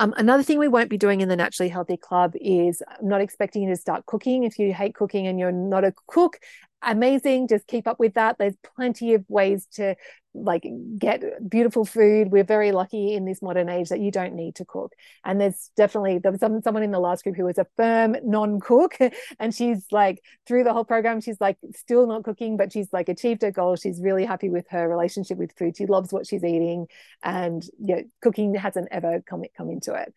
um, 0.00 0.14
another 0.16 0.42
thing 0.42 0.58
we 0.58 0.66
won't 0.66 0.88
be 0.88 0.96
doing 0.96 1.20
in 1.20 1.28
the 1.28 1.36
Naturally 1.36 1.68
Healthy 1.68 1.98
Club 1.98 2.32
is 2.40 2.82
I'm 2.88 3.06
not 3.06 3.20
expecting 3.20 3.62
you 3.62 3.68
to 3.68 3.76
start 3.76 4.06
cooking. 4.06 4.44
If 4.44 4.58
you 4.58 4.72
hate 4.72 4.94
cooking 4.94 5.26
and 5.26 5.38
you're 5.38 5.52
not 5.52 5.84
a 5.84 5.92
cook, 6.06 6.38
amazing. 6.82 7.48
Just 7.48 7.66
keep 7.66 7.86
up 7.86 7.98
with 7.98 8.14
that. 8.14 8.36
There's 8.38 8.56
plenty 8.76 9.14
of 9.14 9.24
ways 9.28 9.66
to 9.74 9.96
like 10.32 10.64
get 10.98 11.22
beautiful 11.48 11.84
food. 11.84 12.30
We're 12.30 12.44
very 12.44 12.70
lucky 12.72 13.14
in 13.14 13.24
this 13.24 13.42
modern 13.42 13.68
age 13.68 13.88
that 13.88 14.00
you 14.00 14.10
don't 14.10 14.34
need 14.34 14.54
to 14.56 14.64
cook. 14.64 14.92
And 15.24 15.40
there's 15.40 15.70
definitely 15.76 16.18
there 16.18 16.30
was 16.30 16.40
some, 16.40 16.62
someone 16.62 16.82
in 16.82 16.92
the 16.92 17.00
last 17.00 17.24
group 17.24 17.36
who 17.36 17.44
was 17.44 17.58
a 17.58 17.66
firm 17.76 18.16
non-cook, 18.22 18.96
and 19.40 19.54
she's 19.54 19.84
like 19.90 20.22
through 20.46 20.64
the 20.64 20.72
whole 20.72 20.84
program, 20.84 21.20
she's 21.20 21.40
like 21.40 21.58
still 21.74 22.06
not 22.06 22.24
cooking, 22.24 22.56
but 22.56 22.72
she's 22.72 22.92
like 22.92 23.08
achieved 23.08 23.42
her 23.42 23.50
goal. 23.50 23.76
She's 23.76 24.00
really 24.00 24.24
happy 24.24 24.48
with 24.48 24.66
her 24.70 24.88
relationship 24.88 25.38
with 25.38 25.52
food. 25.58 25.76
She 25.76 25.86
loves 25.86 26.12
what 26.12 26.26
she's 26.26 26.44
eating, 26.44 26.86
and 27.22 27.64
yeah, 27.78 28.02
cooking 28.22 28.54
hasn't 28.54 28.88
ever 28.90 29.22
come 29.26 29.42
come 29.56 29.70
into 29.70 29.94
it. 29.94 30.14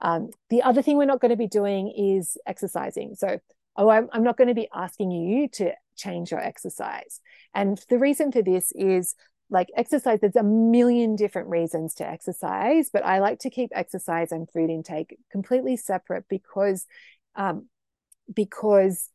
Um, 0.00 0.30
the 0.50 0.62
other 0.62 0.82
thing 0.82 0.96
we're 0.96 1.06
not 1.06 1.20
going 1.20 1.30
to 1.30 1.36
be 1.36 1.46
doing 1.46 1.92
is 1.96 2.36
exercising. 2.46 3.14
So 3.14 3.38
oh, 3.76 3.88
I'm, 3.88 4.08
I'm 4.12 4.22
not 4.22 4.36
going 4.36 4.48
to 4.48 4.54
be 4.54 4.68
asking 4.74 5.10
you 5.10 5.48
to 5.54 5.72
change 5.96 6.30
your 6.30 6.40
exercise. 6.40 7.20
And 7.54 7.82
the 7.88 7.98
reason 7.98 8.32
for 8.32 8.42
this 8.42 8.72
is 8.72 9.14
like 9.50 9.68
exercise, 9.76 10.20
there's 10.20 10.36
a 10.36 10.42
million 10.42 11.16
different 11.16 11.48
reasons 11.48 11.94
to 11.94 12.08
exercise, 12.08 12.90
but 12.92 13.04
I 13.04 13.18
like 13.18 13.40
to 13.40 13.50
keep 13.50 13.70
exercise 13.72 14.32
and 14.32 14.50
food 14.50 14.70
intake 14.70 15.18
completely 15.30 15.76
separate 15.76 16.24
because 16.28 16.86
um, 17.36 17.68
because 18.32 19.10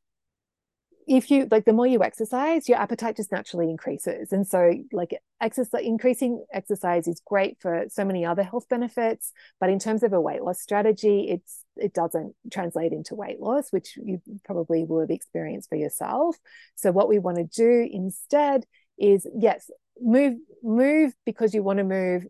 if 1.09 1.31
you 1.31 1.47
like 1.49 1.65
the 1.65 1.73
more 1.73 1.87
you 1.87 2.03
exercise 2.03 2.69
your 2.69 2.77
appetite 2.77 3.15
just 3.15 3.31
naturally 3.31 3.67
increases. 3.67 4.31
And 4.31 4.47
so 4.47 4.71
like 4.93 5.17
exercise 5.41 5.81
increasing 5.83 6.45
exercise 6.53 7.07
is 7.07 7.19
great 7.25 7.57
for 7.59 7.85
so 7.89 8.05
many 8.05 8.23
other 8.23 8.43
health 8.43 8.69
benefits 8.69 9.31
but 9.59 9.69
in 9.69 9.79
terms 9.79 10.03
of 10.03 10.13
a 10.13 10.21
weight 10.21 10.43
loss 10.43 10.61
strategy 10.61 11.27
it's 11.29 11.63
it 11.77 11.93
doesn't 11.93 12.35
translate 12.51 12.91
into 12.91 13.15
weight 13.15 13.39
loss 13.39 13.71
which 13.71 13.97
you 13.97 14.21
probably 14.45 14.83
will 14.85 14.99
have 14.99 15.09
experienced 15.09 15.67
for 15.67 15.77
yourself. 15.77 16.37
So 16.75 16.91
what 16.91 17.09
we 17.09 17.17
want 17.17 17.37
to 17.37 17.43
do 17.43 17.89
instead 17.91 18.65
is 18.99 19.25
yes 19.35 19.71
move 19.99 20.35
move 20.61 21.13
because 21.25 21.55
you 21.55 21.63
want 21.63 21.79
to 21.79 21.83
move 21.83 22.27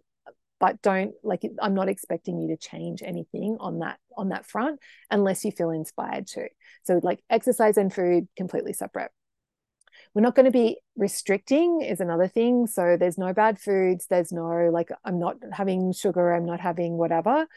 but 0.59 0.81
don't 0.81 1.13
like 1.23 1.41
i'm 1.61 1.73
not 1.73 1.89
expecting 1.89 2.39
you 2.39 2.49
to 2.49 2.57
change 2.57 3.01
anything 3.03 3.57
on 3.59 3.79
that 3.79 3.97
on 4.19 4.29
that 4.29 4.45
front 4.45 4.79
unless 5.09 5.43
you 5.43 5.51
feel 5.51 5.71
inspired 5.71 6.27
to. 6.27 6.47
So 6.83 6.99
like 7.01 7.23
exercise 7.29 7.77
and 7.77 7.91
food 7.91 8.27
completely 8.37 8.73
separate. 8.73 9.11
We're 10.13 10.21
not 10.21 10.35
going 10.35 10.45
to 10.45 10.51
be 10.51 10.77
restricting 10.95 11.81
is 11.81 11.99
another 11.99 12.27
thing. 12.27 12.67
So 12.67 12.97
there's 12.99 13.17
no 13.17 13.33
bad 13.33 13.59
foods 13.59 14.05
there's 14.09 14.31
no 14.31 14.69
like 14.71 14.89
i'm 15.05 15.19
not 15.19 15.37
having 15.51 15.93
sugar 15.93 16.33
i'm 16.33 16.45
not 16.45 16.59
having 16.59 16.97
whatever. 16.97 17.47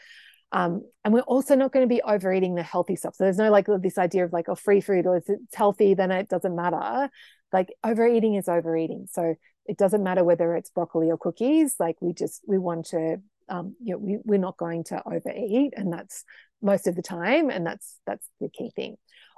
Um, 0.51 0.83
and 1.03 1.13
we're 1.13 1.21
also 1.21 1.55
not 1.55 1.71
going 1.71 1.83
to 1.83 1.93
be 1.93 2.03
overeating 2.03 2.53
the 2.53 2.61
healthy 2.61 2.95
stuff. 2.95 3.15
So 3.15 3.23
there's 3.23 3.37
no 3.39 3.49
like 3.49 3.65
this 3.81 3.97
idea 3.97 4.23
of 4.23 4.33
like 4.33 4.47
a 4.47 4.51
oh, 4.51 4.55
free 4.55 4.81
food 4.81 5.07
or 5.07 5.17
if 5.17 5.23
it's 5.27 5.55
healthy 5.55 5.95
then 5.95 6.11
it 6.11 6.29
doesn't 6.29 6.55
matter. 6.55 7.09
Like 7.51 7.73
overeating 7.83 8.35
is 8.35 8.47
overeating. 8.47 9.07
So 9.11 9.35
it 9.65 9.77
doesn't 9.77 10.03
matter 10.03 10.23
whether 10.23 10.55
it's 10.55 10.69
broccoli 10.69 11.09
or 11.09 11.17
cookies 11.17 11.75
like 11.79 11.95
we 12.01 12.13
just 12.13 12.41
we 12.47 12.57
want 12.57 12.85
to 12.85 13.17
um, 13.49 13.75
you 13.81 13.93
know 13.93 13.97
we, 13.97 14.17
we're 14.23 14.39
not 14.39 14.57
going 14.57 14.83
to 14.85 15.01
overeat 15.05 15.73
and 15.75 15.91
that's 15.91 16.23
most 16.63 16.87
of 16.87 16.95
the 16.95 17.01
time 17.01 17.49
and 17.49 17.67
that's 17.67 17.99
that's 18.07 18.27
the 18.39 18.49
key 18.49 18.71
thing. 18.75 18.95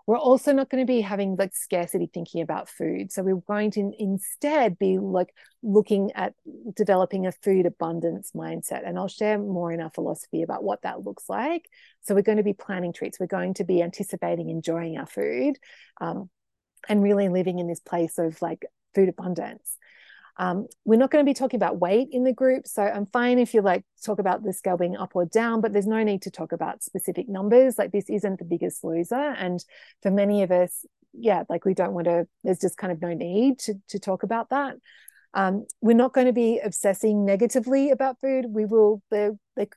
We're 0.08 0.20
also 0.20 0.54
not 0.54 0.70
going 0.70 0.86
to 0.86 0.88
be 0.88 1.02
having 1.02 1.36
like 1.36 1.56
scarcity 1.56 2.08
thinking 2.14 2.44
about 2.44 2.70
food. 2.70 3.12
So 3.12 3.24
we're 3.24 3.38
going 3.38 3.72
to 3.72 3.92
instead 3.98 4.78
be 4.78 5.00
like 5.00 5.34
looking 5.64 6.12
at 6.14 6.36
developing 6.76 7.26
a 7.26 7.32
food 7.32 7.66
abundance 7.66 8.32
mindset. 8.36 8.88
And 8.88 9.00
i'll 9.00 9.08
share 9.08 9.40
more 9.40 9.72
in 9.72 9.82
our 9.82 9.90
philosophy 9.90 10.44
about 10.44 10.64
what 10.64 10.84
that 10.84 11.04
looks 11.04 11.28
like. 11.28 11.68
So 12.04 12.14
we're 12.14 12.22
going 12.22 12.38
to 12.38 12.44
be 12.44 12.54
planning 12.54 12.94
treats. 12.94 13.20
We're 13.20 13.26
going 13.26 13.56
to 13.56 13.64
be 13.64 13.82
anticipating 13.82 14.52
enjoying 14.52 14.96
our 15.00 15.08
food 15.08 15.56
um, 16.00 16.30
and 16.88 17.02
really 17.02 17.30
living 17.30 17.58
in 17.58 17.68
this 17.68 17.80
place 17.80 18.20
of 18.20 18.40
like 18.44 18.64
food 18.94 19.10
abundance 19.10 19.76
um, 20.38 20.68
we're 20.84 21.00
not 21.00 21.12
going 21.12 21.26
to 21.26 21.30
be 21.30 21.34
talking 21.34 21.58
about 21.58 21.80
weight 21.80 22.10
in 22.12 22.24
the 22.24 22.34
group. 22.34 22.68
So 22.68 22.84
I'm 22.84 23.06
fine 23.06 23.40
if 23.40 23.54
you 23.54 23.62
like 23.62 23.86
talk 24.04 24.20
about 24.20 24.44
the 24.44 24.54
scale 24.54 24.78
being 24.78 24.98
up 24.98 25.16
or 25.16 25.26
down, 25.26 25.62
but 25.62 25.72
there's 25.72 25.88
no 25.88 26.04
need 26.04 26.22
to 26.24 26.32
talk 26.32 26.52
about 26.52 26.84
specific 26.84 27.30
numbers. 27.30 27.78
Like 27.78 27.92
this 27.92 28.10
isn't 28.10 28.40
the 28.40 28.46
biggest 28.46 28.84
loser. 28.84 29.16
And 29.16 29.64
for 30.02 30.12
many 30.12 30.44
of 30.44 30.52
us, 30.52 30.86
yeah, 31.14 31.44
like 31.48 31.64
we 31.64 31.74
don't 31.74 31.94
want 31.94 32.06
to, 32.06 32.28
there's 32.44 32.60
just 32.60 32.78
kind 32.78 32.92
of 32.92 33.02
no 33.02 33.14
need 33.14 33.60
to, 33.60 33.76
to 33.90 34.00
talk 34.00 34.24
about 34.24 34.50
that. 34.50 34.76
Um, 35.34 35.66
we're 35.82 35.96
not 35.96 36.14
going 36.14 36.28
to 36.28 36.34
be 36.34 36.60
obsessing 36.60 37.26
negatively 37.26 37.92
about 37.92 38.20
food. 38.20 38.46
We 38.50 38.66
will, 38.66 39.02
the, 39.12 39.38
the 39.56 39.68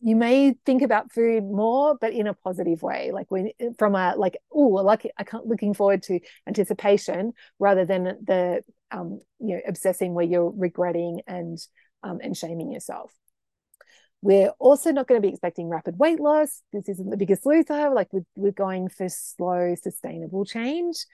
you 0.00 0.16
may 0.16 0.54
think 0.64 0.82
about 0.82 1.12
food 1.12 1.44
more, 1.44 1.96
but 2.00 2.12
in 2.12 2.26
a 2.26 2.34
positive 2.34 2.82
way, 2.82 3.10
like 3.12 3.30
when 3.30 3.50
from 3.78 3.94
a 3.94 4.14
like, 4.16 4.36
oh, 4.52 4.68
like 4.68 5.10
I 5.16 5.24
can't 5.24 5.46
looking 5.46 5.74
forward 5.74 6.02
to 6.04 6.20
anticipation 6.46 7.32
rather 7.58 7.84
than 7.84 8.04
the 8.04 8.62
um, 8.90 9.20
you 9.38 9.56
know 9.56 9.60
obsessing 9.66 10.14
where 10.14 10.24
you're 10.24 10.50
regretting 10.50 11.20
and 11.26 11.58
um, 12.02 12.20
and 12.22 12.36
shaming 12.36 12.72
yourself. 12.72 13.12
We're 14.22 14.50
also 14.58 14.92
not 14.92 15.06
going 15.06 15.20
to 15.20 15.26
be 15.26 15.32
expecting 15.32 15.68
rapid 15.68 15.98
weight 15.98 16.20
loss. 16.20 16.62
This 16.72 16.88
isn't 16.88 17.08
the 17.08 17.16
biggest 17.16 17.46
loser. 17.46 17.90
Like 17.90 18.12
we're, 18.12 18.26
we're 18.36 18.52
going 18.52 18.88
for 18.88 19.08
slow, 19.08 19.74
sustainable 19.80 20.44
change. 20.44 21.06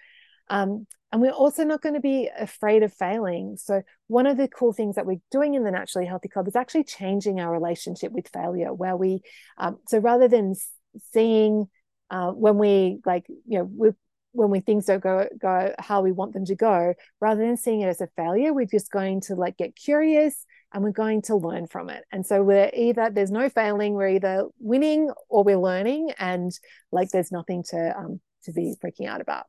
Um, 0.49 0.87
and 1.13 1.23
we're 1.23 1.31
also 1.31 1.65
not 1.65 1.83
going 1.83 1.95
to 1.95 2.01
be 2.01 2.29
afraid 2.39 2.83
of 2.83 2.93
failing. 2.93 3.57
So, 3.57 3.83
one 4.09 4.27
of 4.27 4.37
the 4.37 4.49
cool 4.49 4.73
things 4.73 4.97
that 4.97 5.07
we're 5.07 5.21
doing 5.31 5.55
in 5.55 5.65
the 5.65 5.71
Naturally 5.71 6.07
Healthy 6.07 6.29
Club 6.29 6.49
is 6.49 6.57
actually 6.57 6.85
changing 6.85 7.41
our 7.41 7.53
relationship 7.53 8.13
with 8.13 8.29
failure, 8.29 8.75
where 8.75 8.97
we, 8.97 9.21
um, 9.57 9.79
so 9.87 9.99
rather 9.99 10.29
than 10.29 10.55
seeing 11.13 11.67
uh, 12.11 12.33
when 12.33 12.59
we 12.59 12.99
like, 13.07 13.27
you 13.29 13.59
know, 13.59 13.71
we 13.73 13.91
when 14.33 14.51
we 14.51 14.61
things 14.61 14.85
don't 14.85 15.03
go 15.03 15.27
go 15.41 15.75
how 15.79 16.03
we 16.03 16.13
want 16.13 16.35
them 16.35 16.45
to 16.45 16.55
go, 16.55 16.95
rather 17.21 17.41
than 17.41 17.57
seeing 17.57 17.81
it 17.81 17.89
as 17.89 18.01
a 18.01 18.09
failure, 18.17 18.53
we're 18.53 18.67
just 18.67 18.91
going 18.91 19.21
to 19.23 19.35
like 19.35 19.57
get 19.57 19.77
curious 19.77 20.45
and 20.75 20.85
we're 20.85 20.91
going 20.91 21.23
to 21.23 21.37
learn 21.37 21.67
from 21.67 21.89
it. 21.89 22.05
And 22.13 22.27
so 22.27 22.43
we're 22.43 22.71
either 22.75 23.11
there's 23.11 23.31
no 23.31 23.49
failing, 23.49 23.95
we're 23.95 24.09
either 24.09 24.47
winning 24.59 25.11
or 25.29 25.45
we're 25.45 25.57
learning, 25.57 26.13
and 26.19 26.53
like 26.93 27.11
there's 27.11 27.33
nothing 27.33 27.65
to 27.71 27.95
um, 27.97 28.21
to 28.45 28.53
be 28.53 28.75
freaking 28.85 29.09
out 29.09 29.21
about. 29.21 29.47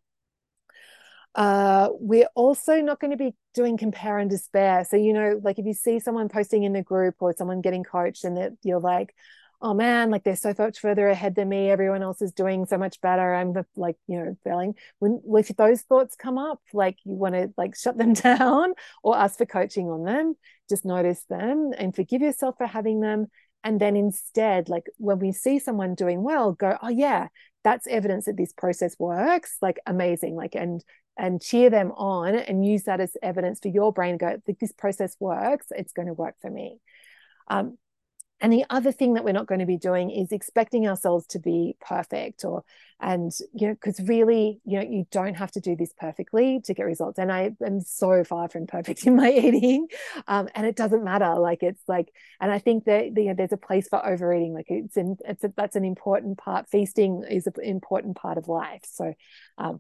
Uh, 1.38 1.90
we're 1.94 2.28
also 2.34 2.82
not 2.82 3.00
going 3.00 3.12
to 3.12 3.18
be 3.18 3.36
doing 3.54 3.78
compare 3.78 4.18
and 4.18 4.30
despair. 4.30 4.84
So, 4.84 4.98
you 4.98 5.14
know, 5.14 5.40
like 5.44 5.60
if 5.60 5.66
you 5.68 5.74
see 5.74 6.00
someone 6.00 6.30
posting 6.30 6.64
in 6.64 6.74
the 6.74 6.82
group 6.82 7.16
or 7.20 7.34
someone 7.38 7.62
getting 7.62 7.84
coached 7.84 8.24
and 8.24 8.38
that 8.38 8.54
you're 8.64 8.80
like, 8.80 9.14
oh 9.62 9.76
man, 9.76 10.10
like 10.10 10.24
they're 10.24 10.36
so 10.36 10.54
much 10.58 10.80
further 10.80 11.08
ahead 11.08 11.36
than 11.36 11.50
me. 11.50 11.70
Everyone 11.70 12.02
else 12.02 12.24
is 12.24 12.32
doing 12.32 12.66
so 12.66 12.80
much 12.80 13.00
better. 13.02 13.36
I'm 13.36 13.54
like, 13.76 13.98
you 14.08 14.18
know, 14.20 14.36
failing. 14.44 14.76
When 14.98 15.22
if 15.38 15.50
those 15.56 15.82
thoughts 15.84 16.16
come 16.16 16.40
up, 16.40 16.60
like 16.74 16.98
you 17.06 17.14
want 17.14 17.36
to 17.36 17.54
like 17.56 17.76
shut 17.76 17.98
them 18.00 18.14
down 18.16 18.74
or 19.04 19.16
ask 19.16 19.38
for 19.38 19.46
coaching 19.46 19.90
on 19.90 20.04
them, 20.04 20.36
just 20.70 20.86
notice 20.86 21.24
them 21.30 21.72
and 21.78 21.96
forgive 21.96 22.22
yourself 22.22 22.56
for 22.58 22.66
having 22.68 23.00
them. 23.00 23.28
And 23.64 23.80
then 23.80 23.96
instead, 23.96 24.70
like 24.70 24.86
when 24.98 25.20
we 25.20 25.32
see 25.32 25.60
someone 25.60 25.94
doing 25.94 26.24
well, 26.24 26.54
go, 26.54 26.78
oh 26.82 26.90
yeah, 26.90 27.28
that's 27.64 27.88
evidence 27.88 28.26
that 28.26 28.38
this 28.38 28.54
process 28.54 28.96
works. 28.98 29.58
Like 29.62 29.78
amazing. 29.86 30.36
Like 30.36 30.56
and 30.56 30.84
and 31.18 31.41
cheer 31.41 31.70
them 31.70 31.91
on 31.91 32.36
and 32.36 32.65
use 32.65 32.84
that 32.84 32.99
as 32.99 33.18
evidence 33.22 33.59
for 33.59 33.70
your 33.70 33.91
brain 33.91 34.18
go, 34.18 34.41
this 34.59 34.72
process 34.72 35.15
works, 35.20 35.68
it's 35.72 35.93
going 35.93 36.07
to 36.07 36.13
work 36.13 36.36
for 36.41 36.49
me. 36.49 36.80
Um, 37.47 37.78
and 38.39 38.53
the 38.53 38.65
other 38.70 38.91
thing 38.91 39.15
that 39.15 39.24
we're 39.24 39.32
not 39.32 39.47
going 39.47 39.59
to 39.59 39.65
be 39.65 39.78
doing 39.78 40.11
is 40.11 40.32
expecting 40.32 40.88
ourselves 40.88 41.26
to 41.28 41.39
be 41.39 41.76
perfect 41.82 42.45
or 42.45 42.63
and 42.99 43.32
you 43.53 43.68
know 43.68 43.74
because 43.74 43.99
really 44.07 44.59
you 44.63 44.80
know 44.80 44.86
you 44.88 45.05
don't 45.11 45.36
have 45.36 45.51
to 45.51 45.59
do 45.59 45.76
this 45.76 45.93
perfectly 45.97 46.61
to 46.65 46.74
get 46.74 46.84
results. 46.84 47.18
And 47.18 47.32
i 47.32 47.51
am 47.65 47.82
so 47.82 48.24
far 48.24 48.47
from 48.49 48.68
perfect 48.68 49.03
in 49.07 49.15
my 49.15 49.32
eating 49.32 49.88
um, 50.28 50.49
and 50.53 50.68
it 50.68 50.76
doesn't 50.76 51.03
matter. 51.03 51.36
Like 51.36 51.63
it's 51.63 51.82
like 51.88 52.13
and 52.39 52.51
i 52.51 52.59
think 52.59 52.86
that 52.86 53.07
you 53.15 53.26
know, 53.26 53.34
there's 53.34 53.51
a 53.51 53.57
place 53.57 53.88
for 53.88 54.05
overeating. 54.05 54.53
Like 54.53 54.68
it's 54.70 54.97
in 54.97 55.18
it's 55.26 55.43
a, 55.43 55.51
that's 55.55 55.76
an 55.76 55.86
important 55.86 56.38
part. 56.38 56.70
Feasting 56.70 57.24
is 57.28 57.47
an 57.47 57.53
important 57.63 58.18
part 58.18 58.38
of 58.38 58.47
life. 58.47 58.84
So 58.86 59.13
um, 59.57 59.80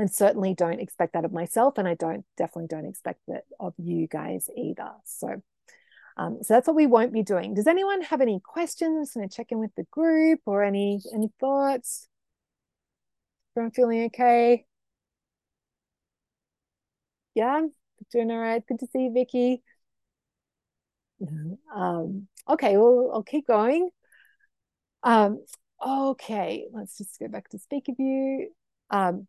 and 0.00 0.12
certainly 0.12 0.54
don't 0.54 0.80
expect 0.80 1.12
that 1.12 1.24
of 1.24 1.32
myself 1.32 1.78
and 1.78 1.86
i 1.86 1.94
don't 1.94 2.24
definitely 2.36 2.66
don't 2.66 2.86
expect 2.86 3.20
that 3.28 3.44
of 3.58 3.74
you 3.78 4.06
guys 4.06 4.48
either 4.56 4.90
so 5.04 5.42
um, 6.16 6.38
so 6.42 6.52
that's 6.52 6.66
what 6.66 6.76
we 6.76 6.86
won't 6.86 7.14
be 7.14 7.22
doing. 7.22 7.54
Does 7.54 7.66
anyone 7.66 8.02
have 8.02 8.20
any 8.20 8.40
questions? 8.44 9.16
And 9.16 9.32
check 9.32 9.52
in 9.52 9.58
with 9.58 9.74
the 9.74 9.86
group 9.90 10.40
or 10.44 10.62
any 10.62 11.00
any 11.14 11.30
thoughts? 11.40 12.08
Everyone 13.56 13.70
feeling 13.72 14.04
okay? 14.06 14.66
Yeah, 17.34 17.62
doing 18.12 18.30
all 18.30 18.38
right. 18.38 18.62
Good 18.66 18.80
to 18.80 18.86
see 18.92 19.04
you, 19.04 19.12
Vicky. 19.12 19.62
Um, 21.74 22.28
okay, 22.48 22.76
well, 22.78 23.10
I'll 23.12 23.22
keep 23.22 23.46
going. 23.46 23.90
Um, 25.02 25.44
okay, 25.86 26.66
let's 26.72 26.96
just 26.96 27.18
go 27.18 27.28
back 27.28 27.48
to 27.50 27.58
speaker 27.58 27.92
view. 27.94 28.50
Um, 28.90 29.26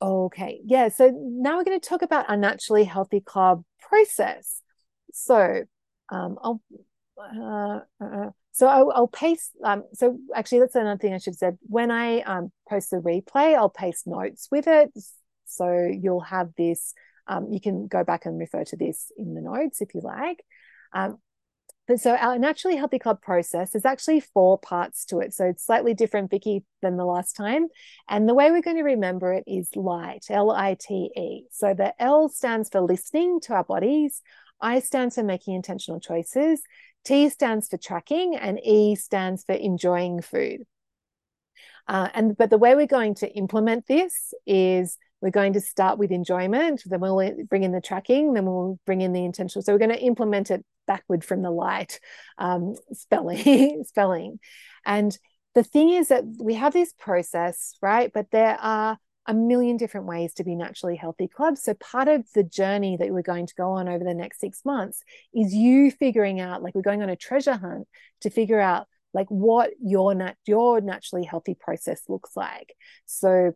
okay, 0.00 0.60
yeah, 0.64 0.88
so 0.88 1.10
now 1.14 1.56
we're 1.56 1.64
going 1.64 1.80
to 1.80 1.88
talk 1.88 2.02
about 2.02 2.28
our 2.28 2.36
naturally 2.36 2.84
healthy 2.84 3.20
club 3.20 3.64
process. 3.80 4.60
So 5.12 5.64
um, 6.10 6.38
I'll 6.42 6.60
uh, 7.18 7.80
uh, 8.04 8.30
so 8.52 8.66
I'll, 8.68 8.92
I'll 8.94 9.08
paste. 9.08 9.52
Um, 9.64 9.84
so 9.92 10.18
actually, 10.34 10.60
that's 10.60 10.74
another 10.74 10.98
thing 10.98 11.12
I 11.12 11.18
should 11.18 11.32
have 11.32 11.38
said. 11.38 11.58
When 11.62 11.90
I 11.90 12.20
um, 12.20 12.52
post 12.68 12.90
the 12.90 12.98
replay, 12.98 13.56
I'll 13.56 13.68
paste 13.68 14.06
notes 14.06 14.48
with 14.50 14.66
it. 14.68 14.92
So 15.46 15.88
you'll 15.90 16.20
have 16.20 16.50
this. 16.56 16.94
Um, 17.26 17.48
you 17.50 17.60
can 17.60 17.86
go 17.86 18.04
back 18.04 18.26
and 18.26 18.38
refer 18.38 18.64
to 18.64 18.76
this 18.76 19.10
in 19.16 19.34
the 19.34 19.40
notes 19.40 19.80
if 19.80 19.94
you 19.94 20.02
like. 20.02 20.44
But 21.86 22.00
so 22.00 22.16
our 22.16 22.38
naturally 22.38 22.76
healthy 22.76 22.98
club 22.98 23.20
process 23.20 23.74
is 23.74 23.84
actually 23.84 24.20
four 24.20 24.58
parts 24.58 25.04
to 25.06 25.18
it. 25.18 25.34
So 25.34 25.44
it's 25.44 25.66
slightly 25.66 25.92
different, 25.92 26.30
Vicky, 26.30 26.64
than 26.80 26.96
the 26.96 27.04
last 27.04 27.36
time. 27.36 27.68
And 28.08 28.26
the 28.26 28.34
way 28.34 28.50
we're 28.50 28.62
going 28.62 28.78
to 28.78 28.82
remember 28.82 29.34
it 29.34 29.44
is 29.46 29.68
light, 29.76 30.24
L 30.30 30.50
I 30.50 30.76
T 30.80 31.10
E. 31.14 31.44
So 31.50 31.74
the 31.74 31.92
L 32.02 32.28
stands 32.30 32.70
for 32.70 32.80
listening 32.80 33.40
to 33.42 33.54
our 33.54 33.64
bodies. 33.64 34.22
I 34.60 34.80
stands 34.80 35.16
for 35.16 35.22
making 35.22 35.54
intentional 35.56 36.00
choices, 36.00 36.62
T 37.04 37.28
stands 37.28 37.68
for 37.68 37.76
tracking, 37.76 38.34
and 38.34 38.58
E 38.64 38.94
stands 38.94 39.44
for 39.44 39.54
enjoying 39.54 40.22
food. 40.22 40.62
Uh, 41.86 42.08
and 42.14 42.34
but 42.34 42.48
the 42.48 42.56
way 42.56 42.74
we're 42.74 42.86
going 42.86 43.14
to 43.16 43.30
implement 43.34 43.86
this 43.86 44.32
is 44.46 44.96
we're 45.20 45.30
going 45.30 45.52
to 45.52 45.60
start 45.60 45.98
with 45.98 46.10
enjoyment, 46.10 46.82
then 46.86 47.00
we'll 47.00 47.34
bring 47.48 47.62
in 47.62 47.72
the 47.72 47.80
tracking, 47.80 48.32
then 48.32 48.46
we'll 48.46 48.78
bring 48.86 49.02
in 49.02 49.12
the 49.12 49.24
intentional. 49.24 49.62
So 49.62 49.72
we're 49.72 49.78
going 49.78 49.90
to 49.90 50.02
implement 50.02 50.50
it 50.50 50.64
backward 50.86 51.24
from 51.24 51.42
the 51.42 51.50
light 51.50 52.00
um, 52.38 52.74
spelling, 52.92 53.84
spelling. 53.88 54.38
And 54.84 55.16
the 55.54 55.62
thing 55.62 55.90
is 55.90 56.08
that 56.08 56.24
we 56.40 56.54
have 56.54 56.72
this 56.72 56.92
process, 56.92 57.74
right? 57.80 58.10
But 58.12 58.30
there 58.30 58.58
are 58.60 58.98
a 59.26 59.34
million 59.34 59.76
different 59.76 60.06
ways 60.06 60.34
to 60.34 60.44
be 60.44 60.54
naturally 60.54 60.96
healthy 60.96 61.28
clubs. 61.28 61.62
So 61.62 61.74
part 61.74 62.08
of 62.08 62.26
the 62.34 62.42
journey 62.42 62.96
that 62.98 63.10
we're 63.10 63.22
going 63.22 63.46
to 63.46 63.54
go 63.54 63.70
on 63.70 63.88
over 63.88 64.04
the 64.04 64.14
next 64.14 64.40
six 64.40 64.64
months 64.64 65.02
is 65.34 65.54
you 65.54 65.90
figuring 65.90 66.40
out, 66.40 66.62
like 66.62 66.74
we're 66.74 66.82
going 66.82 67.02
on 67.02 67.08
a 67.08 67.16
treasure 67.16 67.56
hunt 67.56 67.88
to 68.20 68.30
figure 68.30 68.60
out 68.60 68.86
like 69.14 69.28
what 69.28 69.70
your 69.80 70.14
nat- 70.14 70.36
your 70.44 70.80
naturally 70.80 71.24
healthy 71.24 71.54
process 71.54 72.02
looks 72.08 72.36
like. 72.36 72.74
So 73.06 73.54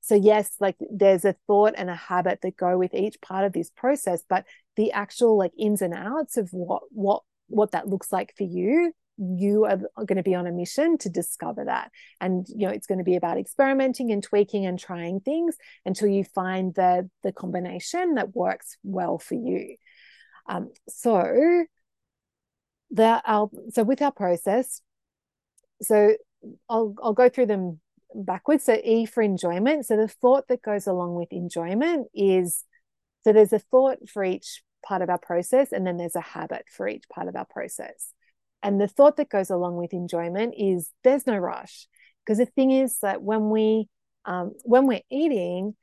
so 0.00 0.14
yes 0.14 0.56
like 0.60 0.76
there's 0.90 1.24
a 1.24 1.34
thought 1.46 1.74
and 1.76 1.90
a 1.90 1.94
habit 1.94 2.40
that 2.42 2.56
go 2.56 2.76
with 2.78 2.94
each 2.94 3.20
part 3.20 3.44
of 3.44 3.52
this 3.52 3.70
process 3.70 4.22
but 4.28 4.44
the 4.76 4.92
actual 4.92 5.36
like 5.36 5.52
ins 5.58 5.82
and 5.82 5.94
outs 5.94 6.36
of 6.36 6.48
what 6.52 6.82
what 6.90 7.22
what 7.48 7.72
that 7.72 7.88
looks 7.88 8.12
like 8.12 8.32
for 8.36 8.44
you 8.44 8.92
you 9.20 9.66
are 9.66 9.76
going 10.06 10.16
to 10.16 10.22
be 10.22 10.34
on 10.34 10.46
a 10.46 10.52
mission 10.52 10.96
to 10.96 11.10
discover 11.10 11.66
that. 11.66 11.90
And 12.20 12.46
you 12.48 12.66
know 12.66 12.72
it's 12.72 12.86
going 12.86 12.98
to 12.98 13.04
be 13.04 13.16
about 13.16 13.36
experimenting 13.36 14.10
and 14.10 14.22
tweaking 14.22 14.64
and 14.64 14.78
trying 14.78 15.20
things 15.20 15.56
until 15.84 16.08
you 16.08 16.24
find 16.24 16.74
the 16.74 17.08
the 17.22 17.32
combination 17.32 18.14
that 18.14 18.34
works 18.34 18.78
well 18.82 19.18
for 19.18 19.34
you. 19.34 19.76
Um, 20.48 20.70
so 20.88 21.64
that 22.92 23.22
our 23.26 23.50
so 23.70 23.84
with 23.84 24.02
our 24.02 24.10
process 24.10 24.80
so 25.82 26.16
I'll 26.68 26.94
I'll 27.02 27.12
go 27.12 27.28
through 27.28 27.46
them 27.46 27.80
backwards 28.14 28.64
so 28.64 28.78
E 28.84 29.06
for 29.06 29.22
enjoyment 29.22 29.86
so 29.86 29.96
the 29.96 30.08
thought 30.08 30.48
that 30.48 30.62
goes 30.62 30.86
along 30.86 31.14
with 31.14 31.32
enjoyment 31.32 32.08
is 32.14 32.64
so 33.24 33.32
there's 33.32 33.52
a 33.52 33.58
thought 33.58 33.98
for 34.08 34.24
each 34.24 34.62
part 34.86 35.02
of 35.02 35.10
our 35.10 35.18
process 35.18 35.72
and 35.72 35.86
then 35.86 35.96
there's 35.96 36.16
a 36.16 36.20
habit 36.20 36.64
for 36.68 36.88
each 36.88 37.08
part 37.08 37.28
of 37.28 37.36
our 37.36 37.44
process 37.44 38.12
and 38.62 38.80
the 38.80 38.88
thought 38.88 39.16
that 39.16 39.28
goes 39.28 39.50
along 39.50 39.76
with 39.76 39.92
enjoyment 39.92 40.54
is 40.56 40.90
there's 41.02 41.26
no 41.26 41.36
rush. 41.36 41.86
Because 42.24 42.38
the 42.38 42.46
thing 42.46 42.70
is 42.70 42.98
that 43.00 43.22
when 43.22 43.50
we 43.50 43.88
um, 44.26 44.52
when 44.64 44.86
we're 44.86 45.00
eating, 45.10 45.74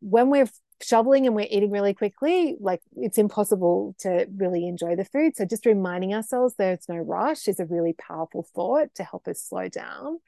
when 0.00 0.30
we're 0.30 0.48
shoveling 0.80 1.26
and 1.26 1.36
we're 1.36 1.46
eating 1.50 1.70
really 1.70 1.94
quickly, 1.94 2.56
like 2.58 2.80
it's 2.96 3.18
impossible 3.18 3.94
to 4.00 4.26
really 4.34 4.66
enjoy 4.66 4.96
the 4.96 5.04
food. 5.04 5.36
So 5.36 5.44
just 5.44 5.66
reminding 5.66 6.14
ourselves 6.14 6.54
there's 6.56 6.88
no 6.88 6.96
rush 6.96 7.46
is 7.46 7.60
a 7.60 7.66
really 7.66 7.92
powerful 7.92 8.46
thought 8.54 8.94
to 8.94 9.04
help 9.04 9.28
us 9.28 9.42
slow 9.42 9.68
down. 9.68 10.18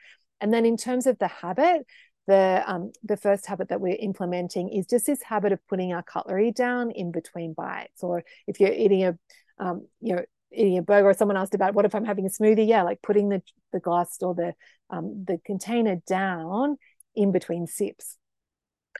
And 0.40 0.52
then 0.52 0.66
in 0.66 0.76
terms 0.76 1.06
of 1.06 1.18
the 1.18 1.28
habit, 1.28 1.86
the 2.26 2.62
um, 2.66 2.92
the 3.02 3.16
first 3.16 3.46
habit 3.46 3.68
that 3.68 3.80
we're 3.80 3.96
implementing 3.98 4.70
is 4.70 4.86
just 4.86 5.06
this 5.06 5.22
habit 5.22 5.52
of 5.52 5.66
putting 5.68 5.92
our 5.92 6.02
cutlery 6.02 6.52
down 6.52 6.90
in 6.90 7.12
between 7.12 7.52
bites. 7.52 8.02
Or 8.02 8.24
if 8.46 8.60
you're 8.60 8.72
eating 8.72 9.04
a 9.04 9.18
um, 9.58 9.86
you 10.00 10.16
know 10.16 10.24
eating 10.52 10.78
a 10.78 10.82
burger 10.82 11.08
or 11.08 11.14
someone 11.14 11.36
asked 11.36 11.54
about 11.54 11.74
what 11.74 11.84
if 11.84 11.94
i'm 11.96 12.04
having 12.04 12.26
a 12.26 12.28
smoothie? 12.28 12.66
Yeah 12.66 12.82
like 12.82 13.02
putting 13.02 13.28
the 13.28 13.42
the 13.72 13.80
glass 13.80 14.18
or 14.22 14.34
the 14.34 14.54
um, 14.90 15.24
the 15.26 15.38
container 15.44 15.96
down 16.06 16.76
in 17.14 17.32
between 17.32 17.66
sips. 17.66 18.16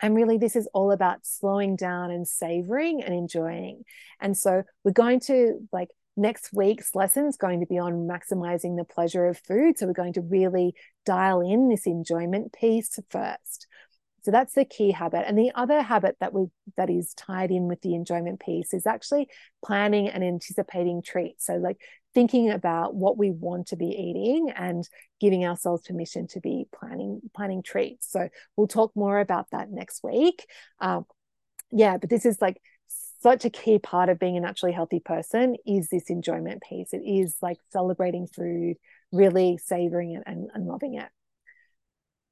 And 0.03 0.15
really 0.15 0.39
this 0.39 0.57
is 0.57 0.69
all 0.75 0.91
about 0.91 1.25
slowing 1.25 1.77
down 1.77 2.11
and 2.11 2.27
savoring 2.27 3.03
and 3.03 3.15
enjoying. 3.15 3.85
And 4.21 4.37
so 4.37 4.65
we're 4.83 4.93
going 4.93 5.21
to 5.21 5.61
like 5.73 5.89
next 6.17 6.51
week's 6.53 6.95
lesson 6.95 7.27
is 7.27 7.37
going 7.37 7.61
to 7.61 7.67
be 7.67 7.79
on 7.79 8.09
maximizing 8.09 8.77
the 8.77 8.85
pleasure 8.85 9.27
of 9.27 9.39
food 9.39 9.79
so 9.79 9.87
we're 9.87 9.93
going 9.93 10.13
to 10.13 10.21
really 10.21 10.75
dial 11.05 11.41
in 11.41 11.69
this 11.69 11.87
enjoyment 11.87 12.53
piece 12.53 12.99
first 13.11 13.67
so 14.25 14.31
that's 14.31 14.55
the 14.55 14.65
key 14.65 14.91
habit. 14.91 15.29
And 15.29 15.39
the 15.39 15.53
other 15.55 15.83
habit 15.83 16.17
that 16.21 16.33
we 16.33 16.47
that 16.79 16.89
is 16.89 17.13
tied 17.13 17.51
in 17.51 17.69
with 17.69 17.83
the 17.83 17.95
enjoyment 17.95 18.41
piece 18.41 18.73
is 18.73 18.87
actually 18.87 19.29
planning 19.63 20.09
and 20.09 20.25
anticipating 20.25 21.03
treats. 21.03 21.45
So 21.45 21.57
like 21.57 21.77
thinking 22.15 22.51
about 22.51 22.95
what 22.95 23.19
we 23.19 23.31
want 23.31 23.67
to 23.69 23.77
be 23.77 23.89
eating 23.89 24.51
and 24.51 24.89
giving 25.21 25.45
ourselves 25.45 25.87
permission 25.87 26.27
to 26.29 26.41
be 26.41 26.65
planning 26.75 27.21
planning 27.37 27.63
treats. 27.63 28.11
So 28.11 28.31
we'll 28.57 28.67
talk 28.67 28.93
more 28.97 29.21
about 29.21 29.51
that 29.53 29.71
next 29.71 30.03
week. 30.03 30.47
Um, 30.81 31.05
yeah, 31.71 31.99
but 31.99 32.09
this 32.09 32.25
is 32.25 32.41
like 32.41 32.63
such 33.25 33.47
a 33.47 33.51
key 33.51 33.79
part 33.79 34.11
of 34.11 34.19
being 34.19 34.37
a 34.37 34.41
naturally 34.41 34.75
healthy 34.75 35.01
person 35.01 35.57
is 35.67 35.89
this 35.89 36.11
enjoyment 36.11 36.63
piece. 36.63 36.93
It 36.93 37.03
is 37.07 37.35
like 37.41 37.57
celebrating 37.71 38.27
food, 38.27 38.77
really 39.13 39.57
savoring 39.57 40.13
it 40.13 40.23
and, 40.27 40.51
and 40.53 40.67
loving 40.67 40.97
it. 40.97 41.09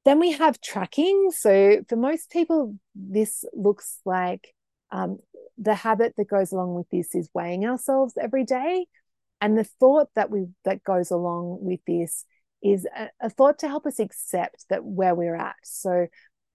Then 0.05 0.19
we 0.19 0.33
have 0.33 0.61
tracking. 0.61 1.31
So 1.31 1.83
for 1.89 1.95
most 1.95 2.29
people, 2.29 2.77
this 2.93 3.43
looks 3.53 3.97
like 4.05 4.53
um, 4.91 5.17
the 5.57 5.73
habit 5.73 6.13
that 6.17 6.29
goes 6.29 6.51
along 6.51 6.75
with 6.75 6.87
this 6.91 7.15
is 7.15 7.27
weighing 7.33 7.65
ourselves 7.65 8.13
every 8.21 8.43
day. 8.45 8.85
And 9.41 9.57
the 9.57 9.63
thought 9.63 10.09
that 10.15 10.29
we 10.29 10.45
that 10.63 10.83
goes 10.83 11.09
along 11.09 11.57
with 11.61 11.79
this 11.87 12.23
is 12.61 12.85
a, 12.95 13.09
a 13.19 13.31
thought 13.31 13.57
to 13.59 13.67
help 13.67 13.87
us 13.87 13.97
accept 13.97 14.65
that 14.69 14.85
where 14.85 15.15
we're 15.15 15.35
at. 15.35 15.55
So 15.63 16.05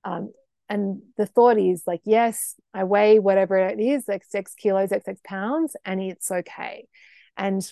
um, 0.05 0.32
and 0.69 1.03
the 1.16 1.27
thought 1.27 1.59
is 1.59 1.85
like, 1.87 2.03
yes, 2.05 2.55
I 2.75 2.85
weigh 2.85 3.19
whatever 3.19 3.57
it 3.57 3.81
is, 3.81 4.07
like 4.07 4.25
six 4.25 4.55
kilos, 4.55 4.93
x 4.93 5.09
x 5.09 5.21
pounds, 5.25 5.77
and 5.85 6.01
it's 6.01 6.31
okay. 6.31 6.87
And 7.37 7.62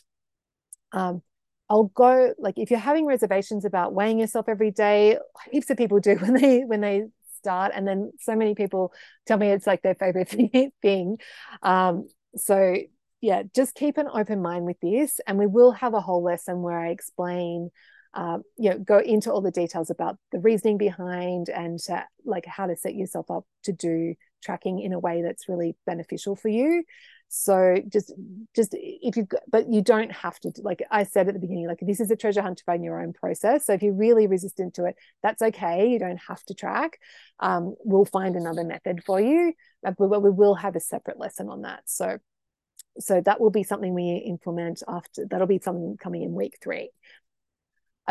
um, 0.93 1.23
I'll 1.69 1.85
go 1.85 2.35
like 2.39 2.59
if 2.59 2.71
you're 2.71 2.81
having 2.81 3.07
reservations 3.07 3.65
about 3.65 3.93
weighing 3.93 4.19
yourself 4.19 4.49
every 4.49 4.71
day, 4.71 5.19
heaps 5.51 5.71
of 5.71 5.77
people 5.77 6.01
do 6.01 6.15
when 6.21 6.35
they 6.35 6.61
when 6.61 6.81
they 6.81 7.05
start, 7.39 7.73
and 7.75 7.87
then 7.87 8.13
so 8.21 8.35
many 8.35 8.55
people 8.55 8.93
tell 9.27 9.39
me 9.39 9.49
it's 9.51 9.67
like 9.67 9.83
their 9.83 9.95
favorite 9.95 10.29
thing. 10.83 11.19
Um, 11.63 12.09
so 12.37 12.77
yeah, 13.21 13.43
just 13.55 13.75
keep 13.75 13.99
an 13.99 14.09
open 14.13 14.43
mind 14.43 14.65
with 14.65 14.81
this, 14.81 15.21
and 15.27 15.39
we 15.39 15.47
will 15.47 15.73
have 15.73 15.95
a 15.95 16.01
whole 16.01 16.23
lesson 16.23 16.63
where 16.63 16.79
I 16.79 16.89
explain. 16.91 17.71
Um, 18.17 18.45
you 18.57 18.71
know, 18.71 18.79
go 18.79 18.99
into 18.99 19.31
all 19.31 19.43
the 19.43 19.51
details 19.51 19.91
about 19.91 20.17
the 20.33 20.39
reasoning 20.39 20.79
behind 20.79 21.51
and 21.51 21.79
uh, 21.93 22.01
like 22.25 22.47
how 22.47 22.67
to 22.67 22.75
set 22.75 22.95
yourself 22.95 23.31
up 23.31 23.45
to 23.65 23.73
do 23.73 24.15
tracking 24.43 24.81
in 24.81 24.95
a 24.95 24.99
way 24.99 25.21
that's 25.21 25.51
really 25.51 25.77
beneficial 25.85 26.35
for 26.35 26.49
you. 26.49 26.83
So 27.29 27.77
just 27.89 28.15
just 28.55 28.71
if 28.73 29.17
you 29.17 29.27
but 29.49 29.71
you 29.71 29.83
don't 29.83 30.13
have 30.13 30.39
to 30.41 30.53
like 30.63 30.81
i 30.93 31.03
said 31.03 31.27
at 31.27 31.35
the 31.35 31.41
beginning 31.41 31.67
like 31.67 31.81
this 31.83 31.99
is 31.99 32.11
a 32.13 32.17
treasure 32.17 32.41
hunt 32.41 32.63
by 32.67 32.77
your 32.77 33.03
own 33.03 33.13
process. 33.13 33.67
So 33.67 33.73
if 33.73 33.83
you're 33.83 33.93
really 33.93 34.27
resistant 34.29 34.75
to 34.75 34.85
it 34.85 34.97
that's 35.23 35.43
okay. 35.43 35.91
You 35.91 35.99
don't 35.99 36.21
have 36.29 36.43
to 36.45 36.55
track. 36.55 36.99
Um, 37.41 37.75
we'll 37.85 38.05
find 38.05 38.37
another 38.37 38.65
method 38.65 39.03
for 39.05 39.21
you 39.21 39.53
but 39.83 40.23
we 40.23 40.31
will 40.31 40.55
have 40.55 40.77
a 40.77 40.81
separate 40.81 41.19
lesson 41.19 41.49
on 41.49 41.63
that. 41.63 41.83
So 41.87 42.19
so 42.99 43.21
that 43.21 43.41
will 43.41 43.51
be 43.51 43.63
something 43.63 43.93
we 43.93 44.25
implement 44.27 44.83
after 44.89 45.27
that'll 45.29 45.47
be 45.47 45.59
something 45.59 45.97
coming 45.99 46.23
in 46.23 46.33
week 46.33 46.59
three 46.63 46.91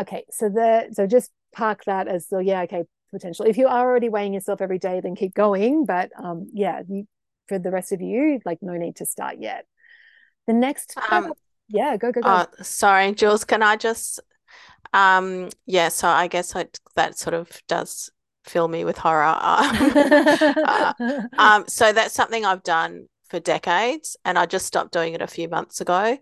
okay 0.00 0.24
so 0.30 0.48
the 0.48 0.88
so 0.92 1.06
just 1.06 1.30
park 1.52 1.84
that 1.84 2.08
as 2.08 2.28
so 2.28 2.38
yeah 2.38 2.62
okay 2.62 2.84
potential 3.10 3.46
if 3.46 3.56
you 3.56 3.66
are 3.68 3.88
already 3.88 4.08
weighing 4.08 4.34
yourself 4.34 4.60
every 4.60 4.78
day 4.78 5.00
then 5.00 5.14
keep 5.14 5.32
going 5.34 5.86
but 5.86 6.10
um 6.22 6.48
yeah 6.52 6.82
you 6.88 7.06
for 7.48 7.58
the 7.58 7.70
rest 7.70 7.92
of 7.92 8.00
you, 8.00 8.40
like 8.44 8.58
no 8.62 8.74
need 8.74 8.96
to 8.96 9.06
start 9.06 9.36
yet. 9.38 9.66
The 10.46 10.52
next, 10.52 10.96
um, 11.10 11.32
yeah, 11.68 11.96
go 11.96 12.12
go 12.12 12.20
go. 12.20 12.28
Uh, 12.28 12.46
sorry, 12.62 13.12
Jules. 13.12 13.44
Can 13.44 13.62
I 13.62 13.76
just, 13.76 14.20
um, 14.92 15.48
yeah. 15.66 15.88
So 15.88 16.08
I 16.08 16.28
guess 16.28 16.54
I, 16.54 16.66
that 16.94 17.18
sort 17.18 17.34
of 17.34 17.50
does 17.66 18.10
fill 18.44 18.68
me 18.68 18.84
with 18.84 18.98
horror. 18.98 19.24
uh, 19.38 20.92
um, 21.38 21.64
so 21.66 21.92
that's 21.92 22.14
something 22.14 22.44
I've 22.44 22.62
done 22.62 23.06
for 23.28 23.40
decades, 23.40 24.16
and 24.24 24.38
I 24.38 24.46
just 24.46 24.66
stopped 24.66 24.92
doing 24.92 25.14
it 25.14 25.22
a 25.22 25.26
few 25.26 25.48
months 25.48 25.80
ago 25.80 26.18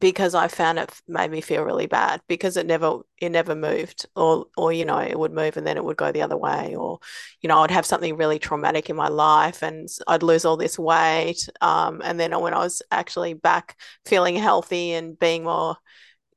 because 0.00 0.34
I 0.34 0.48
found 0.48 0.78
it 0.78 0.90
made 1.06 1.30
me 1.30 1.40
feel 1.40 1.62
really 1.62 1.86
bad 1.86 2.20
because 2.28 2.56
it 2.56 2.66
never 2.66 3.00
it 3.20 3.30
never 3.30 3.54
moved 3.54 4.06
or 4.16 4.46
or 4.56 4.72
you 4.72 4.84
know 4.84 4.98
it 4.98 5.18
would 5.18 5.32
move 5.32 5.56
and 5.56 5.66
then 5.66 5.76
it 5.76 5.84
would 5.84 5.96
go 5.96 6.10
the 6.10 6.22
other 6.22 6.36
way 6.36 6.74
or 6.74 6.98
you 7.40 7.48
know 7.48 7.58
I'd 7.60 7.70
have 7.70 7.86
something 7.86 8.16
really 8.16 8.38
traumatic 8.38 8.90
in 8.90 8.96
my 8.96 9.08
life 9.08 9.62
and 9.62 9.88
I'd 10.08 10.22
lose 10.22 10.44
all 10.44 10.56
this 10.56 10.78
weight 10.78 11.48
um, 11.60 12.02
and 12.04 12.18
then 12.18 12.38
when 12.40 12.54
I 12.54 12.58
was 12.58 12.82
actually 12.90 13.34
back 13.34 13.80
feeling 14.04 14.36
healthy 14.36 14.92
and 14.92 15.18
being 15.18 15.44
more 15.44 15.76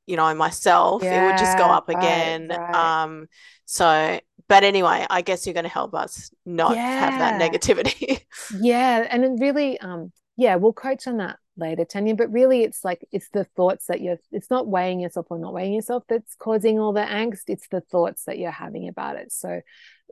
you 0.06 0.16
know 0.16 0.32
myself 0.34 1.02
yeah, 1.02 1.22
it 1.22 1.26
would 1.26 1.38
just 1.38 1.58
go 1.58 1.64
up 1.64 1.88
again 1.88 2.48
right. 2.48 2.74
um 2.74 3.26
so 3.64 4.20
but 4.48 4.62
anyway 4.62 5.04
I 5.10 5.20
guess 5.20 5.46
you're 5.46 5.54
going 5.54 5.64
to 5.64 5.68
help 5.68 5.94
us 5.94 6.30
not 6.46 6.76
yeah. 6.76 7.10
have 7.10 7.18
that 7.18 7.40
negativity 7.40 8.22
yeah 8.60 9.06
and 9.10 9.40
really 9.40 9.78
um 9.80 10.12
yeah 10.36 10.54
we'll 10.54 10.72
coach 10.72 11.06
on 11.06 11.18
that 11.18 11.38
later 11.58 11.84
tanya 11.84 12.14
but 12.14 12.30
really 12.30 12.62
it's 12.62 12.84
like 12.84 13.04
it's 13.12 13.28
the 13.30 13.44
thoughts 13.44 13.86
that 13.86 14.00
you're 14.00 14.18
it's 14.32 14.50
not 14.50 14.66
weighing 14.66 15.00
yourself 15.00 15.26
or 15.30 15.38
not 15.38 15.52
weighing 15.52 15.74
yourself 15.74 16.04
that's 16.08 16.34
causing 16.36 16.78
all 16.78 16.92
the 16.92 17.00
angst 17.00 17.42
it's 17.48 17.68
the 17.68 17.80
thoughts 17.80 18.24
that 18.24 18.38
you're 18.38 18.50
having 18.50 18.88
about 18.88 19.16
it. 19.16 19.32
So 19.32 19.60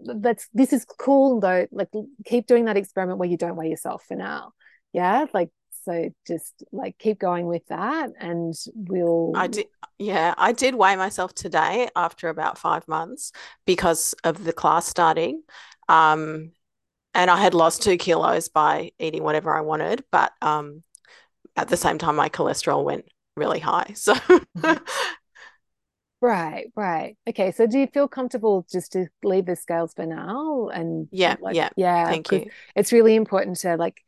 that's 0.03 0.49
this 0.53 0.72
is 0.72 0.84
cool 0.84 1.40
though 1.40 1.66
like 1.70 1.88
keep 2.24 2.47
doing 2.47 2.66
that 2.66 2.76
experiment 2.76 3.18
where 3.18 3.28
you 3.28 3.36
don't 3.36 3.57
weigh 3.57 3.70
yourself 3.70 4.05
for 4.07 4.16
now. 4.16 4.53
Yeah 4.92 5.26
like 5.32 5.51
so 5.84 6.11
just 6.26 6.64
like 6.72 6.99
keep 6.99 7.18
going 7.18 7.47
with 7.47 7.64
that 7.68 8.11
and 8.18 8.55
we'll 8.74 9.32
i 9.36 9.47
did 9.47 9.66
yeah 9.99 10.34
i 10.36 10.53
did 10.53 10.74
weigh 10.74 10.97
myself 10.97 11.32
today 11.32 11.88
after 11.94 12.28
about 12.28 12.59
five 12.59 12.86
months 12.88 13.30
because 13.66 14.14
of 14.24 14.42
the 14.42 14.53
class 14.53 14.86
starting 14.86 15.42
um 15.88 16.51
and 17.14 17.30
i 17.30 17.40
had 17.40 17.55
lost 17.55 17.82
two 17.82 17.97
kilos 17.97 18.49
by 18.49 18.90
eating 18.99 19.22
whatever 19.22 19.57
i 19.57 19.61
wanted 19.61 20.03
but 20.11 20.32
um 20.42 20.82
at 21.57 21.69
the 21.69 21.77
same 21.77 21.99
time 21.99 22.17
my 22.17 22.29
cholesterol 22.29 22.85
went 22.85 23.07
really 23.37 23.61
high 23.61 23.93
so 23.95 24.15
mm-hmm. 24.15 24.83
right 26.21 26.73
right. 26.75 27.17
Okay 27.29 27.53
so 27.53 27.67
do 27.67 27.79
you 27.79 27.87
feel 27.87 28.09
comfortable 28.09 28.67
just 28.71 28.93
to 28.93 29.07
leave 29.23 29.47
the 29.47 29.57
scales 29.57 29.93
for 29.95 30.07
now 30.07 30.69
and 30.69 31.09
yeah 31.11 31.37
like, 31.41 31.57
yeah. 31.57 31.71
yeah 31.77 32.07
thank 32.07 32.31
you. 32.33 32.47
it's 32.75 32.93
really 32.93 33.15
important 33.15 33.57
to 33.59 33.77
like 33.77 34.03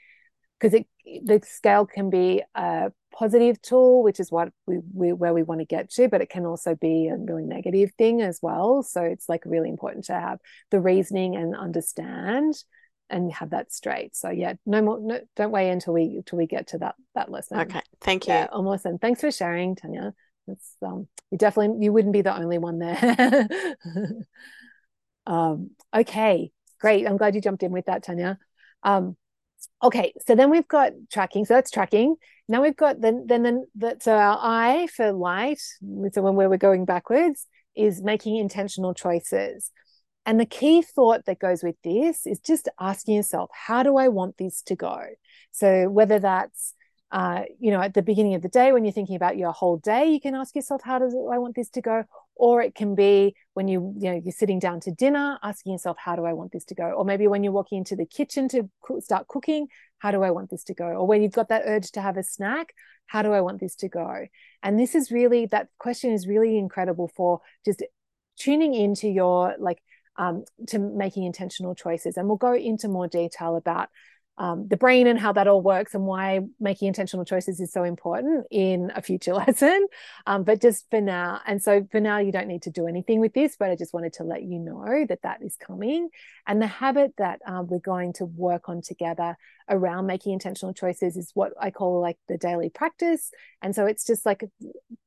because 0.58 0.74
it 0.74 0.86
the 1.24 1.40
scale 1.44 1.86
can 1.86 2.10
be 2.10 2.42
a 2.54 2.92
positive 3.12 3.60
tool 3.62 4.02
which 4.02 4.20
is 4.20 4.30
what 4.30 4.50
we, 4.66 4.78
we 4.92 5.12
where 5.12 5.32
we 5.32 5.42
want 5.42 5.60
to 5.60 5.64
get 5.64 5.90
to 5.90 6.08
but 6.08 6.20
it 6.20 6.28
can 6.28 6.44
also 6.44 6.74
be 6.74 7.08
a 7.08 7.16
really 7.16 7.44
negative 7.44 7.92
thing 7.96 8.20
as 8.20 8.38
well. 8.42 8.82
So 8.82 9.02
it's 9.02 9.28
like 9.28 9.42
really 9.44 9.70
important 9.70 10.04
to 10.06 10.14
have 10.14 10.38
the 10.70 10.80
reasoning 10.80 11.34
and 11.36 11.56
understand 11.56 12.62
and 13.10 13.32
have 13.32 13.50
that 13.50 13.72
straight. 13.72 14.16
So 14.16 14.30
yeah, 14.30 14.54
no 14.66 14.82
more. 14.82 15.00
No, 15.00 15.20
don't 15.36 15.50
wait 15.50 15.70
until 15.70 15.94
we 15.94 16.16
until 16.16 16.38
we 16.38 16.46
get 16.46 16.68
to 16.68 16.78
that 16.78 16.94
that 17.14 17.30
lesson. 17.30 17.60
Okay, 17.60 17.80
thank 18.00 18.26
you. 18.26 18.34
Yeah, 18.34 18.48
almost. 18.52 18.84
And 18.84 19.00
thanks 19.00 19.20
for 19.20 19.30
sharing, 19.30 19.76
Tanya. 19.76 20.14
It's 20.46 20.76
um, 20.82 21.08
you 21.30 21.38
definitely 21.38 21.84
you 21.84 21.92
wouldn't 21.92 22.12
be 22.12 22.22
the 22.22 22.36
only 22.36 22.58
one 22.58 22.78
there. 22.78 23.76
um, 25.26 25.70
okay, 25.94 26.50
great. 26.80 27.06
I'm 27.06 27.16
glad 27.16 27.34
you 27.34 27.40
jumped 27.40 27.62
in 27.62 27.72
with 27.72 27.86
that, 27.86 28.02
Tanya. 28.02 28.38
Um, 28.82 29.16
okay, 29.82 30.12
so 30.26 30.34
then 30.34 30.50
we've 30.50 30.68
got 30.68 30.92
tracking. 31.10 31.44
So 31.44 31.54
that's 31.54 31.70
tracking. 31.70 32.16
Now 32.48 32.62
we've 32.62 32.76
got 32.76 33.00
then 33.00 33.26
then 33.26 33.42
then 33.42 33.66
that 33.76 34.02
so 34.02 34.12
our 34.12 34.38
eye 34.40 34.88
for 34.94 35.12
light. 35.12 35.60
So 36.12 36.22
when 36.22 36.34
we're 36.34 36.56
going 36.56 36.84
backwards 36.84 37.46
is 37.76 38.02
making 38.02 38.36
intentional 38.36 38.92
choices. 38.92 39.70
And 40.28 40.38
the 40.38 40.44
key 40.44 40.82
thought 40.82 41.24
that 41.24 41.38
goes 41.38 41.62
with 41.62 41.76
this 41.82 42.26
is 42.26 42.38
just 42.38 42.68
asking 42.78 43.14
yourself, 43.14 43.48
how 43.50 43.82
do 43.82 43.96
I 43.96 44.08
want 44.08 44.36
this 44.36 44.60
to 44.64 44.76
go? 44.76 45.02
So 45.52 45.88
whether 45.88 46.18
that's 46.18 46.74
uh, 47.10 47.44
you 47.58 47.70
know, 47.70 47.80
at 47.80 47.94
the 47.94 48.02
beginning 48.02 48.34
of 48.34 48.42
the 48.42 48.50
day 48.50 48.70
when 48.70 48.84
you're 48.84 48.92
thinking 48.92 49.16
about 49.16 49.38
your 49.38 49.50
whole 49.50 49.78
day, 49.78 50.04
you 50.10 50.20
can 50.20 50.34
ask 50.34 50.54
yourself, 50.54 50.82
how 50.84 50.98
does 50.98 51.14
I 51.14 51.38
want 51.38 51.56
this 51.56 51.70
to 51.70 51.80
go? 51.80 52.04
Or 52.34 52.60
it 52.60 52.74
can 52.74 52.94
be 52.94 53.34
when 53.54 53.68
you, 53.68 53.94
you 53.98 54.10
know, 54.10 54.20
you're 54.22 54.30
sitting 54.30 54.58
down 54.58 54.80
to 54.80 54.90
dinner, 54.90 55.38
asking 55.42 55.72
yourself, 55.72 55.96
how 55.98 56.16
do 56.16 56.26
I 56.26 56.34
want 56.34 56.52
this 56.52 56.66
to 56.66 56.74
go? 56.74 56.84
Or 56.84 57.06
maybe 57.06 57.26
when 57.26 57.42
you're 57.42 57.54
walking 57.54 57.78
into 57.78 57.96
the 57.96 58.04
kitchen 58.04 58.46
to 58.50 58.68
start 59.00 59.28
cooking, 59.28 59.68
how 60.00 60.10
do 60.10 60.22
I 60.22 60.30
want 60.30 60.50
this 60.50 60.64
to 60.64 60.74
go? 60.74 60.84
Or 60.84 61.06
when 61.06 61.22
you've 61.22 61.32
got 61.32 61.48
that 61.48 61.62
urge 61.64 61.90
to 61.92 62.02
have 62.02 62.18
a 62.18 62.22
snack, 62.22 62.74
how 63.06 63.22
do 63.22 63.32
I 63.32 63.40
want 63.40 63.60
this 63.60 63.76
to 63.76 63.88
go? 63.88 64.26
And 64.62 64.78
this 64.78 64.94
is 64.94 65.10
really, 65.10 65.46
that 65.46 65.68
question 65.78 66.12
is 66.12 66.28
really 66.28 66.58
incredible 66.58 67.10
for 67.16 67.40
just 67.64 67.82
tuning 68.38 68.74
into 68.74 69.08
your 69.08 69.54
like 69.58 69.78
um, 70.18 70.44
to 70.66 70.78
making 70.78 71.24
intentional 71.24 71.74
choices. 71.74 72.16
And 72.16 72.26
we'll 72.28 72.36
go 72.36 72.54
into 72.54 72.88
more 72.88 73.08
detail 73.08 73.56
about 73.56 73.88
um, 74.38 74.68
the 74.68 74.76
brain 74.76 75.06
and 75.08 75.18
how 75.18 75.32
that 75.32 75.48
all 75.48 75.60
works 75.60 75.94
and 75.94 76.04
why 76.04 76.40
making 76.60 76.88
intentional 76.88 77.24
choices 77.24 77.58
is 77.58 77.72
so 77.72 77.82
important 77.82 78.46
in 78.50 78.92
a 78.94 79.02
future 79.02 79.34
lesson. 79.46 79.86
Um, 80.26 80.44
but 80.44 80.60
just 80.60 80.88
for 80.90 81.00
now, 81.00 81.40
and 81.46 81.62
so 81.62 81.86
for 81.90 82.00
now, 82.00 82.18
you 82.18 82.30
don't 82.30 82.46
need 82.46 82.62
to 82.62 82.70
do 82.70 82.86
anything 82.86 83.20
with 83.20 83.34
this, 83.34 83.56
but 83.58 83.70
I 83.70 83.76
just 83.76 83.92
wanted 83.92 84.12
to 84.14 84.24
let 84.24 84.42
you 84.42 84.60
know 84.60 85.04
that 85.08 85.22
that 85.22 85.42
is 85.42 85.56
coming. 85.56 86.08
And 86.46 86.62
the 86.62 86.68
habit 86.68 87.14
that 87.18 87.40
um, 87.46 87.66
we're 87.66 87.80
going 87.80 88.12
to 88.14 88.26
work 88.26 88.68
on 88.68 88.80
together 88.80 89.36
around 89.68 90.06
making 90.06 90.32
intentional 90.32 90.72
choices 90.72 91.16
is 91.16 91.32
what 91.34 91.52
I 91.60 91.70
call 91.70 92.00
like 92.00 92.16
the 92.28 92.38
daily 92.38 92.70
practice. 92.70 93.30
And 93.60 93.74
so 93.74 93.86
it's 93.86 94.06
just 94.06 94.24
like 94.24 94.44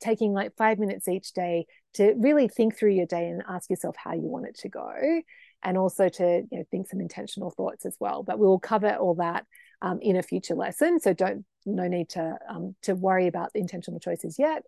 taking 0.02 0.34
like 0.34 0.56
five 0.58 0.78
minutes 0.78 1.08
each 1.08 1.32
day 1.32 1.66
to 1.94 2.14
really 2.18 2.48
think 2.48 2.78
through 2.78 2.92
your 2.92 3.06
day 3.06 3.28
and 3.28 3.44
ask 3.48 3.70
yourself 3.70 3.96
how 3.98 4.14
you 4.14 4.22
want 4.22 4.46
it 4.46 4.58
to 4.60 4.70
go 4.70 5.22
and 5.64 5.78
also 5.78 6.10
to 6.10 6.44
you 6.52 6.58
know, 6.58 6.64
think 6.72 6.88
some 6.88 7.02
intentional 7.02 7.52
thoughts 7.52 7.86
as 7.86 7.96
well. 8.00 8.24
But 8.24 8.40
we 8.40 8.48
will 8.48 8.60
cover 8.60 8.94
all 8.96 9.16
that 9.16 9.46
um, 9.82 10.00
in 10.02 10.16
a 10.16 10.24
future 10.24 10.56
lesson. 10.56 11.00
So 11.00 11.14
don't 11.14 11.46
no 11.66 11.88
need 11.88 12.10
to 12.10 12.38
um, 12.50 12.76
to 12.84 12.96
worry 12.96 13.28
about 13.28 13.54
the 13.54 13.60
intentional 13.60 14.00
choices 14.00 14.38
yet. 14.40 14.64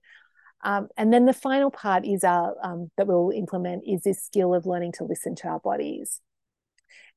Um, 0.64 0.88
and 0.96 1.12
then 1.12 1.26
the 1.26 1.34
final 1.34 1.72
part 1.72 2.06
is 2.06 2.24
our 2.24 2.56
um, 2.64 2.90
that 2.98 3.08
we'll 3.08 3.32
implement 3.32 3.84
is 3.86 4.04
this 4.04 4.24
skill 4.24 4.54
of 4.54 4.66
learning 4.66 4.94
to 4.94 5.04
listen 5.04 5.36
to 5.38 5.48
our 5.48 5.60
bodies. 5.60 6.22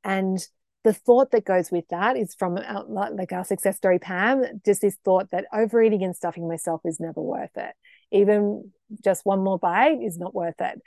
And 0.03 0.45
the 0.85 0.93
thought 0.93 1.33
that 1.33 1.45
goes 1.45 1.71
with 1.71 1.87
that 1.89 2.17
is 2.17 2.35
from 2.35 2.59
our, 2.59 2.85
like 2.85 3.33
our 3.33 3.45
success 3.45 3.77
story, 3.77 3.99
Pam, 3.99 4.45
just 4.65 4.83
this 4.83 4.97
thought 5.05 5.31
that 5.33 5.47
overeating 5.53 6.05
and 6.05 6.15
stuffing 6.15 6.49
myself 6.49 6.81
is 6.85 7.01
never 7.01 7.21
worth 7.21 7.57
it. 7.57 7.75
Even 8.13 8.71
just 9.03 9.27
one 9.27 9.43
more 9.43 9.59
bite 9.59 10.01
is 10.01 10.17
not 10.17 10.33
worth 10.33 10.61
it. 10.61 10.81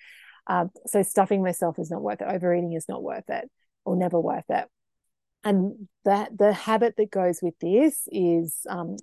Um, 0.50 0.72
so 0.88 1.04
stuffing 1.04 1.44
myself 1.44 1.80
is 1.80 1.92
not 1.92 2.02
worth 2.02 2.22
it. 2.22 2.28
Overeating 2.28 2.74
is 2.74 2.90
not 2.90 3.04
worth 3.04 3.30
it 3.30 3.50
or 3.86 3.96
never 3.96 4.20
worth 4.20 4.50
it. 4.50 4.66
And 5.44 5.88
that 6.04 6.38
the 6.38 6.52
habit 6.52 6.96
that 6.98 7.12
goes 7.12 7.40
with 7.42 7.54
this 7.62 8.08
is 8.12 8.58
um, 8.68 8.98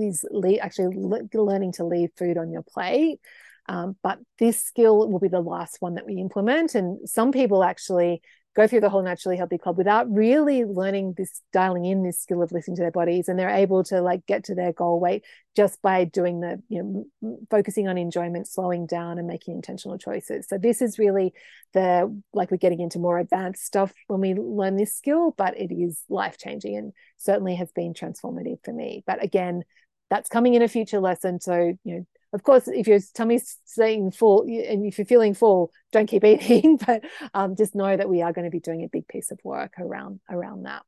is 0.00 0.24
le- 0.30 0.56
actually 0.56 0.96
le- 0.96 1.28
learning 1.34 1.72
to 1.72 1.84
leave 1.84 2.10
food 2.16 2.38
on 2.38 2.50
your 2.50 2.62
plate. 2.62 3.20
Um, 3.68 3.96
but 4.02 4.18
this 4.38 4.62
skill 4.62 5.08
will 5.10 5.18
be 5.18 5.28
the 5.28 5.40
last 5.40 5.76
one 5.80 5.94
that 5.94 6.06
we 6.06 6.14
implement. 6.14 6.74
And 6.74 7.08
some 7.08 7.30
people 7.30 7.62
actually 7.62 8.22
go 8.56 8.66
through 8.66 8.80
the 8.80 8.88
whole 8.90 9.02
naturally 9.02 9.36
healthy 9.36 9.58
club 9.58 9.78
without 9.78 10.12
really 10.12 10.64
learning 10.64 11.14
this 11.16 11.40
dialing 11.52 11.84
in 11.84 12.02
this 12.02 12.20
skill 12.20 12.42
of 12.42 12.50
listening 12.50 12.76
to 12.76 12.82
their 12.82 12.90
bodies 12.90 13.28
and 13.28 13.38
they're 13.38 13.48
able 13.48 13.84
to 13.84 14.00
like 14.00 14.26
get 14.26 14.44
to 14.44 14.54
their 14.54 14.72
goal 14.72 14.98
weight 14.98 15.24
just 15.54 15.80
by 15.82 16.04
doing 16.04 16.40
the 16.40 16.60
you 16.68 16.82
know 17.22 17.42
focusing 17.50 17.86
on 17.86 17.96
enjoyment 17.96 18.48
slowing 18.48 18.86
down 18.86 19.18
and 19.18 19.28
making 19.28 19.54
intentional 19.54 19.98
choices. 19.98 20.46
So 20.48 20.58
this 20.58 20.82
is 20.82 20.98
really 20.98 21.32
the 21.74 22.20
like 22.32 22.50
we're 22.50 22.56
getting 22.56 22.80
into 22.80 22.98
more 22.98 23.18
advanced 23.18 23.64
stuff 23.64 23.92
when 24.08 24.20
we 24.20 24.34
learn 24.34 24.76
this 24.76 24.96
skill 24.96 25.32
but 25.36 25.56
it 25.56 25.72
is 25.72 26.02
life 26.08 26.36
changing 26.36 26.76
and 26.76 26.92
certainly 27.18 27.54
has 27.54 27.70
been 27.72 27.94
transformative 27.94 28.58
for 28.64 28.72
me. 28.72 29.04
But 29.06 29.22
again 29.22 29.62
that's 30.10 30.28
coming 30.28 30.54
in 30.54 30.62
a 30.62 30.68
future 30.68 31.00
lesson 31.00 31.40
so 31.40 31.76
you 31.84 31.94
know 31.94 32.06
of 32.32 32.42
course, 32.42 32.68
if 32.68 32.86
your 32.86 33.00
tummy's 33.14 33.58
saying 33.64 34.12
full 34.12 34.42
and 34.42 34.86
if 34.86 34.98
you're 34.98 35.04
feeling 35.04 35.34
full, 35.34 35.72
don't 35.92 36.06
keep 36.06 36.24
eating. 36.24 36.78
But 36.86 37.04
um, 37.34 37.56
just 37.56 37.74
know 37.74 37.96
that 37.96 38.08
we 38.08 38.22
are 38.22 38.32
going 38.32 38.44
to 38.44 38.50
be 38.50 38.60
doing 38.60 38.84
a 38.84 38.88
big 38.88 39.08
piece 39.08 39.30
of 39.30 39.40
work 39.42 39.74
around 39.78 40.20
around 40.30 40.64
that. 40.64 40.82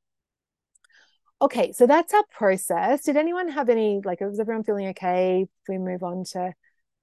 Okay, 1.41 1.73
so 1.73 1.89
that's 1.89 2.15
our 2.15 2.25
process. 2.31 3.03
Did 3.03 3.17
anyone 3.17 3.49
have 3.49 3.69
any 3.69 4.01
like? 4.05 4.23
Is 4.23 4.39
everyone 4.39 4.63
feeling 4.63 4.89
okay? 4.89 5.47
We 5.69 5.79
move 5.79 6.05
on 6.05 6.25
to 6.33 6.55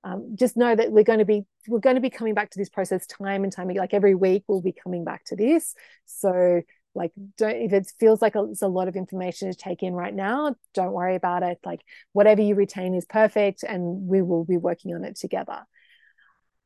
um, 0.06 0.36
just 0.36 0.56
know 0.56 0.74
that 0.74 0.92
we're 0.92 1.04
going 1.04 1.20
to 1.20 1.26
be 1.26 1.44
we're 1.68 1.80
going 1.80 1.96
to 1.96 2.02
be 2.02 2.10
coming 2.10 2.34
back 2.34 2.52
to 2.52 2.58
this 2.60 2.70
process 2.70 3.06
time 3.06 3.44
and 3.44 3.52
time 3.52 3.70
again. 3.70 3.82
Like 3.82 3.94
every 3.94 4.16
week, 4.16 4.44
we'll 4.48 4.62
be 4.62 4.72
coming 4.72 5.04
back 5.04 5.26
to 5.26 5.36
this. 5.36 5.76
So 6.06 6.62
like 6.96 7.12
don't 7.38 7.56
if 7.56 7.74
it 7.74 7.92
feels 8.00 8.22
like 8.22 8.34
it's 8.36 8.62
a 8.62 8.68
lot 8.68 8.88
of 8.88 8.96
information 8.96 9.52
to 9.52 9.58
take 9.58 9.84
in 9.84 9.94
right 9.94 10.14
now 10.14 10.56
don't 10.74 10.92
worry 10.92 11.16
about 11.16 11.44
it. 11.44 11.60
Like 11.66 11.82
whatever 12.14 12.42
you 12.42 12.56
retain 12.56 12.96
is 12.96 13.06
perfect 13.06 13.64
and 13.64 14.08
we 14.08 14.22
will 14.22 14.46
be 14.46 14.58
working 14.58 14.94
on 14.94 15.04
it 15.04 15.16
together. 15.16 15.66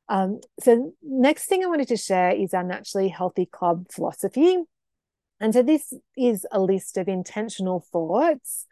Um, 0.10 0.42
so 0.60 0.94
next 1.02 1.46
thing 1.46 1.64
i 1.64 1.68
wanted 1.68 1.88
to 1.88 1.98
share 1.98 2.32
is 2.32 2.54
our 2.54 2.64
naturally 2.64 3.10
healthy 3.10 3.46
club 3.46 3.88
philosophy. 3.92 4.58
And 5.40 5.54
so 5.54 5.64
this 5.64 5.94
is 6.18 6.46
a 6.52 6.60
list 6.60 6.98
of 6.98 7.08
intentional 7.08 7.86
thoughts 7.92 8.66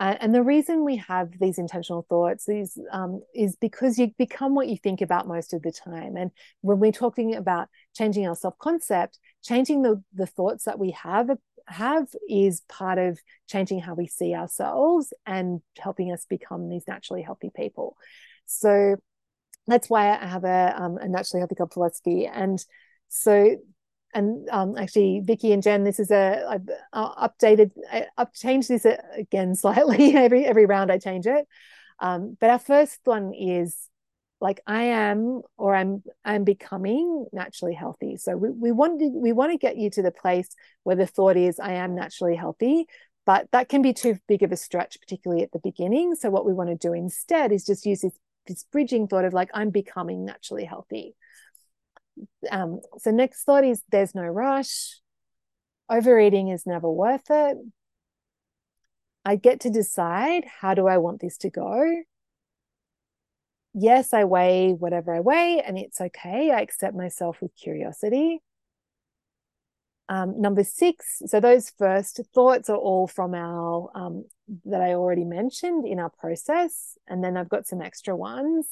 uh, 0.00 0.14
and 0.20 0.34
the 0.34 0.42
reason 0.42 0.84
we 0.84 0.96
have 0.96 1.30
these 1.40 1.58
intentional 1.58 2.06
thoughts 2.08 2.48
is, 2.48 2.78
um, 2.92 3.20
is 3.34 3.56
because 3.56 3.98
you 3.98 4.12
become 4.18 4.54
what 4.54 4.68
you 4.68 4.76
think 4.76 5.00
about 5.00 5.26
most 5.26 5.52
of 5.52 5.62
the 5.62 5.72
time. 5.72 6.16
And 6.16 6.30
when 6.60 6.78
we're 6.78 6.92
talking 6.92 7.34
about 7.34 7.68
changing 7.96 8.26
our 8.26 8.36
self 8.36 8.56
concept, 8.58 9.18
changing 9.42 9.82
the, 9.82 10.02
the 10.12 10.26
thoughts 10.26 10.64
that 10.64 10.78
we 10.78 10.92
have 10.92 11.30
have 11.68 12.08
is 12.28 12.62
part 12.68 12.98
of 12.98 13.18
changing 13.46 13.80
how 13.80 13.94
we 13.94 14.06
see 14.06 14.34
ourselves 14.34 15.12
and 15.26 15.60
helping 15.78 16.12
us 16.12 16.24
become 16.28 16.68
these 16.68 16.84
naturally 16.88 17.22
healthy 17.22 17.50
people. 17.54 17.96
So 18.46 18.96
that's 19.66 19.90
why 19.90 20.16
I 20.16 20.26
have 20.26 20.44
a, 20.44 20.74
um, 20.76 20.96
a 20.96 21.08
naturally 21.08 21.40
healthy 21.40 21.56
club 21.56 21.72
philosophy. 21.72 22.26
And 22.26 22.58
so 23.08 23.56
and 24.14 24.48
um, 24.50 24.76
actually 24.76 25.20
Vicky 25.24 25.52
and 25.52 25.62
Jen, 25.62 25.84
this 25.84 26.00
is 26.00 26.10
a 26.10 26.44
I've 26.48 26.68
uh, 26.92 27.28
updated, 27.28 27.70
I, 27.92 28.06
have 28.16 28.32
changed 28.32 28.68
this 28.68 28.86
again 29.16 29.54
slightly 29.54 30.14
every 30.14 30.44
every 30.44 30.66
round 30.66 30.90
I 30.90 30.98
change 30.98 31.26
it. 31.26 31.46
Um, 32.00 32.36
but 32.40 32.50
our 32.50 32.58
first 32.58 33.00
one 33.04 33.32
is 33.34 33.88
like 34.40 34.60
I 34.66 34.84
am 34.84 35.42
or 35.56 35.74
I'm 35.74 36.02
I'm 36.24 36.44
becoming 36.44 37.26
naturally 37.32 37.74
healthy. 37.74 38.16
So 38.16 38.36
we, 38.36 38.50
we 38.50 38.72
want 38.72 39.00
to 39.00 39.08
we 39.08 39.32
want 39.32 39.52
to 39.52 39.58
get 39.58 39.76
you 39.76 39.90
to 39.90 40.02
the 40.02 40.12
place 40.12 40.48
where 40.84 40.96
the 40.96 41.06
thought 41.06 41.36
is 41.36 41.58
I 41.58 41.74
am 41.74 41.94
naturally 41.94 42.36
healthy, 42.36 42.86
but 43.26 43.48
that 43.52 43.68
can 43.68 43.82
be 43.82 43.92
too 43.92 44.18
big 44.28 44.42
of 44.42 44.52
a 44.52 44.56
stretch, 44.56 45.00
particularly 45.00 45.42
at 45.42 45.52
the 45.52 45.58
beginning. 45.58 46.14
So 46.14 46.30
what 46.30 46.46
we 46.46 46.52
want 46.52 46.70
to 46.70 46.76
do 46.76 46.92
instead 46.92 47.52
is 47.52 47.66
just 47.66 47.86
use 47.86 48.00
this 48.00 48.16
this 48.46 48.64
bridging 48.72 49.08
thought 49.08 49.24
of 49.24 49.34
like 49.34 49.50
I'm 49.52 49.70
becoming 49.70 50.24
naturally 50.24 50.64
healthy. 50.64 51.14
Um, 52.50 52.80
so 52.98 53.10
next 53.10 53.44
thought 53.44 53.64
is 53.64 53.82
there's 53.90 54.14
no 54.14 54.22
rush. 54.22 55.00
Overeating 55.90 56.48
is 56.48 56.66
never 56.66 56.90
worth 56.90 57.30
it. 57.30 57.56
I 59.24 59.36
get 59.36 59.60
to 59.60 59.70
decide 59.70 60.44
how 60.60 60.74
do 60.74 60.86
I 60.86 60.98
want 60.98 61.20
this 61.20 61.36
to 61.38 61.50
go. 61.50 62.02
Yes, 63.74 64.12
I 64.12 64.24
weigh 64.24 64.72
whatever 64.72 65.14
I 65.14 65.20
weigh, 65.20 65.62
and 65.64 65.78
it's 65.78 66.00
okay. 66.00 66.50
I 66.50 66.60
accept 66.60 66.96
myself 66.96 67.40
with 67.40 67.54
curiosity. 67.54 68.40
Um, 70.08 70.40
number 70.40 70.64
six, 70.64 71.20
so 71.26 71.38
those 71.38 71.70
first 71.70 72.20
thoughts 72.34 72.70
are 72.70 72.76
all 72.76 73.06
from 73.06 73.34
our 73.34 73.90
um, 73.94 74.24
that 74.64 74.80
I 74.80 74.94
already 74.94 75.24
mentioned 75.24 75.86
in 75.86 76.00
our 76.00 76.08
process, 76.08 76.96
and 77.06 77.22
then 77.22 77.36
I've 77.36 77.50
got 77.50 77.66
some 77.66 77.82
extra 77.82 78.16
ones. 78.16 78.66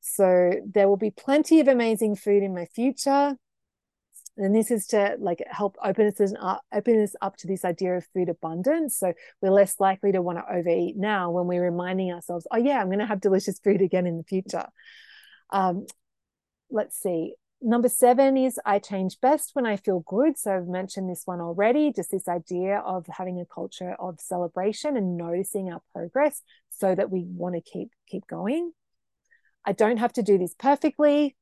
So 0.00 0.52
there 0.66 0.88
will 0.88 0.96
be 0.96 1.10
plenty 1.10 1.60
of 1.60 1.68
amazing 1.68 2.16
food 2.16 2.42
in 2.42 2.54
my 2.54 2.66
future. 2.66 3.36
And 4.36 4.54
this 4.54 4.70
is 4.70 4.86
to 4.88 5.16
like 5.18 5.42
help 5.50 5.76
open 5.84 6.06
us 6.06 6.32
up, 6.40 6.62
open 6.72 7.02
us 7.02 7.14
up 7.20 7.36
to 7.38 7.46
this 7.46 7.64
idea 7.64 7.96
of 7.96 8.06
food 8.14 8.28
abundance. 8.28 8.96
So 8.96 9.12
we're 9.42 9.50
less 9.50 9.78
likely 9.78 10.12
to 10.12 10.22
want 10.22 10.38
to 10.38 10.52
overeat 10.52 10.96
now 10.96 11.30
when 11.30 11.46
we're 11.46 11.64
reminding 11.64 12.12
ourselves, 12.12 12.46
oh 12.50 12.56
yeah, 12.56 12.80
I'm 12.80 12.86
going 12.86 13.00
to 13.00 13.06
have 13.06 13.20
delicious 13.20 13.58
food 13.58 13.82
again 13.82 14.06
in 14.06 14.16
the 14.16 14.24
future. 14.24 14.66
Um, 15.50 15.86
let's 16.70 16.98
see. 16.98 17.34
Number 17.60 17.90
seven 17.90 18.38
is 18.38 18.58
I 18.64 18.78
change 18.78 19.20
best 19.20 19.50
when 19.52 19.66
I 19.66 19.76
feel 19.76 20.00
good. 20.06 20.38
So 20.38 20.56
I've 20.56 20.66
mentioned 20.66 21.10
this 21.10 21.22
one 21.26 21.42
already, 21.42 21.92
just 21.92 22.10
this 22.10 22.26
idea 22.26 22.78
of 22.78 23.06
having 23.08 23.38
a 23.38 23.44
culture 23.44 23.94
of 23.98 24.18
celebration 24.18 24.96
and 24.96 25.18
noticing 25.18 25.70
our 25.70 25.82
progress 25.92 26.40
so 26.70 26.94
that 26.94 27.10
we 27.10 27.26
want 27.26 27.56
to 27.56 27.60
keep 27.60 27.90
keep 28.06 28.26
going. 28.26 28.72
I 29.70 29.72
don't 29.72 29.98
have 29.98 30.12
to 30.14 30.22
do 30.24 30.36
this 30.36 30.52
perfectly. 30.52 31.36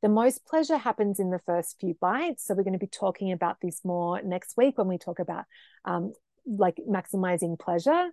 The 0.00 0.08
most 0.08 0.46
pleasure 0.46 0.78
happens 0.78 1.20
in 1.20 1.28
the 1.28 1.40
first 1.44 1.76
few 1.78 1.94
bites. 2.00 2.46
So 2.46 2.54
we're 2.54 2.62
going 2.62 2.72
to 2.72 2.78
be 2.78 2.86
talking 2.86 3.30
about 3.30 3.58
this 3.60 3.84
more 3.84 4.22
next 4.22 4.56
week 4.56 4.78
when 4.78 4.88
we 4.88 4.96
talk 4.96 5.18
about 5.18 5.44
um, 5.84 6.14
like 6.46 6.78
maximizing 6.88 7.58
pleasure. 7.58 8.08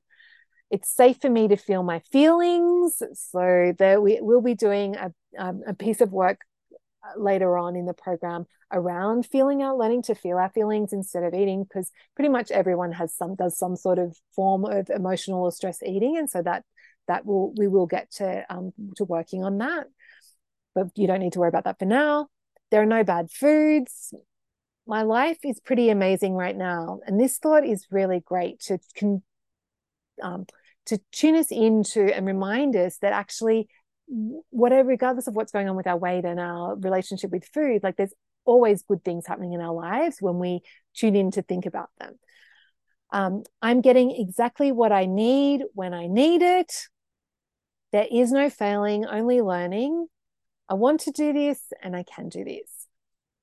It's 0.69 0.93
safe 0.93 1.21
for 1.21 1.29
me 1.29 1.47
to 1.47 1.55
feel 1.55 1.83
my 1.83 1.99
feelings. 2.11 3.01
So 3.13 3.73
there 3.79 4.01
we 4.01 4.19
will 4.19 4.41
be 4.41 4.55
doing 4.55 4.97
a, 4.97 5.13
um, 5.37 5.63
a 5.65 5.73
piece 5.73 6.01
of 6.01 6.11
work 6.11 6.41
uh, 6.73 7.17
later 7.17 7.57
on 7.57 7.77
in 7.77 7.85
the 7.85 7.93
program 7.93 8.45
around 8.73 9.25
feeling 9.25 9.63
our 9.63 9.77
learning 9.77 10.01
to 10.01 10.15
feel 10.15 10.37
our 10.37 10.49
feelings 10.49 10.91
instead 10.91 11.23
of 11.23 11.33
eating 11.33 11.63
because 11.63 11.93
pretty 12.13 12.27
much 12.27 12.51
everyone 12.51 12.91
has 12.91 13.15
some 13.15 13.35
does 13.35 13.57
some 13.57 13.77
sort 13.77 13.97
of 13.97 14.17
form 14.35 14.65
of 14.65 14.89
emotional 14.89 15.43
or 15.43 15.51
stress 15.53 15.81
eating 15.81 16.17
and 16.17 16.29
so 16.29 16.41
that 16.41 16.65
that 17.07 17.25
will 17.25 17.53
we 17.55 17.67
will 17.67 17.87
get 17.87 18.11
to 18.13 18.45
um, 18.49 18.73
to 18.97 19.03
working 19.03 19.43
on 19.43 19.57
that. 19.59 19.87
But 20.75 20.89
you 20.95 21.07
don't 21.07 21.19
need 21.19 21.33
to 21.33 21.39
worry 21.39 21.49
about 21.49 21.63
that 21.65 21.79
for 21.79 21.85
now. 21.85 22.27
There 22.71 22.81
are 22.81 22.85
no 22.85 23.03
bad 23.03 23.31
foods. 23.31 24.13
My 24.85 25.01
life 25.01 25.39
is 25.43 25.59
pretty 25.59 25.89
amazing 25.89 26.33
right 26.33 26.55
now 26.55 26.99
and 27.05 27.19
this 27.19 27.37
thought 27.37 27.65
is 27.65 27.87
really 27.91 28.21
great 28.21 28.61
to 28.61 28.79
can 28.95 29.21
um, 30.21 30.45
to 30.85 30.99
tune 31.11 31.35
us 31.35 31.51
into 31.51 32.15
and 32.15 32.25
remind 32.25 32.75
us 32.75 32.97
that 32.99 33.13
actually 33.13 33.67
whatever 34.49 34.87
regardless 34.87 35.27
of 35.27 35.35
what's 35.35 35.51
going 35.51 35.67
on 35.67 35.75
with 35.75 35.87
our 35.87 35.97
weight 35.97 36.23
and 36.23 36.39
our 36.39 36.75
relationship 36.77 37.29
with 37.31 37.43
food 37.45 37.83
like 37.83 37.97
there's 37.97 38.13
always 38.45 38.81
good 38.83 39.03
things 39.03 39.27
happening 39.27 39.51
in 39.51 39.59
our 39.59 39.73
lives 39.73 40.17
when 40.21 40.39
we 40.39 40.61
tune 40.95 41.15
in 41.15 41.31
to 41.31 41.41
think 41.41 41.65
about 41.65 41.89
them. 41.99 42.17
Um, 43.11 43.43
i'm 43.61 43.81
getting 43.81 44.11
exactly 44.11 44.71
what 44.71 44.91
i 44.91 45.05
need 45.05 45.63
when 45.73 45.93
i 45.93 46.07
need 46.07 46.41
it 46.41 46.87
there 47.91 48.07
is 48.11 48.31
no 48.31 48.49
failing, 48.49 49.05
only 49.05 49.41
learning. 49.41 50.07
I 50.69 50.73
want 50.73 51.01
to 51.01 51.11
do 51.11 51.33
this 51.33 51.61
and 51.81 51.95
I 51.95 52.03
can 52.03 52.29
do 52.29 52.43
this. 52.43 52.69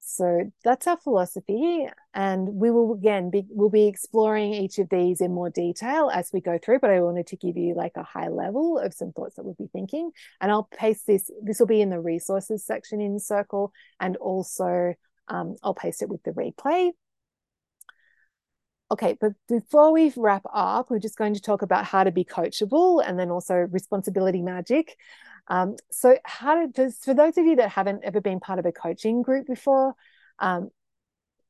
So 0.07 0.51
that's 0.63 0.87
our 0.87 0.99
philosophy. 0.99 1.89
And 2.13 2.49
we 2.49 2.71
will 2.71 2.93
again 2.93 3.31
be 3.31 3.45
we'll 3.49 3.71
be 3.71 3.87
exploring 3.87 4.53
each 4.53 4.79
of 4.79 4.91
these 4.91 5.23
in 5.23 5.33
more 5.33 5.49
detail 5.49 6.11
as 6.13 6.31
we 6.33 6.43
go 6.43 6.59
through, 6.63 6.81
but 6.81 6.91
I 6.91 7.01
wanted 7.01 7.27
to 7.29 7.37
give 7.37 7.57
you 7.57 7.75
like 7.75 7.93
a 7.97 8.03
high 8.03 8.29
level 8.29 8.79
of 8.79 8.93
some 8.93 9.13
thoughts 9.13 9.37
that 9.37 9.45
we'll 9.45 9.55
be 9.55 9.71
thinking. 9.73 10.11
And 10.43 10.53
I'll 10.53 10.69
paste 10.79 11.07
this, 11.07 11.31
this 11.43 11.59
will 11.59 11.67
be 11.67 11.81
in 11.81 11.89
the 11.89 12.01
resources 12.01 12.67
section 12.67 13.01
in 13.01 13.19
Circle, 13.19 13.73
and 13.99 14.17
also 14.19 14.95
um, 15.29 15.57
I'll 15.63 15.75
paste 15.75 16.03
it 16.03 16.11
with 16.11 16.23
the 16.23 16.33
replay. 16.33 16.91
Okay, 18.91 19.17
but 19.21 19.33
before 19.49 19.93
we 19.93 20.13
wrap 20.17 20.43
up, 20.53 20.91
we're 20.91 20.99
just 20.99 21.17
going 21.17 21.35
to 21.35 21.41
talk 21.41 21.63
about 21.63 21.85
how 21.85 22.05
to 22.05 22.13
be 22.13 22.25
coachable 22.25 23.03
and 23.05 23.19
then 23.19 23.31
also 23.31 23.55
responsibility 23.55 24.43
magic. 24.43 24.97
Um, 25.49 25.77
so, 25.91 26.19
how 26.25 26.67
to, 26.67 26.91
for 26.91 27.15
those 27.15 27.37
of 27.39 27.47
you 27.47 27.57
that 27.57 27.71
haven't 27.71 28.05
ever 28.05 28.21
been 28.21 28.41
part 28.41 28.59
of 28.59 28.67
a 28.67 28.73
coaching 28.73 29.23
group 29.23 29.47
before, 29.47 29.95
um, 30.39 30.71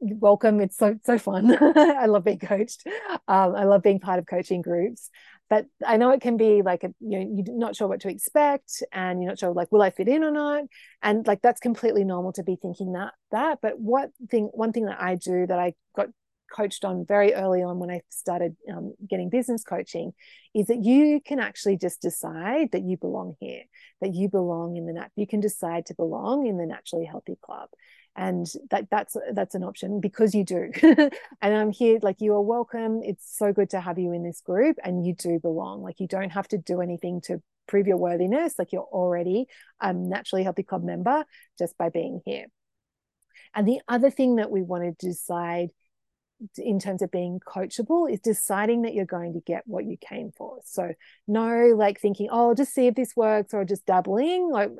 welcome. 0.00 0.60
It's 0.60 0.76
so 0.76 0.96
so 1.04 1.18
fun. 1.18 1.56
I 1.76 2.06
love 2.06 2.24
being 2.24 2.38
coached. 2.38 2.86
Um, 3.28 3.54
I 3.54 3.64
love 3.64 3.82
being 3.82 4.00
part 4.00 4.18
of 4.18 4.26
coaching 4.26 4.62
groups. 4.62 5.10
But 5.50 5.66
I 5.86 5.98
know 5.98 6.10
it 6.10 6.22
can 6.22 6.36
be 6.36 6.62
like 6.62 6.84
a, 6.84 6.94
you 7.00 7.20
know 7.20 7.42
you're 7.46 7.58
not 7.58 7.76
sure 7.76 7.88
what 7.88 8.00
to 8.00 8.08
expect, 8.08 8.82
and 8.92 9.22
you're 9.22 9.30
not 9.30 9.38
sure 9.38 9.52
like 9.52 9.70
will 9.70 9.82
I 9.82 9.90
fit 9.90 10.08
in 10.08 10.24
or 10.24 10.30
not, 10.30 10.64
and 11.02 11.26
like 11.26 11.42
that's 11.42 11.60
completely 11.60 12.04
normal 12.04 12.32
to 12.34 12.42
be 12.42 12.56
thinking 12.60 12.92
that 12.92 13.12
that. 13.30 13.58
But 13.60 13.78
what 13.78 14.10
thing 14.30 14.50
one 14.52 14.72
thing 14.72 14.86
that 14.86 15.00
I 15.00 15.16
do 15.16 15.46
that 15.46 15.58
I 15.58 15.74
got 15.96 16.08
coached 16.54 16.84
on 16.84 17.04
very 17.04 17.34
early 17.34 17.62
on 17.62 17.78
when 17.78 17.90
I 17.90 18.02
started 18.10 18.56
um, 18.72 18.94
getting 19.08 19.28
business 19.28 19.64
coaching 19.64 20.12
is 20.54 20.66
that 20.66 20.84
you 20.84 21.20
can 21.24 21.40
actually 21.40 21.76
just 21.76 22.00
decide 22.00 22.70
that 22.72 22.82
you 22.82 22.96
belong 22.96 23.34
here, 23.40 23.62
that 24.00 24.14
you 24.14 24.28
belong 24.28 24.76
in 24.76 24.86
the 24.86 24.92
nat. 24.92 25.10
You 25.16 25.26
can 25.26 25.40
decide 25.40 25.86
to 25.86 25.94
belong 25.94 26.46
in 26.46 26.56
the 26.56 26.66
naturally 26.66 27.06
healthy 27.06 27.36
club, 27.42 27.70
and 28.14 28.46
that 28.70 28.88
that's 28.90 29.16
that's 29.32 29.56
an 29.56 29.64
option 29.64 30.00
because 30.00 30.34
you 30.34 30.44
do. 30.44 30.70
and 31.42 31.54
I'm 31.54 31.72
here, 31.72 31.98
like 32.02 32.20
you 32.20 32.34
are 32.34 32.40
welcome. 32.40 33.02
It's 33.02 33.36
so 33.36 33.52
good 33.52 33.70
to 33.70 33.80
have 33.80 33.98
you 33.98 34.12
in 34.12 34.22
this 34.22 34.40
group, 34.40 34.76
and 34.84 35.04
you 35.04 35.14
do 35.14 35.40
belong. 35.40 35.82
Like 35.82 35.98
you 35.98 36.06
don't 36.06 36.30
have 36.30 36.48
to 36.48 36.58
do 36.58 36.80
anything 36.80 37.20
to 37.22 37.42
prove 37.66 37.88
your 37.88 37.96
worthiness. 37.96 38.54
Like 38.58 38.72
you're 38.72 38.82
already 38.82 39.46
a 39.80 39.92
naturally 39.92 40.44
healthy 40.44 40.62
club 40.62 40.84
member 40.84 41.24
just 41.58 41.76
by 41.76 41.88
being 41.88 42.20
here. 42.24 42.46
And 43.54 43.66
the 43.66 43.80
other 43.88 44.10
thing 44.10 44.36
that 44.36 44.50
we 44.50 44.62
want 44.62 44.84
to 44.84 45.06
decide 45.06 45.70
in 46.56 46.78
terms 46.78 47.02
of 47.02 47.10
being 47.10 47.40
coachable 47.40 48.10
is 48.10 48.20
deciding 48.20 48.82
that 48.82 48.94
you're 48.94 49.04
going 49.04 49.34
to 49.34 49.40
get 49.40 49.62
what 49.66 49.84
you 49.84 49.96
came 49.96 50.32
for. 50.36 50.58
So 50.64 50.92
no 51.26 51.74
like 51.76 52.00
thinking, 52.00 52.28
oh, 52.30 52.48
I'll 52.48 52.54
just 52.54 52.74
see 52.74 52.86
if 52.86 52.94
this 52.94 53.16
works 53.16 53.54
or 53.54 53.64
just 53.64 53.86
dabbling. 53.86 54.50
Like 54.50 54.70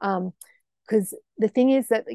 um 0.00 0.32
because 0.86 1.14
the 1.38 1.48
thing 1.48 1.70
is 1.70 1.88
that 1.88 2.06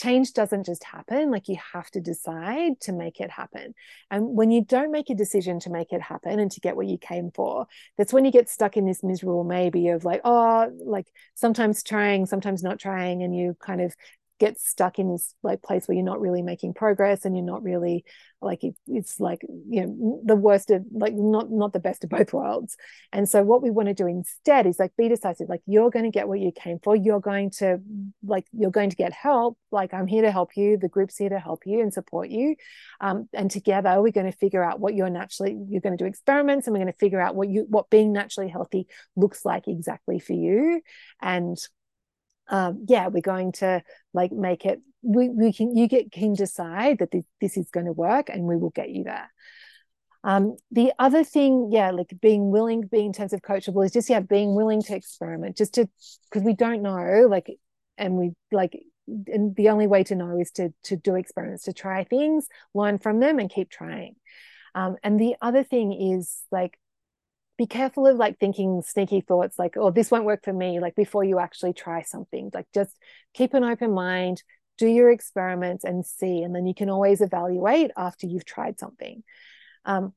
change 0.00 0.32
doesn't 0.32 0.64
just 0.64 0.82
happen 0.82 1.30
like 1.30 1.46
you 1.46 1.58
have 1.74 1.90
to 1.90 2.00
decide 2.00 2.80
to 2.80 2.90
make 2.90 3.20
it 3.20 3.30
happen 3.30 3.74
and 4.10 4.24
when 4.34 4.50
you 4.50 4.64
don't 4.64 4.90
make 4.90 5.10
a 5.10 5.14
decision 5.14 5.60
to 5.60 5.68
make 5.68 5.92
it 5.92 6.00
happen 6.00 6.40
and 6.40 6.50
to 6.50 6.60
get 6.60 6.74
what 6.74 6.86
you 6.86 6.96
came 6.96 7.30
for 7.34 7.66
that's 7.98 8.12
when 8.12 8.24
you 8.24 8.30
get 8.30 8.48
stuck 8.48 8.78
in 8.78 8.86
this 8.86 9.02
miserable 9.02 9.44
maybe 9.44 9.88
of 9.88 10.02
like 10.02 10.22
oh 10.24 10.70
like 10.86 11.06
sometimes 11.34 11.82
trying 11.82 12.24
sometimes 12.24 12.62
not 12.62 12.78
trying 12.78 13.22
and 13.22 13.36
you 13.36 13.54
kind 13.60 13.82
of 13.82 13.94
get 14.40 14.58
stuck 14.58 14.98
in 14.98 15.12
this 15.12 15.34
like 15.42 15.62
place 15.62 15.86
where 15.86 15.94
you're 15.94 16.04
not 16.04 16.20
really 16.20 16.40
making 16.42 16.72
progress 16.72 17.24
and 17.24 17.36
you're 17.36 17.44
not 17.44 17.62
really 17.62 18.04
like 18.42 18.64
it, 18.64 18.74
it's 18.86 19.20
like 19.20 19.42
you 19.68 19.84
know 19.84 20.20
the 20.24 20.34
worst 20.34 20.70
of 20.70 20.82
like 20.92 21.12
not 21.14 21.50
not 21.50 21.74
the 21.74 21.78
best 21.78 22.04
of 22.04 22.10
both 22.10 22.32
worlds. 22.32 22.76
And 23.12 23.28
so 23.28 23.42
what 23.42 23.62
we 23.62 23.70
want 23.70 23.88
to 23.88 23.94
do 23.94 24.06
instead 24.06 24.66
is 24.66 24.78
like 24.78 24.96
be 24.96 25.08
decisive. 25.08 25.50
Like 25.50 25.60
you're 25.66 25.90
going 25.90 26.06
to 26.06 26.10
get 26.10 26.26
what 26.26 26.40
you 26.40 26.50
came 26.50 26.78
for. 26.82 26.96
You're 26.96 27.20
going 27.20 27.50
to 27.58 27.80
like 28.24 28.46
you're 28.52 28.70
going 28.70 28.90
to 28.90 28.96
get 28.96 29.12
help. 29.12 29.58
Like 29.70 29.92
i'm 29.92 30.06
here 30.06 30.22
to 30.22 30.32
help 30.32 30.56
you. 30.56 30.78
The 30.78 30.88
group's 30.88 31.18
here 31.18 31.28
to 31.28 31.38
help 31.38 31.66
you 31.66 31.80
and 31.80 31.92
support 31.92 32.30
you. 32.30 32.56
Um, 33.00 33.28
and 33.34 33.50
together 33.50 34.00
we're 34.00 34.10
going 34.10 34.30
to 34.30 34.38
figure 34.38 34.64
out 34.64 34.80
what 34.80 34.94
you're 34.94 35.10
naturally 35.10 35.58
you're 35.68 35.82
going 35.82 35.96
to 35.96 36.02
do 36.02 36.08
experiments 36.08 36.66
and 36.66 36.72
we're 36.72 36.82
going 36.82 36.92
to 36.92 36.98
figure 36.98 37.20
out 37.20 37.34
what 37.34 37.48
you 37.48 37.66
what 37.68 37.90
being 37.90 38.12
naturally 38.12 38.48
healthy 38.48 38.86
looks 39.16 39.44
like 39.44 39.68
exactly 39.68 40.18
for 40.18 40.32
you. 40.32 40.80
And 41.20 41.58
um, 42.50 42.84
yeah, 42.88 43.06
we're 43.06 43.22
going 43.22 43.52
to 43.52 43.82
like 44.12 44.32
make 44.32 44.66
it. 44.66 44.80
We, 45.02 45.30
we 45.30 45.52
can 45.52 45.74
you 45.74 45.88
get 45.88 46.12
can 46.12 46.34
decide 46.34 46.98
that 46.98 47.10
this, 47.10 47.24
this 47.40 47.56
is 47.56 47.70
going 47.70 47.86
to 47.86 47.92
work, 47.92 48.28
and 48.28 48.44
we 48.44 48.56
will 48.56 48.70
get 48.70 48.90
you 48.90 49.04
there. 49.04 49.30
Um, 50.22 50.56
the 50.70 50.92
other 50.98 51.24
thing, 51.24 51.70
yeah, 51.72 51.92
like 51.92 52.12
being 52.20 52.50
willing, 52.50 52.82
being 52.82 53.06
in 53.06 53.12
terms 53.12 53.32
of 53.32 53.40
coachable 53.40 53.84
is 53.86 53.92
just 53.92 54.10
yeah, 54.10 54.20
being 54.20 54.54
willing 54.54 54.82
to 54.82 54.94
experiment, 54.94 55.56
just 55.56 55.74
to 55.74 55.88
because 56.28 56.44
we 56.44 56.52
don't 56.52 56.82
know, 56.82 57.26
like, 57.30 57.50
and 57.96 58.14
we 58.14 58.32
like, 58.52 58.78
and 59.06 59.56
the 59.56 59.70
only 59.70 59.86
way 59.86 60.04
to 60.04 60.14
know 60.14 60.38
is 60.38 60.50
to 60.52 60.74
to 60.84 60.96
do 60.96 61.14
experiments, 61.14 61.64
to 61.64 61.72
try 61.72 62.04
things, 62.04 62.48
learn 62.74 62.98
from 62.98 63.20
them, 63.20 63.38
and 63.38 63.48
keep 63.48 63.70
trying. 63.70 64.16
Um, 64.74 64.96
and 65.02 65.18
the 65.18 65.36
other 65.40 65.64
thing 65.64 65.92
is 65.92 66.42
like 66.50 66.78
be 67.60 67.66
careful 67.66 68.06
of 68.06 68.16
like 68.16 68.38
thinking 68.38 68.80
sneaky 68.80 69.20
thoughts 69.20 69.58
like 69.58 69.76
oh 69.76 69.90
this 69.90 70.10
won't 70.10 70.24
work 70.24 70.42
for 70.42 70.52
me 70.52 70.80
like 70.80 70.94
before 70.94 71.22
you 71.22 71.38
actually 71.38 71.74
try 71.74 72.00
something. 72.00 72.50
Like 72.54 72.66
just 72.72 72.96
keep 73.34 73.52
an 73.52 73.64
open 73.64 73.92
mind 73.92 74.42
do 74.78 74.86
your 74.86 75.10
experiments 75.10 75.84
and 75.84 76.06
see 76.06 76.42
and 76.42 76.54
then 76.54 76.64
you 76.64 76.72
can 76.74 76.88
always 76.88 77.20
evaluate 77.20 77.90
after 77.98 78.26
you've 78.26 78.46
tried 78.46 78.78
something. 78.78 79.22
Um, 79.84 80.14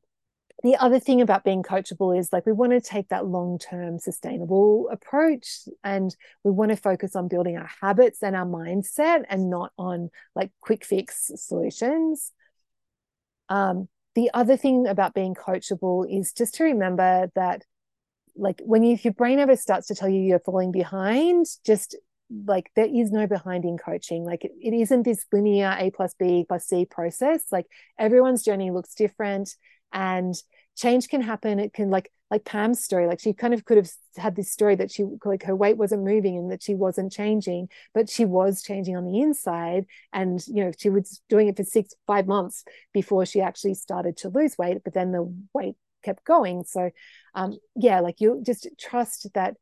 the 0.63 0.77
other 0.77 1.01
thing 1.01 1.19
about 1.19 1.43
being 1.43 1.63
coachable 1.63 2.17
is 2.17 2.31
like 2.31 2.45
we 2.45 2.53
want 2.53 2.71
to 2.71 2.79
take 2.79 3.09
that 3.09 3.25
long 3.25 3.59
term 3.59 3.99
sustainable 3.99 4.87
approach 4.89 5.67
and 5.83 6.15
we 6.45 6.51
want 6.51 6.71
to 6.71 6.77
focus 6.77 7.13
on 7.13 7.27
building 7.27 7.57
our 7.57 7.69
habits 7.81 8.23
and 8.23 8.37
our 8.37 8.45
mindset 8.45 9.25
and 9.27 9.49
not 9.49 9.73
on 9.77 10.09
like 10.33 10.51
quick 10.61 10.85
fix 10.85 11.29
solutions. 11.35 12.31
Um, 13.49 13.89
the 14.15 14.29
other 14.33 14.57
thing 14.57 14.87
about 14.87 15.13
being 15.13 15.33
coachable 15.33 16.05
is 16.09 16.33
just 16.33 16.55
to 16.55 16.63
remember 16.63 17.31
that 17.35 17.63
like 18.35 18.61
when 18.65 18.83
you, 18.83 18.93
if 18.93 19.05
your 19.05 19.13
brain 19.13 19.39
ever 19.39 19.55
starts 19.55 19.87
to 19.87 19.95
tell 19.95 20.09
you 20.09 20.21
you're 20.21 20.39
falling 20.39 20.71
behind 20.71 21.45
just 21.65 21.95
like 22.45 22.71
there 22.75 22.87
is 22.87 23.11
no 23.11 23.27
behind 23.27 23.65
in 23.65 23.77
coaching. 23.77 24.23
Like 24.23 24.43
it, 24.45 24.51
it 24.61 24.73
isn't 24.73 25.03
this 25.03 25.25
linear 25.31 25.75
a 25.77 25.91
plus 25.91 26.13
b 26.17 26.45
plus 26.47 26.65
c 26.65 26.85
process. 26.85 27.43
Like 27.51 27.67
everyone's 27.99 28.43
journey 28.43 28.71
looks 28.71 28.95
different 28.95 29.55
and 29.91 30.33
change 30.75 31.07
can 31.07 31.21
happen. 31.21 31.59
It 31.59 31.73
can 31.73 31.89
like 31.89 32.11
like 32.31 32.45
Pam's 32.45 32.83
story 32.83 33.05
like 33.05 33.19
she 33.19 33.31
kind 33.31 33.53
of 33.53 33.63
could 33.63 33.77
have 33.77 33.89
had 34.17 34.35
this 34.35 34.51
story 34.51 34.73
that 34.75 34.89
she 34.89 35.05
like 35.23 35.43
her 35.43 35.55
weight 35.55 35.77
wasn't 35.77 36.03
moving 36.03 36.35
and 36.35 36.51
that 36.51 36.63
she 36.63 36.73
wasn't 36.73 37.11
changing 37.11 37.69
but 37.93 38.09
she 38.09 38.25
was 38.25 38.63
changing 38.63 38.97
on 38.97 39.05
the 39.05 39.21
inside. 39.21 39.85
And 40.11 40.43
you 40.47 40.65
know 40.65 40.71
she 40.77 40.89
was 40.89 41.21
doing 41.29 41.47
it 41.47 41.57
for 41.57 41.63
6 41.63 41.93
5 42.07 42.27
months 42.27 42.63
before 42.93 43.25
she 43.25 43.41
actually 43.41 43.75
started 43.75 44.17
to 44.17 44.29
lose 44.29 44.57
weight 44.57 44.83
but 44.83 44.93
then 44.93 45.11
the 45.11 45.31
weight 45.53 45.75
kept 46.03 46.23
going. 46.23 46.63
So 46.63 46.89
um 47.35 47.57
yeah 47.75 47.99
like 47.99 48.19
you 48.19 48.41
just 48.43 48.67
trust 48.79 49.27
that 49.33 49.55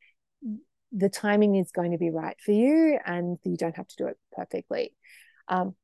the 0.93 1.09
timing 1.09 1.55
is 1.55 1.71
going 1.71 1.91
to 1.91 1.97
be 1.97 2.09
right 2.09 2.37
for 2.43 2.51
you 2.51 2.99
and 3.05 3.37
you 3.43 3.57
don't 3.57 3.75
have 3.75 3.87
to 3.87 3.95
do 3.97 4.07
it 4.07 4.17
perfectly. 4.31 4.93
Um 5.47 5.75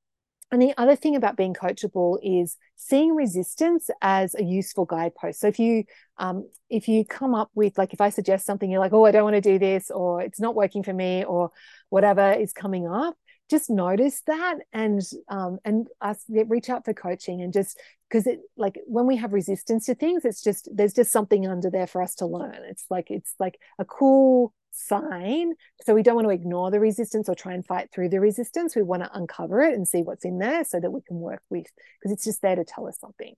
and 0.51 0.61
the 0.61 0.73
other 0.77 0.95
thing 0.95 1.15
about 1.15 1.35
being 1.35 1.53
coachable 1.53 2.17
is 2.23 2.55
seeing 2.75 3.13
resistance 3.15 3.89
as 4.01 4.33
a 4.35 4.43
useful 4.43 4.85
guidepost. 4.85 5.41
So 5.41 5.47
if 5.47 5.59
you 5.59 5.83
um, 6.17 6.49
if 6.69 6.87
you 6.87 7.05
come 7.05 7.35
up 7.35 7.51
with 7.53 7.77
like 7.77 7.93
if 7.93 8.01
I 8.01 8.09
suggest 8.09 8.45
something, 8.45 8.69
you're 8.69 8.79
like, 8.79 8.93
oh, 8.93 9.05
I 9.05 9.11
don't 9.11 9.23
want 9.23 9.35
to 9.35 9.41
do 9.41 9.59
this, 9.59 9.91
or 9.91 10.21
it's 10.21 10.39
not 10.39 10.55
working 10.55 10.83
for 10.83 10.93
me, 10.93 11.25
or 11.25 11.51
whatever 11.89 12.31
is 12.31 12.53
coming 12.53 12.87
up, 12.87 13.15
just 13.49 13.69
notice 13.69 14.21
that 14.27 14.57
and 14.71 15.01
um, 15.29 15.59
and 15.65 15.87
us 16.01 16.23
reach 16.29 16.69
out 16.69 16.85
for 16.85 16.93
coaching 16.93 17.41
and 17.41 17.53
just 17.53 17.79
because 18.09 18.25
it 18.25 18.39
like 18.55 18.79
when 18.85 19.05
we 19.05 19.17
have 19.17 19.33
resistance 19.33 19.85
to 19.85 19.95
things, 19.95 20.23
it's 20.25 20.41
just 20.41 20.69
there's 20.73 20.93
just 20.93 21.11
something 21.11 21.45
under 21.47 21.69
there 21.69 21.87
for 21.87 22.01
us 22.01 22.15
to 22.15 22.25
learn. 22.25 22.59
It's 22.69 22.85
like 22.89 23.07
it's 23.09 23.33
like 23.39 23.59
a 23.79 23.85
cool 23.85 24.53
sign. 24.71 25.53
So 25.83 25.93
we 25.93 26.03
don't 26.03 26.15
want 26.15 26.27
to 26.27 26.33
ignore 26.33 26.71
the 26.71 26.79
resistance 26.79 27.29
or 27.29 27.35
try 27.35 27.53
and 27.53 27.65
fight 27.65 27.89
through 27.91 28.09
the 28.09 28.19
resistance. 28.19 28.75
We 28.75 28.83
want 28.83 29.03
to 29.03 29.11
uncover 29.13 29.61
it 29.61 29.73
and 29.73 29.87
see 29.87 30.01
what's 30.01 30.25
in 30.25 30.39
there 30.39 30.63
so 30.63 30.79
that 30.79 30.91
we 30.91 31.01
can 31.01 31.17
work 31.17 31.41
with, 31.49 31.67
because 31.99 32.11
it's 32.11 32.25
just 32.25 32.41
there 32.41 32.55
to 32.55 32.63
tell 32.63 32.87
us 32.87 32.99
something. 32.99 33.33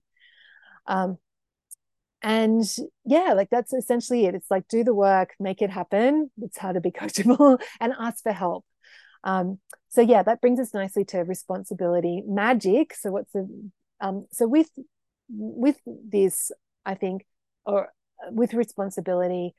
Um, 0.86 1.18
and 2.22 2.64
yeah, 3.04 3.32
like 3.34 3.48
that's 3.50 3.72
essentially 3.72 4.26
it. 4.26 4.34
It's 4.34 4.50
like 4.50 4.68
do 4.68 4.84
the 4.84 4.94
work, 4.94 5.34
make 5.40 5.62
it 5.62 5.70
happen. 5.70 6.30
It's 6.42 6.58
how 6.58 6.72
to 6.72 6.80
be 6.80 6.90
coachable 6.90 7.60
and 7.80 7.94
ask 7.98 8.22
for 8.22 8.32
help. 8.32 8.64
Um, 9.24 9.58
so 9.88 10.00
yeah, 10.00 10.22
that 10.22 10.40
brings 10.40 10.60
us 10.60 10.74
nicely 10.74 11.04
to 11.06 11.20
responsibility 11.20 12.22
magic. 12.26 12.94
So 12.94 13.10
what's 13.10 13.32
the 13.32 13.70
um, 14.00 14.26
so 14.32 14.48
with 14.48 14.70
with 15.28 15.76
this, 15.86 16.50
I 16.84 16.94
think, 16.94 17.24
or 17.64 17.90
with 18.30 18.54
responsibility, 18.54 19.54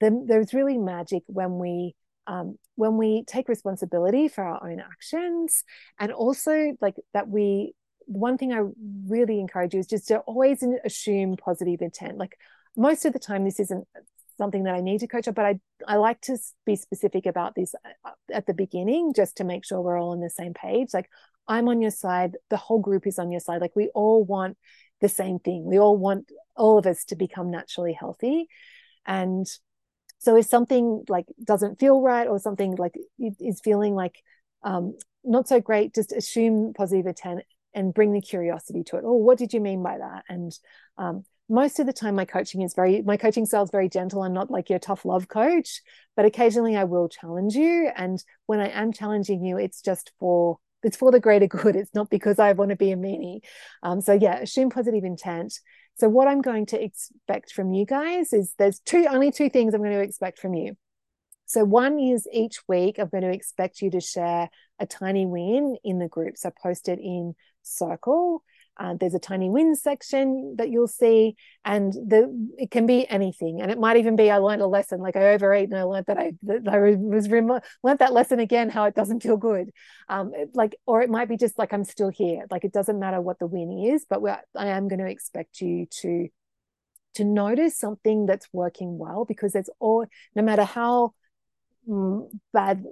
then 0.00 0.26
there's 0.26 0.54
really 0.54 0.78
magic 0.78 1.22
when 1.26 1.58
we 1.58 1.94
um, 2.26 2.58
when 2.76 2.96
we 2.96 3.24
take 3.26 3.48
responsibility 3.48 4.28
for 4.28 4.44
our 4.44 4.66
own 4.66 4.80
actions. 4.80 5.64
And 5.98 6.12
also 6.12 6.76
like 6.80 6.96
that 7.12 7.28
we 7.28 7.74
one 8.06 8.36
thing 8.36 8.52
i 8.52 8.60
really 9.08 9.40
encourage 9.40 9.72
you 9.72 9.80
is 9.80 9.86
just 9.86 10.08
to 10.08 10.18
always 10.20 10.62
assume 10.84 11.36
positive 11.36 11.80
intent. 11.80 12.18
Like 12.18 12.36
most 12.76 13.04
of 13.04 13.12
the 13.12 13.18
time 13.18 13.44
this 13.44 13.60
isn't 13.60 13.86
something 14.36 14.64
that 14.64 14.74
i 14.74 14.80
need 14.80 14.98
to 14.98 15.06
coach 15.06 15.28
up 15.28 15.34
but 15.36 15.44
i 15.44 15.60
i 15.86 15.94
like 15.94 16.20
to 16.20 16.36
be 16.66 16.74
specific 16.74 17.24
about 17.24 17.54
this 17.54 17.72
uh, 18.04 18.10
at 18.32 18.46
the 18.46 18.52
beginning 18.52 19.12
just 19.14 19.36
to 19.36 19.44
make 19.44 19.64
sure 19.64 19.80
we're 19.80 19.96
all 19.96 20.10
on 20.10 20.20
the 20.20 20.28
same 20.28 20.52
page. 20.54 20.88
Like 20.92 21.08
i'm 21.46 21.68
on 21.68 21.80
your 21.80 21.90
side 21.90 22.36
the 22.50 22.56
whole 22.56 22.80
group 22.80 23.06
is 23.06 23.18
on 23.18 23.30
your 23.30 23.40
side. 23.40 23.60
Like 23.60 23.76
we 23.76 23.90
all 23.94 24.24
want 24.24 24.56
the 25.00 25.08
same 25.08 25.38
thing. 25.38 25.64
We 25.64 25.78
all 25.78 25.96
want 25.96 26.30
all 26.56 26.78
of 26.78 26.86
us 26.86 27.04
to 27.06 27.16
become 27.16 27.50
naturally 27.50 27.92
healthy. 27.92 28.48
And 29.06 29.46
so 30.24 30.36
if 30.36 30.46
something 30.46 31.04
like 31.08 31.26
doesn't 31.42 31.78
feel 31.78 32.00
right 32.00 32.26
or 32.26 32.38
something 32.38 32.76
like 32.76 32.94
is 33.18 33.60
feeling 33.60 33.94
like 33.94 34.22
um, 34.62 34.96
not 35.22 35.48
so 35.48 35.60
great, 35.60 35.94
just 35.94 36.12
assume 36.12 36.72
positive 36.74 37.06
intent 37.06 37.42
and 37.74 37.92
bring 37.92 38.12
the 38.12 38.20
curiosity 38.20 38.84
to 38.84 38.96
it. 38.96 39.04
Oh, 39.04 39.14
what 39.14 39.38
did 39.38 39.52
you 39.52 39.60
mean 39.60 39.82
by 39.82 39.98
that? 39.98 40.24
And 40.28 40.56
um, 40.96 41.24
most 41.48 41.78
of 41.78 41.86
the 41.86 41.92
time, 41.92 42.14
my 42.14 42.24
coaching 42.24 42.62
is 42.62 42.74
very, 42.74 43.02
my 43.02 43.16
coaching 43.16 43.46
style 43.46 43.64
is 43.64 43.70
very 43.70 43.88
gentle. 43.88 44.22
I'm 44.22 44.32
not 44.32 44.50
like 44.50 44.70
your 44.70 44.78
tough 44.78 45.04
love 45.04 45.28
coach, 45.28 45.82
but 46.16 46.24
occasionally 46.24 46.76
I 46.76 46.84
will 46.84 47.08
challenge 47.08 47.54
you. 47.54 47.90
And 47.94 48.22
when 48.46 48.60
I 48.60 48.68
am 48.68 48.92
challenging 48.92 49.44
you, 49.44 49.58
it's 49.58 49.82
just 49.82 50.12
for 50.18 50.58
it's 50.82 50.96
for 50.96 51.10
the 51.10 51.20
greater 51.20 51.46
good. 51.46 51.76
It's 51.76 51.94
not 51.94 52.10
because 52.10 52.38
I 52.38 52.52
want 52.52 52.70
to 52.70 52.76
be 52.76 52.92
a 52.92 52.96
meanie. 52.96 53.40
Um, 53.82 54.00
so 54.00 54.12
yeah, 54.12 54.38
assume 54.38 54.70
positive 54.70 55.04
intent 55.04 55.58
so 55.96 56.08
what 56.08 56.26
I'm 56.26 56.42
going 56.42 56.66
to 56.66 56.82
expect 56.82 57.52
from 57.52 57.72
you 57.72 57.86
guys 57.86 58.32
is 58.32 58.54
there's 58.58 58.80
two 58.80 59.06
only 59.08 59.30
two 59.30 59.48
things 59.48 59.74
I'm 59.74 59.82
going 59.82 59.92
to 59.92 60.00
expect 60.00 60.38
from 60.38 60.54
you. 60.54 60.76
So 61.46 61.64
one 61.64 62.00
is 62.00 62.26
each 62.32 62.60
week 62.68 62.98
I'm 62.98 63.08
going 63.08 63.22
to 63.22 63.30
expect 63.30 63.80
you 63.80 63.90
to 63.90 64.00
share 64.00 64.48
a 64.80 64.86
tiny 64.86 65.26
win 65.26 65.76
in 65.84 65.98
the 65.98 66.08
group. 66.08 66.36
So 66.36 66.50
post 66.62 66.88
it 66.88 66.98
in 66.98 67.34
Circle. 67.62 68.42
Uh, 68.76 68.94
there's 68.98 69.14
a 69.14 69.18
tiny 69.18 69.48
wins 69.50 69.82
section 69.82 70.56
that 70.58 70.70
you'll 70.70 70.88
see, 70.88 71.36
and 71.64 71.92
the 71.92 72.28
it 72.58 72.70
can 72.70 72.86
be 72.86 73.08
anything, 73.08 73.60
and 73.62 73.70
it 73.70 73.78
might 73.78 73.96
even 73.96 74.16
be 74.16 74.30
I 74.30 74.38
learned 74.38 74.62
a 74.62 74.66
lesson, 74.66 75.00
like 75.00 75.16
I 75.16 75.32
overate 75.34 75.68
and 75.70 75.78
I 75.78 75.84
learned 75.84 76.06
that 76.06 76.18
I 76.18 76.32
that 76.44 76.66
I 76.68 76.78
was 76.96 77.28
rem- 77.28 77.60
learned 77.82 77.98
that 78.00 78.12
lesson 78.12 78.40
again, 78.40 78.70
how 78.70 78.84
it 78.84 78.94
doesn't 78.94 79.22
feel 79.22 79.36
good, 79.36 79.70
um, 80.08 80.32
like 80.54 80.76
or 80.86 81.02
it 81.02 81.10
might 81.10 81.28
be 81.28 81.36
just 81.36 81.58
like 81.58 81.72
I'm 81.72 81.84
still 81.84 82.10
here, 82.10 82.46
like 82.50 82.64
it 82.64 82.72
doesn't 82.72 82.98
matter 82.98 83.20
what 83.20 83.38
the 83.38 83.46
win 83.46 83.70
is, 83.94 84.04
but 84.08 84.20
I 84.56 84.68
am 84.68 84.88
going 84.88 85.00
to 85.00 85.10
expect 85.10 85.60
you 85.60 85.86
to 86.02 86.28
to 87.14 87.24
notice 87.24 87.78
something 87.78 88.26
that's 88.26 88.48
working 88.52 88.98
well 88.98 89.24
because 89.24 89.54
it's 89.54 89.70
all 89.78 90.06
no 90.34 90.42
matter 90.42 90.64
how 90.64 91.14
mm, 91.88 92.28
bad 92.52 92.84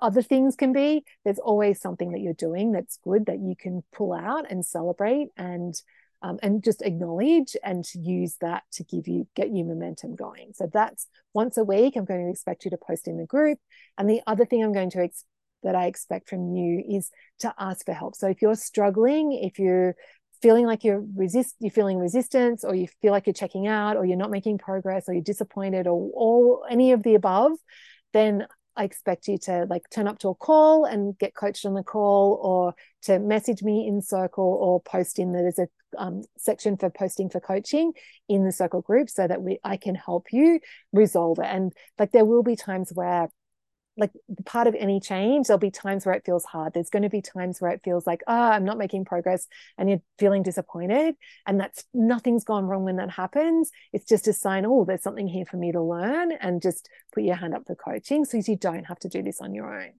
other 0.00 0.22
things 0.22 0.56
can 0.56 0.72
be. 0.72 1.04
There's 1.24 1.38
always 1.38 1.80
something 1.80 2.12
that 2.12 2.20
you're 2.20 2.34
doing 2.34 2.72
that's 2.72 2.98
good 3.02 3.26
that 3.26 3.40
you 3.40 3.54
can 3.58 3.82
pull 3.92 4.12
out 4.12 4.50
and 4.50 4.64
celebrate 4.64 5.28
and 5.36 5.74
um, 6.22 6.38
and 6.42 6.64
just 6.64 6.82
acknowledge 6.82 7.56
and 7.62 7.84
use 7.94 8.36
that 8.40 8.62
to 8.72 8.84
give 8.84 9.06
you 9.06 9.26
get 9.36 9.50
you 9.50 9.64
momentum 9.64 10.16
going. 10.16 10.52
So 10.54 10.68
that's 10.72 11.06
once 11.34 11.56
a 11.56 11.64
week 11.64 11.94
i'm 11.96 12.04
going 12.04 12.24
to 12.24 12.30
expect 12.30 12.64
you 12.64 12.70
to 12.70 12.78
post 12.78 13.06
in 13.06 13.18
the 13.18 13.26
group. 13.26 13.58
And 13.98 14.08
the 14.08 14.22
other 14.26 14.46
thing 14.46 14.64
i'm 14.64 14.72
going 14.72 14.90
to 14.90 15.02
ex- 15.02 15.24
that 15.62 15.74
i 15.74 15.86
expect 15.86 16.28
from 16.28 16.54
you 16.54 16.82
is 16.88 17.10
to 17.40 17.54
ask 17.58 17.84
for 17.84 17.92
help. 17.92 18.16
So 18.16 18.28
if 18.28 18.40
you're 18.40 18.56
struggling 18.56 19.32
if 19.32 19.58
you're 19.58 19.94
feeling 20.42 20.66
like 20.66 20.84
you're 20.84 21.04
resist 21.14 21.54
you're 21.60 21.70
feeling 21.70 21.98
resistance 21.98 22.64
or 22.64 22.74
you 22.74 22.88
feel 23.02 23.12
like 23.12 23.26
you're 23.26 23.34
checking 23.34 23.66
out 23.66 23.96
or 23.96 24.04
you're 24.04 24.16
not 24.16 24.30
making 24.30 24.58
progress 24.58 25.08
or 25.08 25.12
you're 25.12 25.22
disappointed 25.22 25.86
or 25.86 26.10
all 26.14 26.64
any 26.68 26.92
of 26.92 27.02
the 27.02 27.14
above 27.14 27.52
then 28.12 28.46
I 28.76 28.84
expect 28.84 29.28
you 29.28 29.38
to 29.38 29.66
like 29.68 29.88
turn 29.90 30.08
up 30.08 30.18
to 30.20 30.28
a 30.28 30.34
call 30.34 30.84
and 30.84 31.16
get 31.18 31.34
coached 31.34 31.64
on 31.64 31.74
the 31.74 31.82
call 31.82 32.38
or 32.42 32.74
to 33.02 33.18
message 33.18 33.62
me 33.62 33.86
in 33.86 34.02
circle 34.02 34.44
or 34.44 34.80
post 34.82 35.18
in 35.18 35.32
that 35.32 35.38
there's 35.42 35.58
a 35.58 35.68
um, 35.98 36.22
section 36.36 36.76
for 36.76 36.90
posting 36.90 37.30
for 37.30 37.40
coaching 37.40 37.92
in 38.28 38.44
the 38.44 38.52
circle 38.52 38.82
group 38.82 39.08
so 39.08 39.26
that 39.26 39.42
we 39.42 39.58
I 39.64 39.76
can 39.76 39.94
help 39.94 40.26
you 40.32 40.60
resolve 40.92 41.38
it. 41.38 41.46
And 41.46 41.72
like 41.98 42.12
there 42.12 42.24
will 42.24 42.42
be 42.42 42.56
times 42.56 42.90
where 42.92 43.28
like 43.96 44.10
part 44.44 44.66
of 44.66 44.74
any 44.74 45.00
change 45.00 45.46
there'll 45.46 45.58
be 45.58 45.70
times 45.70 46.04
where 46.04 46.14
it 46.14 46.24
feels 46.24 46.44
hard. 46.44 46.74
There's 46.74 46.90
going 46.90 47.02
to 47.02 47.08
be 47.08 47.22
times 47.22 47.60
where 47.60 47.70
it 47.70 47.80
feels 47.82 48.06
like 48.06 48.22
oh 48.26 48.34
i'm 48.34 48.64
not 48.64 48.78
making 48.78 49.04
progress 49.04 49.46
and 49.78 49.88
you're 49.88 50.02
feeling 50.18 50.42
disappointed 50.42 51.14
and 51.46 51.58
that's 51.58 51.84
nothing's 51.94 52.44
gone 52.44 52.66
wrong 52.66 52.84
when 52.84 52.96
that 52.96 53.10
happens. 53.10 53.70
It's 53.92 54.06
just 54.06 54.28
a 54.28 54.32
sign 54.32 54.66
oh 54.66 54.84
there's 54.84 55.02
something 55.02 55.28
here 55.28 55.46
for 55.46 55.56
me 55.56 55.72
to 55.72 55.82
learn 55.82 56.32
and 56.32 56.62
just 56.62 56.88
put 57.12 57.24
your 57.24 57.36
hand 57.36 57.54
up 57.54 57.66
for 57.66 57.74
coaching 57.74 58.24
so 58.24 58.38
you 58.44 58.56
don't 58.56 58.84
have 58.84 58.98
to 59.00 59.08
do 59.08 59.22
this 59.22 59.40
on 59.40 59.54
your 59.54 59.80
own. 59.80 59.92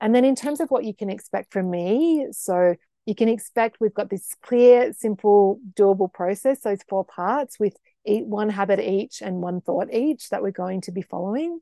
And 0.00 0.14
then 0.14 0.24
in 0.24 0.34
terms 0.34 0.60
of 0.60 0.70
what 0.70 0.84
you 0.84 0.94
can 0.94 1.10
expect 1.10 1.52
from 1.52 1.70
me 1.70 2.28
so 2.32 2.74
you 3.06 3.14
can 3.14 3.28
expect 3.28 3.78
we've 3.80 3.94
got 3.94 4.10
this 4.10 4.34
clear 4.42 4.92
simple 4.92 5.58
doable 5.74 6.12
process 6.12 6.60
those 6.60 6.82
four 6.88 7.04
parts 7.04 7.58
with 7.58 7.76
one 8.04 8.48
habit 8.48 8.80
each 8.80 9.20
and 9.20 9.36
one 9.36 9.60
thought 9.60 9.92
each 9.92 10.30
that 10.30 10.42
we're 10.42 10.50
going 10.50 10.80
to 10.80 10.92
be 10.92 11.02
following 11.02 11.60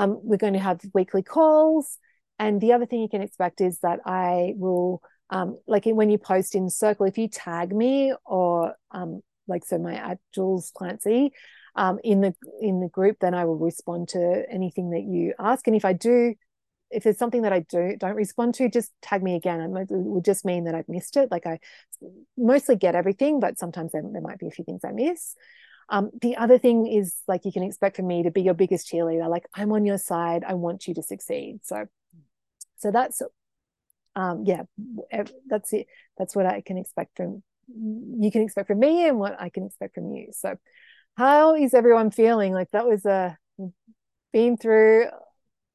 um, 0.00 0.18
we're 0.22 0.38
going 0.38 0.54
to 0.54 0.58
have 0.58 0.80
weekly 0.94 1.22
calls. 1.22 1.98
And 2.38 2.58
the 2.58 2.72
other 2.72 2.86
thing 2.86 3.02
you 3.02 3.08
can 3.08 3.20
expect 3.20 3.60
is 3.60 3.80
that 3.80 4.00
I 4.06 4.54
will, 4.56 5.02
um, 5.28 5.58
like 5.66 5.84
when 5.84 6.08
you 6.08 6.16
post 6.16 6.54
in 6.54 6.70
Circle, 6.70 7.04
if 7.04 7.18
you 7.18 7.28
tag 7.28 7.74
me 7.74 8.14
or 8.24 8.74
um, 8.92 9.20
like 9.46 9.64
so 9.66 9.76
my 9.76 9.94
at 9.94 10.18
Jules 10.34 10.72
Clancy 10.74 11.32
um, 11.76 11.98
in 12.02 12.22
the 12.22 12.34
in 12.62 12.80
the 12.80 12.88
group, 12.88 13.18
then 13.20 13.34
I 13.34 13.44
will 13.44 13.58
respond 13.58 14.08
to 14.10 14.44
anything 14.50 14.90
that 14.90 15.02
you 15.02 15.34
ask. 15.38 15.66
And 15.66 15.76
if 15.76 15.84
I 15.84 15.92
do, 15.92 16.34
if 16.90 17.02
there's 17.02 17.18
something 17.18 17.42
that 17.42 17.52
I 17.52 17.60
do 17.60 17.94
don't 17.98 18.16
respond 18.16 18.54
to, 18.54 18.70
just 18.70 18.92
tag 19.02 19.22
me 19.22 19.34
again. 19.36 19.60
It 19.60 19.88
would 19.90 20.24
just 20.24 20.46
mean 20.46 20.64
that 20.64 20.74
I've 20.74 20.88
missed 20.88 21.18
it. 21.18 21.30
Like 21.30 21.46
I 21.46 21.58
mostly 22.38 22.76
get 22.76 22.94
everything, 22.94 23.38
but 23.38 23.58
sometimes 23.58 23.92
there, 23.92 24.02
there 24.10 24.22
might 24.22 24.38
be 24.38 24.48
a 24.48 24.50
few 24.50 24.64
things 24.64 24.80
I 24.82 24.92
miss. 24.92 25.34
Um, 25.90 26.10
the 26.22 26.36
other 26.36 26.58
thing 26.58 26.86
is 26.86 27.16
like 27.26 27.44
you 27.44 27.52
can 27.52 27.62
expect 27.62 27.96
from 27.96 28.06
me 28.06 28.22
to 28.22 28.30
be 28.30 28.42
your 28.42 28.54
biggest 28.54 28.90
cheerleader. 28.90 29.28
Like 29.28 29.46
I'm 29.54 29.72
on 29.72 29.84
your 29.84 29.98
side. 29.98 30.44
I 30.46 30.54
want 30.54 30.86
you 30.86 30.94
to 30.94 31.02
succeed. 31.02 31.60
So, 31.64 31.86
so 32.78 32.90
that's, 32.90 33.20
um, 34.16 34.44
yeah, 34.44 34.62
that's 35.46 35.72
it. 35.72 35.86
That's 36.16 36.34
what 36.34 36.46
I 36.46 36.62
can 36.62 36.78
expect 36.78 37.16
from 37.16 37.42
you 37.76 38.30
can 38.30 38.42
expect 38.42 38.68
from 38.68 38.80
me 38.80 39.06
and 39.06 39.18
what 39.18 39.40
I 39.40 39.48
can 39.48 39.64
expect 39.64 39.94
from 39.94 40.12
you. 40.12 40.28
So, 40.32 40.56
how 41.16 41.54
is 41.54 41.74
everyone 41.74 42.10
feeling? 42.10 42.52
Like 42.52 42.70
that 42.72 42.86
was 42.86 43.04
a 43.04 43.36
been 44.32 44.56
through. 44.56 45.06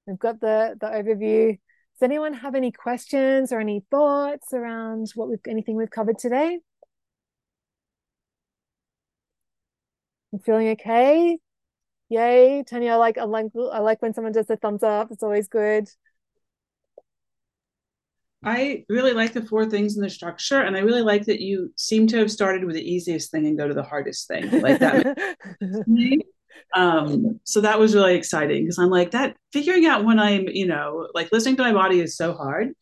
We've 0.08 0.20
got 0.20 0.40
the 0.40 0.76
the 0.80 0.88
overview. 0.88 1.50
Does 1.50 2.04
anyone 2.04 2.34
have 2.34 2.56
any 2.56 2.72
questions 2.72 3.52
or 3.52 3.60
any 3.60 3.86
thoughts 3.90 4.54
around 4.54 5.12
what 5.16 5.30
we've 5.30 5.40
anything 5.48 5.76
we've 5.76 5.90
covered 5.90 6.20
today? 6.20 6.60
I'm 10.34 10.40
feeling 10.40 10.70
okay. 10.70 11.38
Yay, 12.10 12.64
Tanya, 12.68 12.92
I 12.92 12.96
like 12.96 13.18
I 13.18 13.24
like 13.24 13.48
I 13.72 13.80
like 13.80 14.02
when 14.02 14.14
someone 14.14 14.34
does 14.34 14.50
a 14.50 14.58
thumbs 14.58 14.84
up. 14.84 15.12
It's 15.12 15.24
always 15.24 15.48
good. 15.48 15.90
I 18.44 18.86
really 18.90 19.14
like 19.14 19.34
the 19.34 19.42
four 19.42 19.66
things 19.66 19.96
in 19.96 20.04
the 20.04 20.10
structure, 20.10 20.62
and 20.62 20.78
I 20.78 20.82
really 20.82 21.02
like 21.02 21.26
that 21.26 21.42
you 21.42 21.74
seem 21.78 22.06
to 22.08 22.18
have 22.18 22.32
started 22.32 22.64
with 22.64 22.76
the 22.76 22.94
easiest 22.94 23.32
thing 23.32 23.48
and 23.48 23.58
go 23.58 23.68
to 23.68 23.74
the 23.74 23.84
hardest 23.84 24.28
thing. 24.28 24.62
Like 24.62 24.80
that. 24.80 25.18
um, 26.76 27.40
so 27.44 27.62
that 27.62 27.80
was 27.80 27.96
really 27.96 28.16
exciting 28.16 28.64
because 28.64 28.78
I'm 28.78 28.92
like 28.92 29.12
that 29.12 29.36
figuring 29.52 29.88
out 29.88 30.06
when 30.06 30.20
I'm, 30.20 30.48
you 30.48 30.68
know, 30.68 31.08
like 31.16 31.32
listening 31.32 31.56
to 31.56 31.64
my 31.64 31.74
body 31.74 32.00
is 32.00 32.16
so 32.16 32.34
hard 32.34 32.74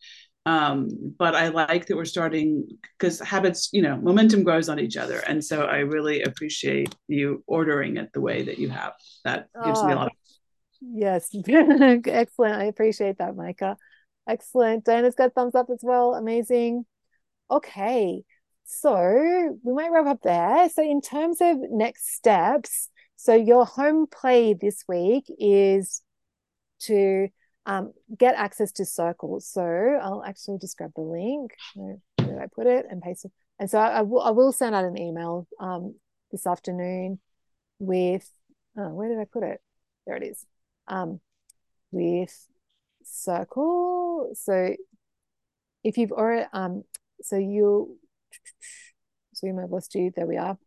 um, 0.46 0.88
but 1.18 1.34
I 1.34 1.48
like 1.48 1.86
that 1.86 1.96
we're 1.96 2.04
starting 2.04 2.66
because 2.98 3.18
habits, 3.20 3.70
you 3.72 3.80
know, 3.82 3.96
momentum 3.96 4.42
grows 4.42 4.68
on 4.68 4.78
each 4.78 4.96
other, 4.96 5.18
and 5.20 5.42
so 5.42 5.62
I 5.62 5.78
really 5.78 6.22
appreciate 6.22 6.94
you 7.08 7.42
ordering 7.46 7.96
it 7.96 8.12
the 8.12 8.20
way 8.20 8.42
that 8.42 8.58
you 8.58 8.68
have. 8.68 8.92
That 9.24 9.48
gives 9.64 9.80
oh, 9.80 9.86
me 9.86 9.92
a 9.92 9.96
lot. 9.96 10.06
Of- 10.08 10.12
yes, 10.80 11.30
excellent. 11.48 12.54
I 12.56 12.64
appreciate 12.64 13.18
that, 13.18 13.36
Micah. 13.36 13.76
Excellent. 14.28 14.84
Diana's 14.84 15.14
got 15.14 15.34
thumbs 15.34 15.54
up 15.54 15.66
as 15.70 15.80
well. 15.82 16.14
Amazing. 16.14 16.84
Okay, 17.50 18.22
so 18.64 19.58
we 19.62 19.72
might 19.72 19.90
wrap 19.92 20.06
up 20.06 20.22
there. 20.22 20.68
So 20.68 20.82
in 20.82 21.00
terms 21.00 21.38
of 21.40 21.56
next 21.70 22.14
steps, 22.14 22.88
so 23.16 23.34
your 23.34 23.64
home 23.64 24.06
play 24.06 24.54
this 24.54 24.84
week 24.88 25.24
is 25.38 26.02
to 26.80 27.28
um, 27.66 27.92
get 28.16 28.34
access 28.34 28.72
to 28.72 28.84
circles. 28.84 29.46
So 29.46 29.62
I'll 29.62 30.24
actually 30.24 30.58
just 30.58 30.76
grab 30.76 30.92
the 30.94 31.02
link. 31.02 31.54
Where, 31.74 31.98
did 32.18 32.38
I 32.38 32.46
put 32.54 32.66
it 32.66 32.86
and 32.90 33.02
paste 33.02 33.24
it? 33.24 33.32
And 33.58 33.70
so 33.70 33.78
I, 33.78 33.98
I, 33.98 34.02
will, 34.02 34.20
I 34.20 34.30
will 34.30 34.52
send 34.52 34.74
out 34.74 34.84
an 34.84 34.98
email 34.98 35.46
um, 35.60 35.94
this 36.32 36.46
afternoon 36.46 37.20
with, 37.78 38.28
oh, 38.76 38.88
where 38.90 39.08
did 39.08 39.18
I 39.18 39.24
put 39.24 39.42
it? 39.42 39.60
There 40.06 40.16
it 40.16 40.22
is. 40.22 40.44
Um, 40.88 41.20
with 41.90 42.46
circle. 43.04 44.30
So 44.34 44.74
if 45.82 45.96
you've 45.96 46.12
already, 46.12 46.46
um, 46.52 46.84
so 47.22 47.36
you, 47.36 47.98
zoom, 49.36 49.58
I've 49.58 49.70
lost 49.70 49.94
you. 49.94 50.12
There 50.14 50.26
we 50.26 50.36
are. 50.36 50.58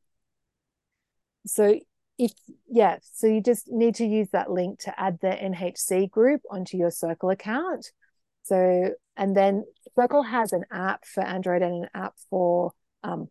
So 1.45 1.79
if 2.17 2.31
yeah 2.67 2.97
so 3.01 3.27
you 3.27 3.41
just 3.41 3.67
need 3.67 3.95
to 3.95 4.05
use 4.05 4.29
that 4.31 4.51
link 4.51 4.79
to 4.79 4.99
add 4.99 5.19
the 5.21 5.27
nhc 5.27 6.09
group 6.09 6.41
onto 6.49 6.77
your 6.77 6.91
circle 6.91 7.29
account. 7.29 7.91
So 8.43 8.91
and 9.15 9.35
then 9.35 9.65
circle 9.95 10.23
has 10.23 10.53
an 10.53 10.63
app 10.71 11.05
for 11.05 11.23
android 11.23 11.61
and 11.61 11.83
an 11.83 11.89
app 11.93 12.15
for 12.29 12.71
um, 13.03 13.29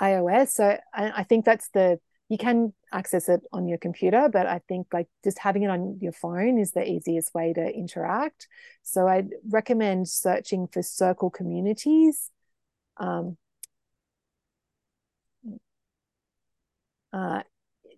ios 0.00 0.48
so 0.48 0.78
I, 0.94 1.10
I 1.20 1.22
think 1.24 1.44
that's 1.44 1.68
the 1.70 1.98
you 2.28 2.38
can 2.38 2.72
access 2.92 3.28
it 3.28 3.40
on 3.52 3.68
your 3.68 3.78
computer 3.78 4.28
but 4.32 4.46
i 4.46 4.60
think 4.68 4.88
like 4.92 5.08
just 5.24 5.38
having 5.38 5.62
it 5.62 5.70
on 5.70 5.98
your 6.00 6.12
phone 6.12 6.58
is 6.58 6.72
the 6.72 6.84
easiest 6.84 7.34
way 7.34 7.52
to 7.52 7.66
interact. 7.66 8.48
So 8.82 9.08
i'd 9.08 9.30
recommend 9.50 10.08
searching 10.08 10.68
for 10.68 10.82
circle 10.82 11.30
communities 11.30 12.30
um, 12.98 13.36
uh, 17.12 17.42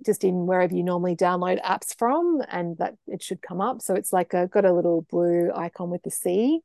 just 0.05 0.25
in 0.25 0.47
wherever 0.47 0.75
you 0.75 0.83
normally 0.83 1.17
download 1.17 1.63
apps 1.63 1.97
from, 1.97 2.43
and 2.49 2.77
that 2.79 2.95
it 3.07 3.23
should 3.23 3.43
come 3.43 3.61
up. 3.61 3.83
So 3.83 3.95
it's 3.95 4.13
like 4.13 4.35
a, 4.35 4.47
got 4.47 4.65
a 4.65 4.73
little 4.73 5.03
blue 5.11 5.51
icon 5.55 5.91
with 5.91 6.03
the 6.03 6.11
C. 6.11 6.61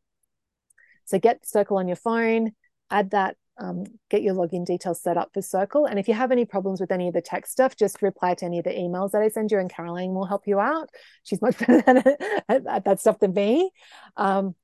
So 1.06 1.20
get 1.20 1.46
Circle 1.46 1.78
on 1.78 1.88
your 1.88 1.98
phone, 1.98 2.54
add 2.90 3.12
that, 3.12 3.36
um, 3.58 3.86
get 4.10 4.24
your 4.24 4.36
login 4.36 4.66
details 4.66 5.02
set 5.02 5.18
up 5.18 5.32
for 5.34 5.42
Circle. 5.42 5.86
And 5.86 6.00
if 6.00 6.08
you 6.08 6.14
have 6.14 6.32
any 6.32 6.46
problems 6.46 6.80
with 6.80 6.92
any 6.92 7.08
of 7.08 7.14
the 7.14 7.22
tech 7.22 7.46
stuff, 7.46 7.76
just 7.76 8.02
reply 8.02 8.34
to 8.36 8.46
any 8.46 8.60
of 8.60 8.66
the 8.66 8.72
emails 8.72 9.12
that 9.12 9.22
I 9.22 9.28
send 9.28 9.52
you, 9.52 9.60
and 9.60 9.70
Caroline 9.70 10.14
will 10.14 10.26
help 10.26 10.48
you 10.48 10.60
out. 10.60 10.90
She's 11.24 11.42
much 11.42 11.58
better 11.68 12.18
at, 12.48 12.66
at 12.68 12.86
that 12.86 13.00
stuff 13.00 13.20
than 13.20 13.34
me. 13.34 13.72
Um, 14.18 14.56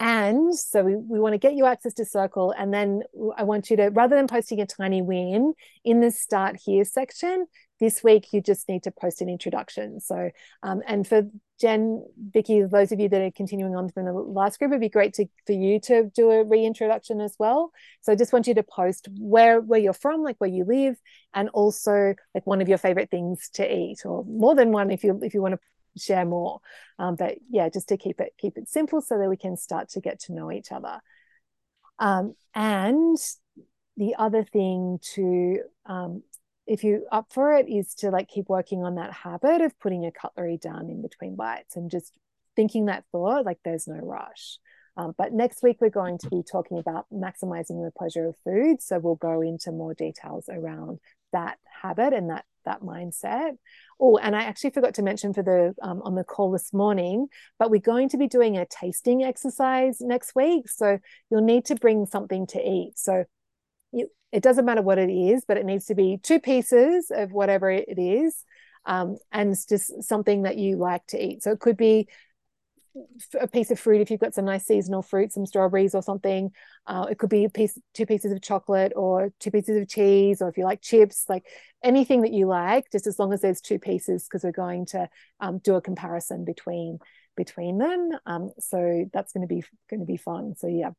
and 0.00 0.54
so 0.54 0.82
we, 0.82 0.96
we 0.96 1.20
want 1.20 1.34
to 1.34 1.38
get 1.38 1.54
you 1.54 1.66
access 1.66 1.94
to 1.94 2.04
Circle. 2.04 2.52
And 2.56 2.74
then 2.74 3.02
I 3.36 3.44
want 3.44 3.70
you 3.70 3.76
to, 3.76 3.88
rather 3.90 4.16
than 4.16 4.26
posting 4.26 4.60
a 4.60 4.66
tiny 4.66 5.02
win 5.02 5.54
in 5.84 6.00
the 6.00 6.10
start 6.10 6.56
here 6.62 6.84
section, 6.84 7.46
this 7.84 8.02
week 8.02 8.32
you 8.32 8.40
just 8.40 8.66
need 8.66 8.82
to 8.82 8.90
post 8.90 9.20
an 9.20 9.28
introduction. 9.28 10.00
So, 10.00 10.30
um, 10.62 10.80
and 10.86 11.06
for 11.06 11.28
Jen, 11.60 12.02
Vicky, 12.32 12.62
those 12.62 12.92
of 12.92 12.98
you 12.98 13.10
that 13.10 13.20
are 13.20 13.30
continuing 13.30 13.76
on 13.76 13.90
from 13.90 14.06
the 14.06 14.12
last 14.12 14.58
group, 14.58 14.70
it'd 14.70 14.80
be 14.80 14.88
great 14.88 15.12
to 15.14 15.26
for 15.46 15.52
you 15.52 15.78
to 15.80 16.10
do 16.14 16.30
a 16.30 16.44
reintroduction 16.44 17.20
as 17.20 17.36
well. 17.38 17.72
So 18.00 18.10
I 18.10 18.16
just 18.16 18.32
want 18.32 18.46
you 18.46 18.54
to 18.54 18.62
post 18.62 19.08
where 19.18 19.60
where 19.60 19.78
you're 19.78 19.92
from, 19.92 20.22
like 20.22 20.36
where 20.38 20.48
you 20.48 20.64
live, 20.64 20.96
and 21.34 21.50
also 21.50 22.14
like 22.34 22.46
one 22.46 22.62
of 22.62 22.68
your 22.70 22.78
favorite 22.78 23.10
things 23.10 23.50
to 23.54 23.70
eat, 23.70 24.06
or 24.06 24.24
more 24.24 24.54
than 24.54 24.72
one 24.72 24.90
if 24.90 25.04
you 25.04 25.20
if 25.22 25.34
you 25.34 25.42
want 25.42 25.56
to 25.56 26.00
share 26.02 26.24
more. 26.24 26.60
Um, 26.98 27.16
but 27.16 27.36
yeah, 27.50 27.68
just 27.68 27.88
to 27.90 27.98
keep 27.98 28.18
it 28.18 28.32
keep 28.38 28.56
it 28.56 28.70
simple 28.70 29.02
so 29.02 29.18
that 29.18 29.28
we 29.28 29.36
can 29.36 29.58
start 29.58 29.90
to 29.90 30.00
get 30.00 30.20
to 30.20 30.32
know 30.32 30.50
each 30.50 30.72
other. 30.72 31.00
Um, 31.98 32.34
and 32.54 33.18
the 33.96 34.14
other 34.18 34.42
thing 34.42 34.98
to 35.14 35.58
um, 35.86 36.22
if 36.66 36.84
you 36.84 37.06
up 37.12 37.26
for 37.30 37.54
it 37.54 37.68
is 37.68 37.94
to 37.96 38.10
like 38.10 38.28
keep 38.28 38.48
working 38.48 38.82
on 38.84 38.94
that 38.94 39.12
habit 39.12 39.60
of 39.60 39.78
putting 39.80 40.02
your 40.02 40.12
cutlery 40.12 40.56
down 40.56 40.88
in 40.88 41.02
between 41.02 41.36
bites 41.36 41.76
and 41.76 41.90
just 41.90 42.16
thinking 42.56 42.86
that 42.86 43.04
thought 43.12 43.44
like 43.44 43.58
there's 43.64 43.86
no 43.86 43.98
rush. 43.98 44.58
Um, 44.96 45.14
but 45.18 45.32
next 45.32 45.62
week 45.62 45.78
we're 45.80 45.90
going 45.90 46.18
to 46.18 46.30
be 46.30 46.42
talking 46.42 46.78
about 46.78 47.06
maximizing 47.12 47.84
the 47.84 47.92
pleasure 47.96 48.26
of 48.26 48.36
food. 48.44 48.80
So 48.80 48.98
we'll 48.98 49.16
go 49.16 49.42
into 49.42 49.72
more 49.72 49.92
details 49.92 50.48
around 50.48 51.00
that 51.32 51.58
habit 51.82 52.12
and 52.12 52.30
that 52.30 52.44
that 52.64 52.80
mindset. 52.80 53.58
Oh 54.00 54.16
and 54.16 54.34
i 54.34 54.44
actually 54.44 54.70
forgot 54.70 54.94
to 54.94 55.02
mention 55.02 55.34
for 55.34 55.42
the 55.42 55.74
um, 55.82 56.00
on 56.02 56.14
the 56.14 56.24
call 56.24 56.50
this 56.50 56.72
morning 56.72 57.26
but 57.58 57.70
we're 57.70 57.80
going 57.80 58.08
to 58.10 58.16
be 58.16 58.26
doing 58.26 58.56
a 58.56 58.66
tasting 58.66 59.22
exercise 59.22 59.98
next 60.00 60.34
week. 60.34 60.70
So 60.70 60.98
you'll 61.30 61.42
need 61.42 61.66
to 61.66 61.74
bring 61.74 62.06
something 62.06 62.46
to 62.48 62.58
eat. 62.58 62.92
So 62.96 63.24
it 64.34 64.42
doesn't 64.42 64.64
matter 64.64 64.82
what 64.82 64.98
it 64.98 65.10
is, 65.10 65.44
but 65.46 65.56
it 65.56 65.64
needs 65.64 65.86
to 65.86 65.94
be 65.94 66.18
two 66.20 66.40
pieces 66.40 67.12
of 67.14 67.30
whatever 67.30 67.70
it 67.70 67.98
is. 68.00 68.44
Um, 68.84 69.16
and 69.30 69.52
it's 69.52 69.64
just 69.64 70.02
something 70.02 70.42
that 70.42 70.58
you 70.58 70.76
like 70.76 71.06
to 71.08 71.24
eat. 71.24 71.44
So 71.44 71.52
it 71.52 71.60
could 71.60 71.76
be 71.76 72.08
a 73.40 73.46
piece 73.46 73.70
of 73.70 73.78
fruit 73.78 74.00
if 74.00 74.10
you've 74.10 74.18
got 74.18 74.34
some 74.34 74.44
nice 74.44 74.66
seasonal 74.66 75.02
fruit, 75.02 75.32
some 75.32 75.46
strawberries 75.46 75.94
or 75.94 76.02
something. 76.02 76.50
Uh, 76.84 77.06
it 77.08 77.18
could 77.18 77.30
be 77.30 77.44
a 77.44 77.48
piece, 77.48 77.78
two 77.94 78.06
pieces 78.06 78.32
of 78.32 78.42
chocolate 78.42 78.92
or 78.96 79.32
two 79.38 79.52
pieces 79.52 79.80
of 79.80 79.88
cheese, 79.88 80.42
or 80.42 80.48
if 80.48 80.58
you 80.58 80.64
like 80.64 80.82
chips, 80.82 81.26
like 81.28 81.46
anything 81.84 82.22
that 82.22 82.32
you 82.32 82.46
like, 82.46 82.90
just 82.90 83.06
as 83.06 83.20
long 83.20 83.32
as 83.32 83.40
there's 83.40 83.60
two 83.60 83.78
pieces, 83.78 84.24
because 84.24 84.42
we're 84.42 84.50
going 84.50 84.84
to 84.86 85.08
um, 85.38 85.58
do 85.58 85.76
a 85.76 85.80
comparison 85.80 86.44
between 86.44 86.98
between 87.36 87.78
them. 87.78 88.10
Um, 88.26 88.50
so 88.58 89.08
that's 89.12 89.32
going 89.32 89.46
to 89.46 89.54
be 89.54 89.62
going 89.88 90.00
to 90.00 90.06
be 90.06 90.16
fun. 90.16 90.56
So 90.56 90.66
yeah, 90.66 90.90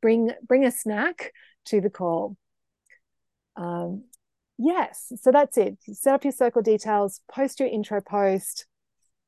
bring 0.00 0.32
bring 0.46 0.64
a 0.64 0.72
snack 0.72 1.32
to 1.66 1.80
the 1.80 1.90
call. 1.90 2.36
Um, 3.56 4.04
yes, 4.58 5.12
so 5.20 5.30
that's 5.30 5.56
it. 5.58 5.78
Set 5.92 6.14
up 6.14 6.24
your 6.24 6.32
circle 6.32 6.62
details, 6.62 7.20
post 7.30 7.60
your 7.60 7.68
intro 7.68 8.00
post, 8.00 8.66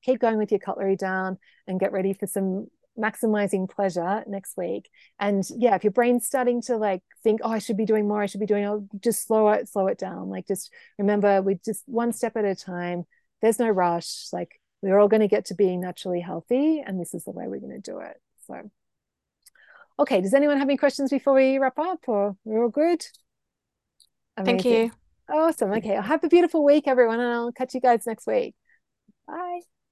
keep 0.03 0.20
going 0.20 0.39
with 0.39 0.51
your 0.51 0.61
cutlery 0.61 0.97
down, 0.97 1.39
and 1.66 1.81
get 1.81 1.93
ready 1.93 2.12
for 2.12 2.27
some 2.27 2.68
maximizing 2.99 3.68
pleasure 3.68 4.22
next 4.27 4.57
week. 4.57 4.89
And 5.18 5.43
yeah, 5.57 5.75
if 5.75 5.85
your 5.85 5.91
brain's 5.91 6.27
starting 6.27 6.62
to 6.62 6.77
like 6.77 7.03
think, 7.22 7.41
oh, 7.43 7.51
I 7.51 7.59
should 7.59 7.77
be 7.77 7.87
doing 7.87 8.07
more, 8.07 8.22
I 8.22 8.27
should 8.27 8.41
be 8.41 8.47
doing, 8.47 8.64
oh, 8.64 8.87
just 9.01 9.27
slow 9.27 9.49
it, 9.49 9.68
slow 9.68 9.89
it 9.89 9.99
down. 9.99 10.29
Like 10.29 10.47
just 10.47 10.70
remember, 10.99 11.43
we 11.43 11.59
just 11.64 11.83
one 11.87 12.12
step 12.12 12.37
at 12.37 12.45
a 12.45 12.55
time. 12.55 13.05
There's 13.43 13.59
no 13.59 13.68
rush. 13.68 14.29
Like 14.33 14.61
we're 14.81 14.99
all 14.99 15.09
going 15.09 15.22
to 15.22 15.29
get 15.29 15.47
to 15.47 15.55
being 15.55 15.81
naturally 15.81 16.20
healthy, 16.20 16.83
and 16.87 17.01
this 17.01 17.14
is 17.14 17.25
the 17.25 17.31
way 17.31 17.47
we're 17.49 17.61
going 17.61 17.81
to 17.81 17.91
do 17.91 17.99
it. 18.01 18.20
So, 18.47 18.70
okay, 19.99 20.20
does 20.20 20.35
anyone 20.35 20.59
have 20.59 20.68
any 20.68 20.77
questions 20.77 21.11
before 21.11 21.35
we 21.35 21.59
wrap 21.59 21.79
up, 21.79 22.01
or 22.07 22.37
we're 22.45 22.62
all 22.62 22.68
good? 22.68 23.05
Amazing. 24.37 24.62
Thank 24.62 24.64
you. 24.64 24.91
Awesome. 25.37 25.72
Okay. 25.72 25.95
Have 25.95 26.24
a 26.24 26.28
beautiful 26.28 26.64
week, 26.64 26.87
everyone, 26.87 27.20
and 27.20 27.32
I'll 27.32 27.53
catch 27.53 27.74
you 27.74 27.80
guys 27.80 28.07
next 28.07 28.26
week. 28.26 28.55
Bye. 29.26 29.61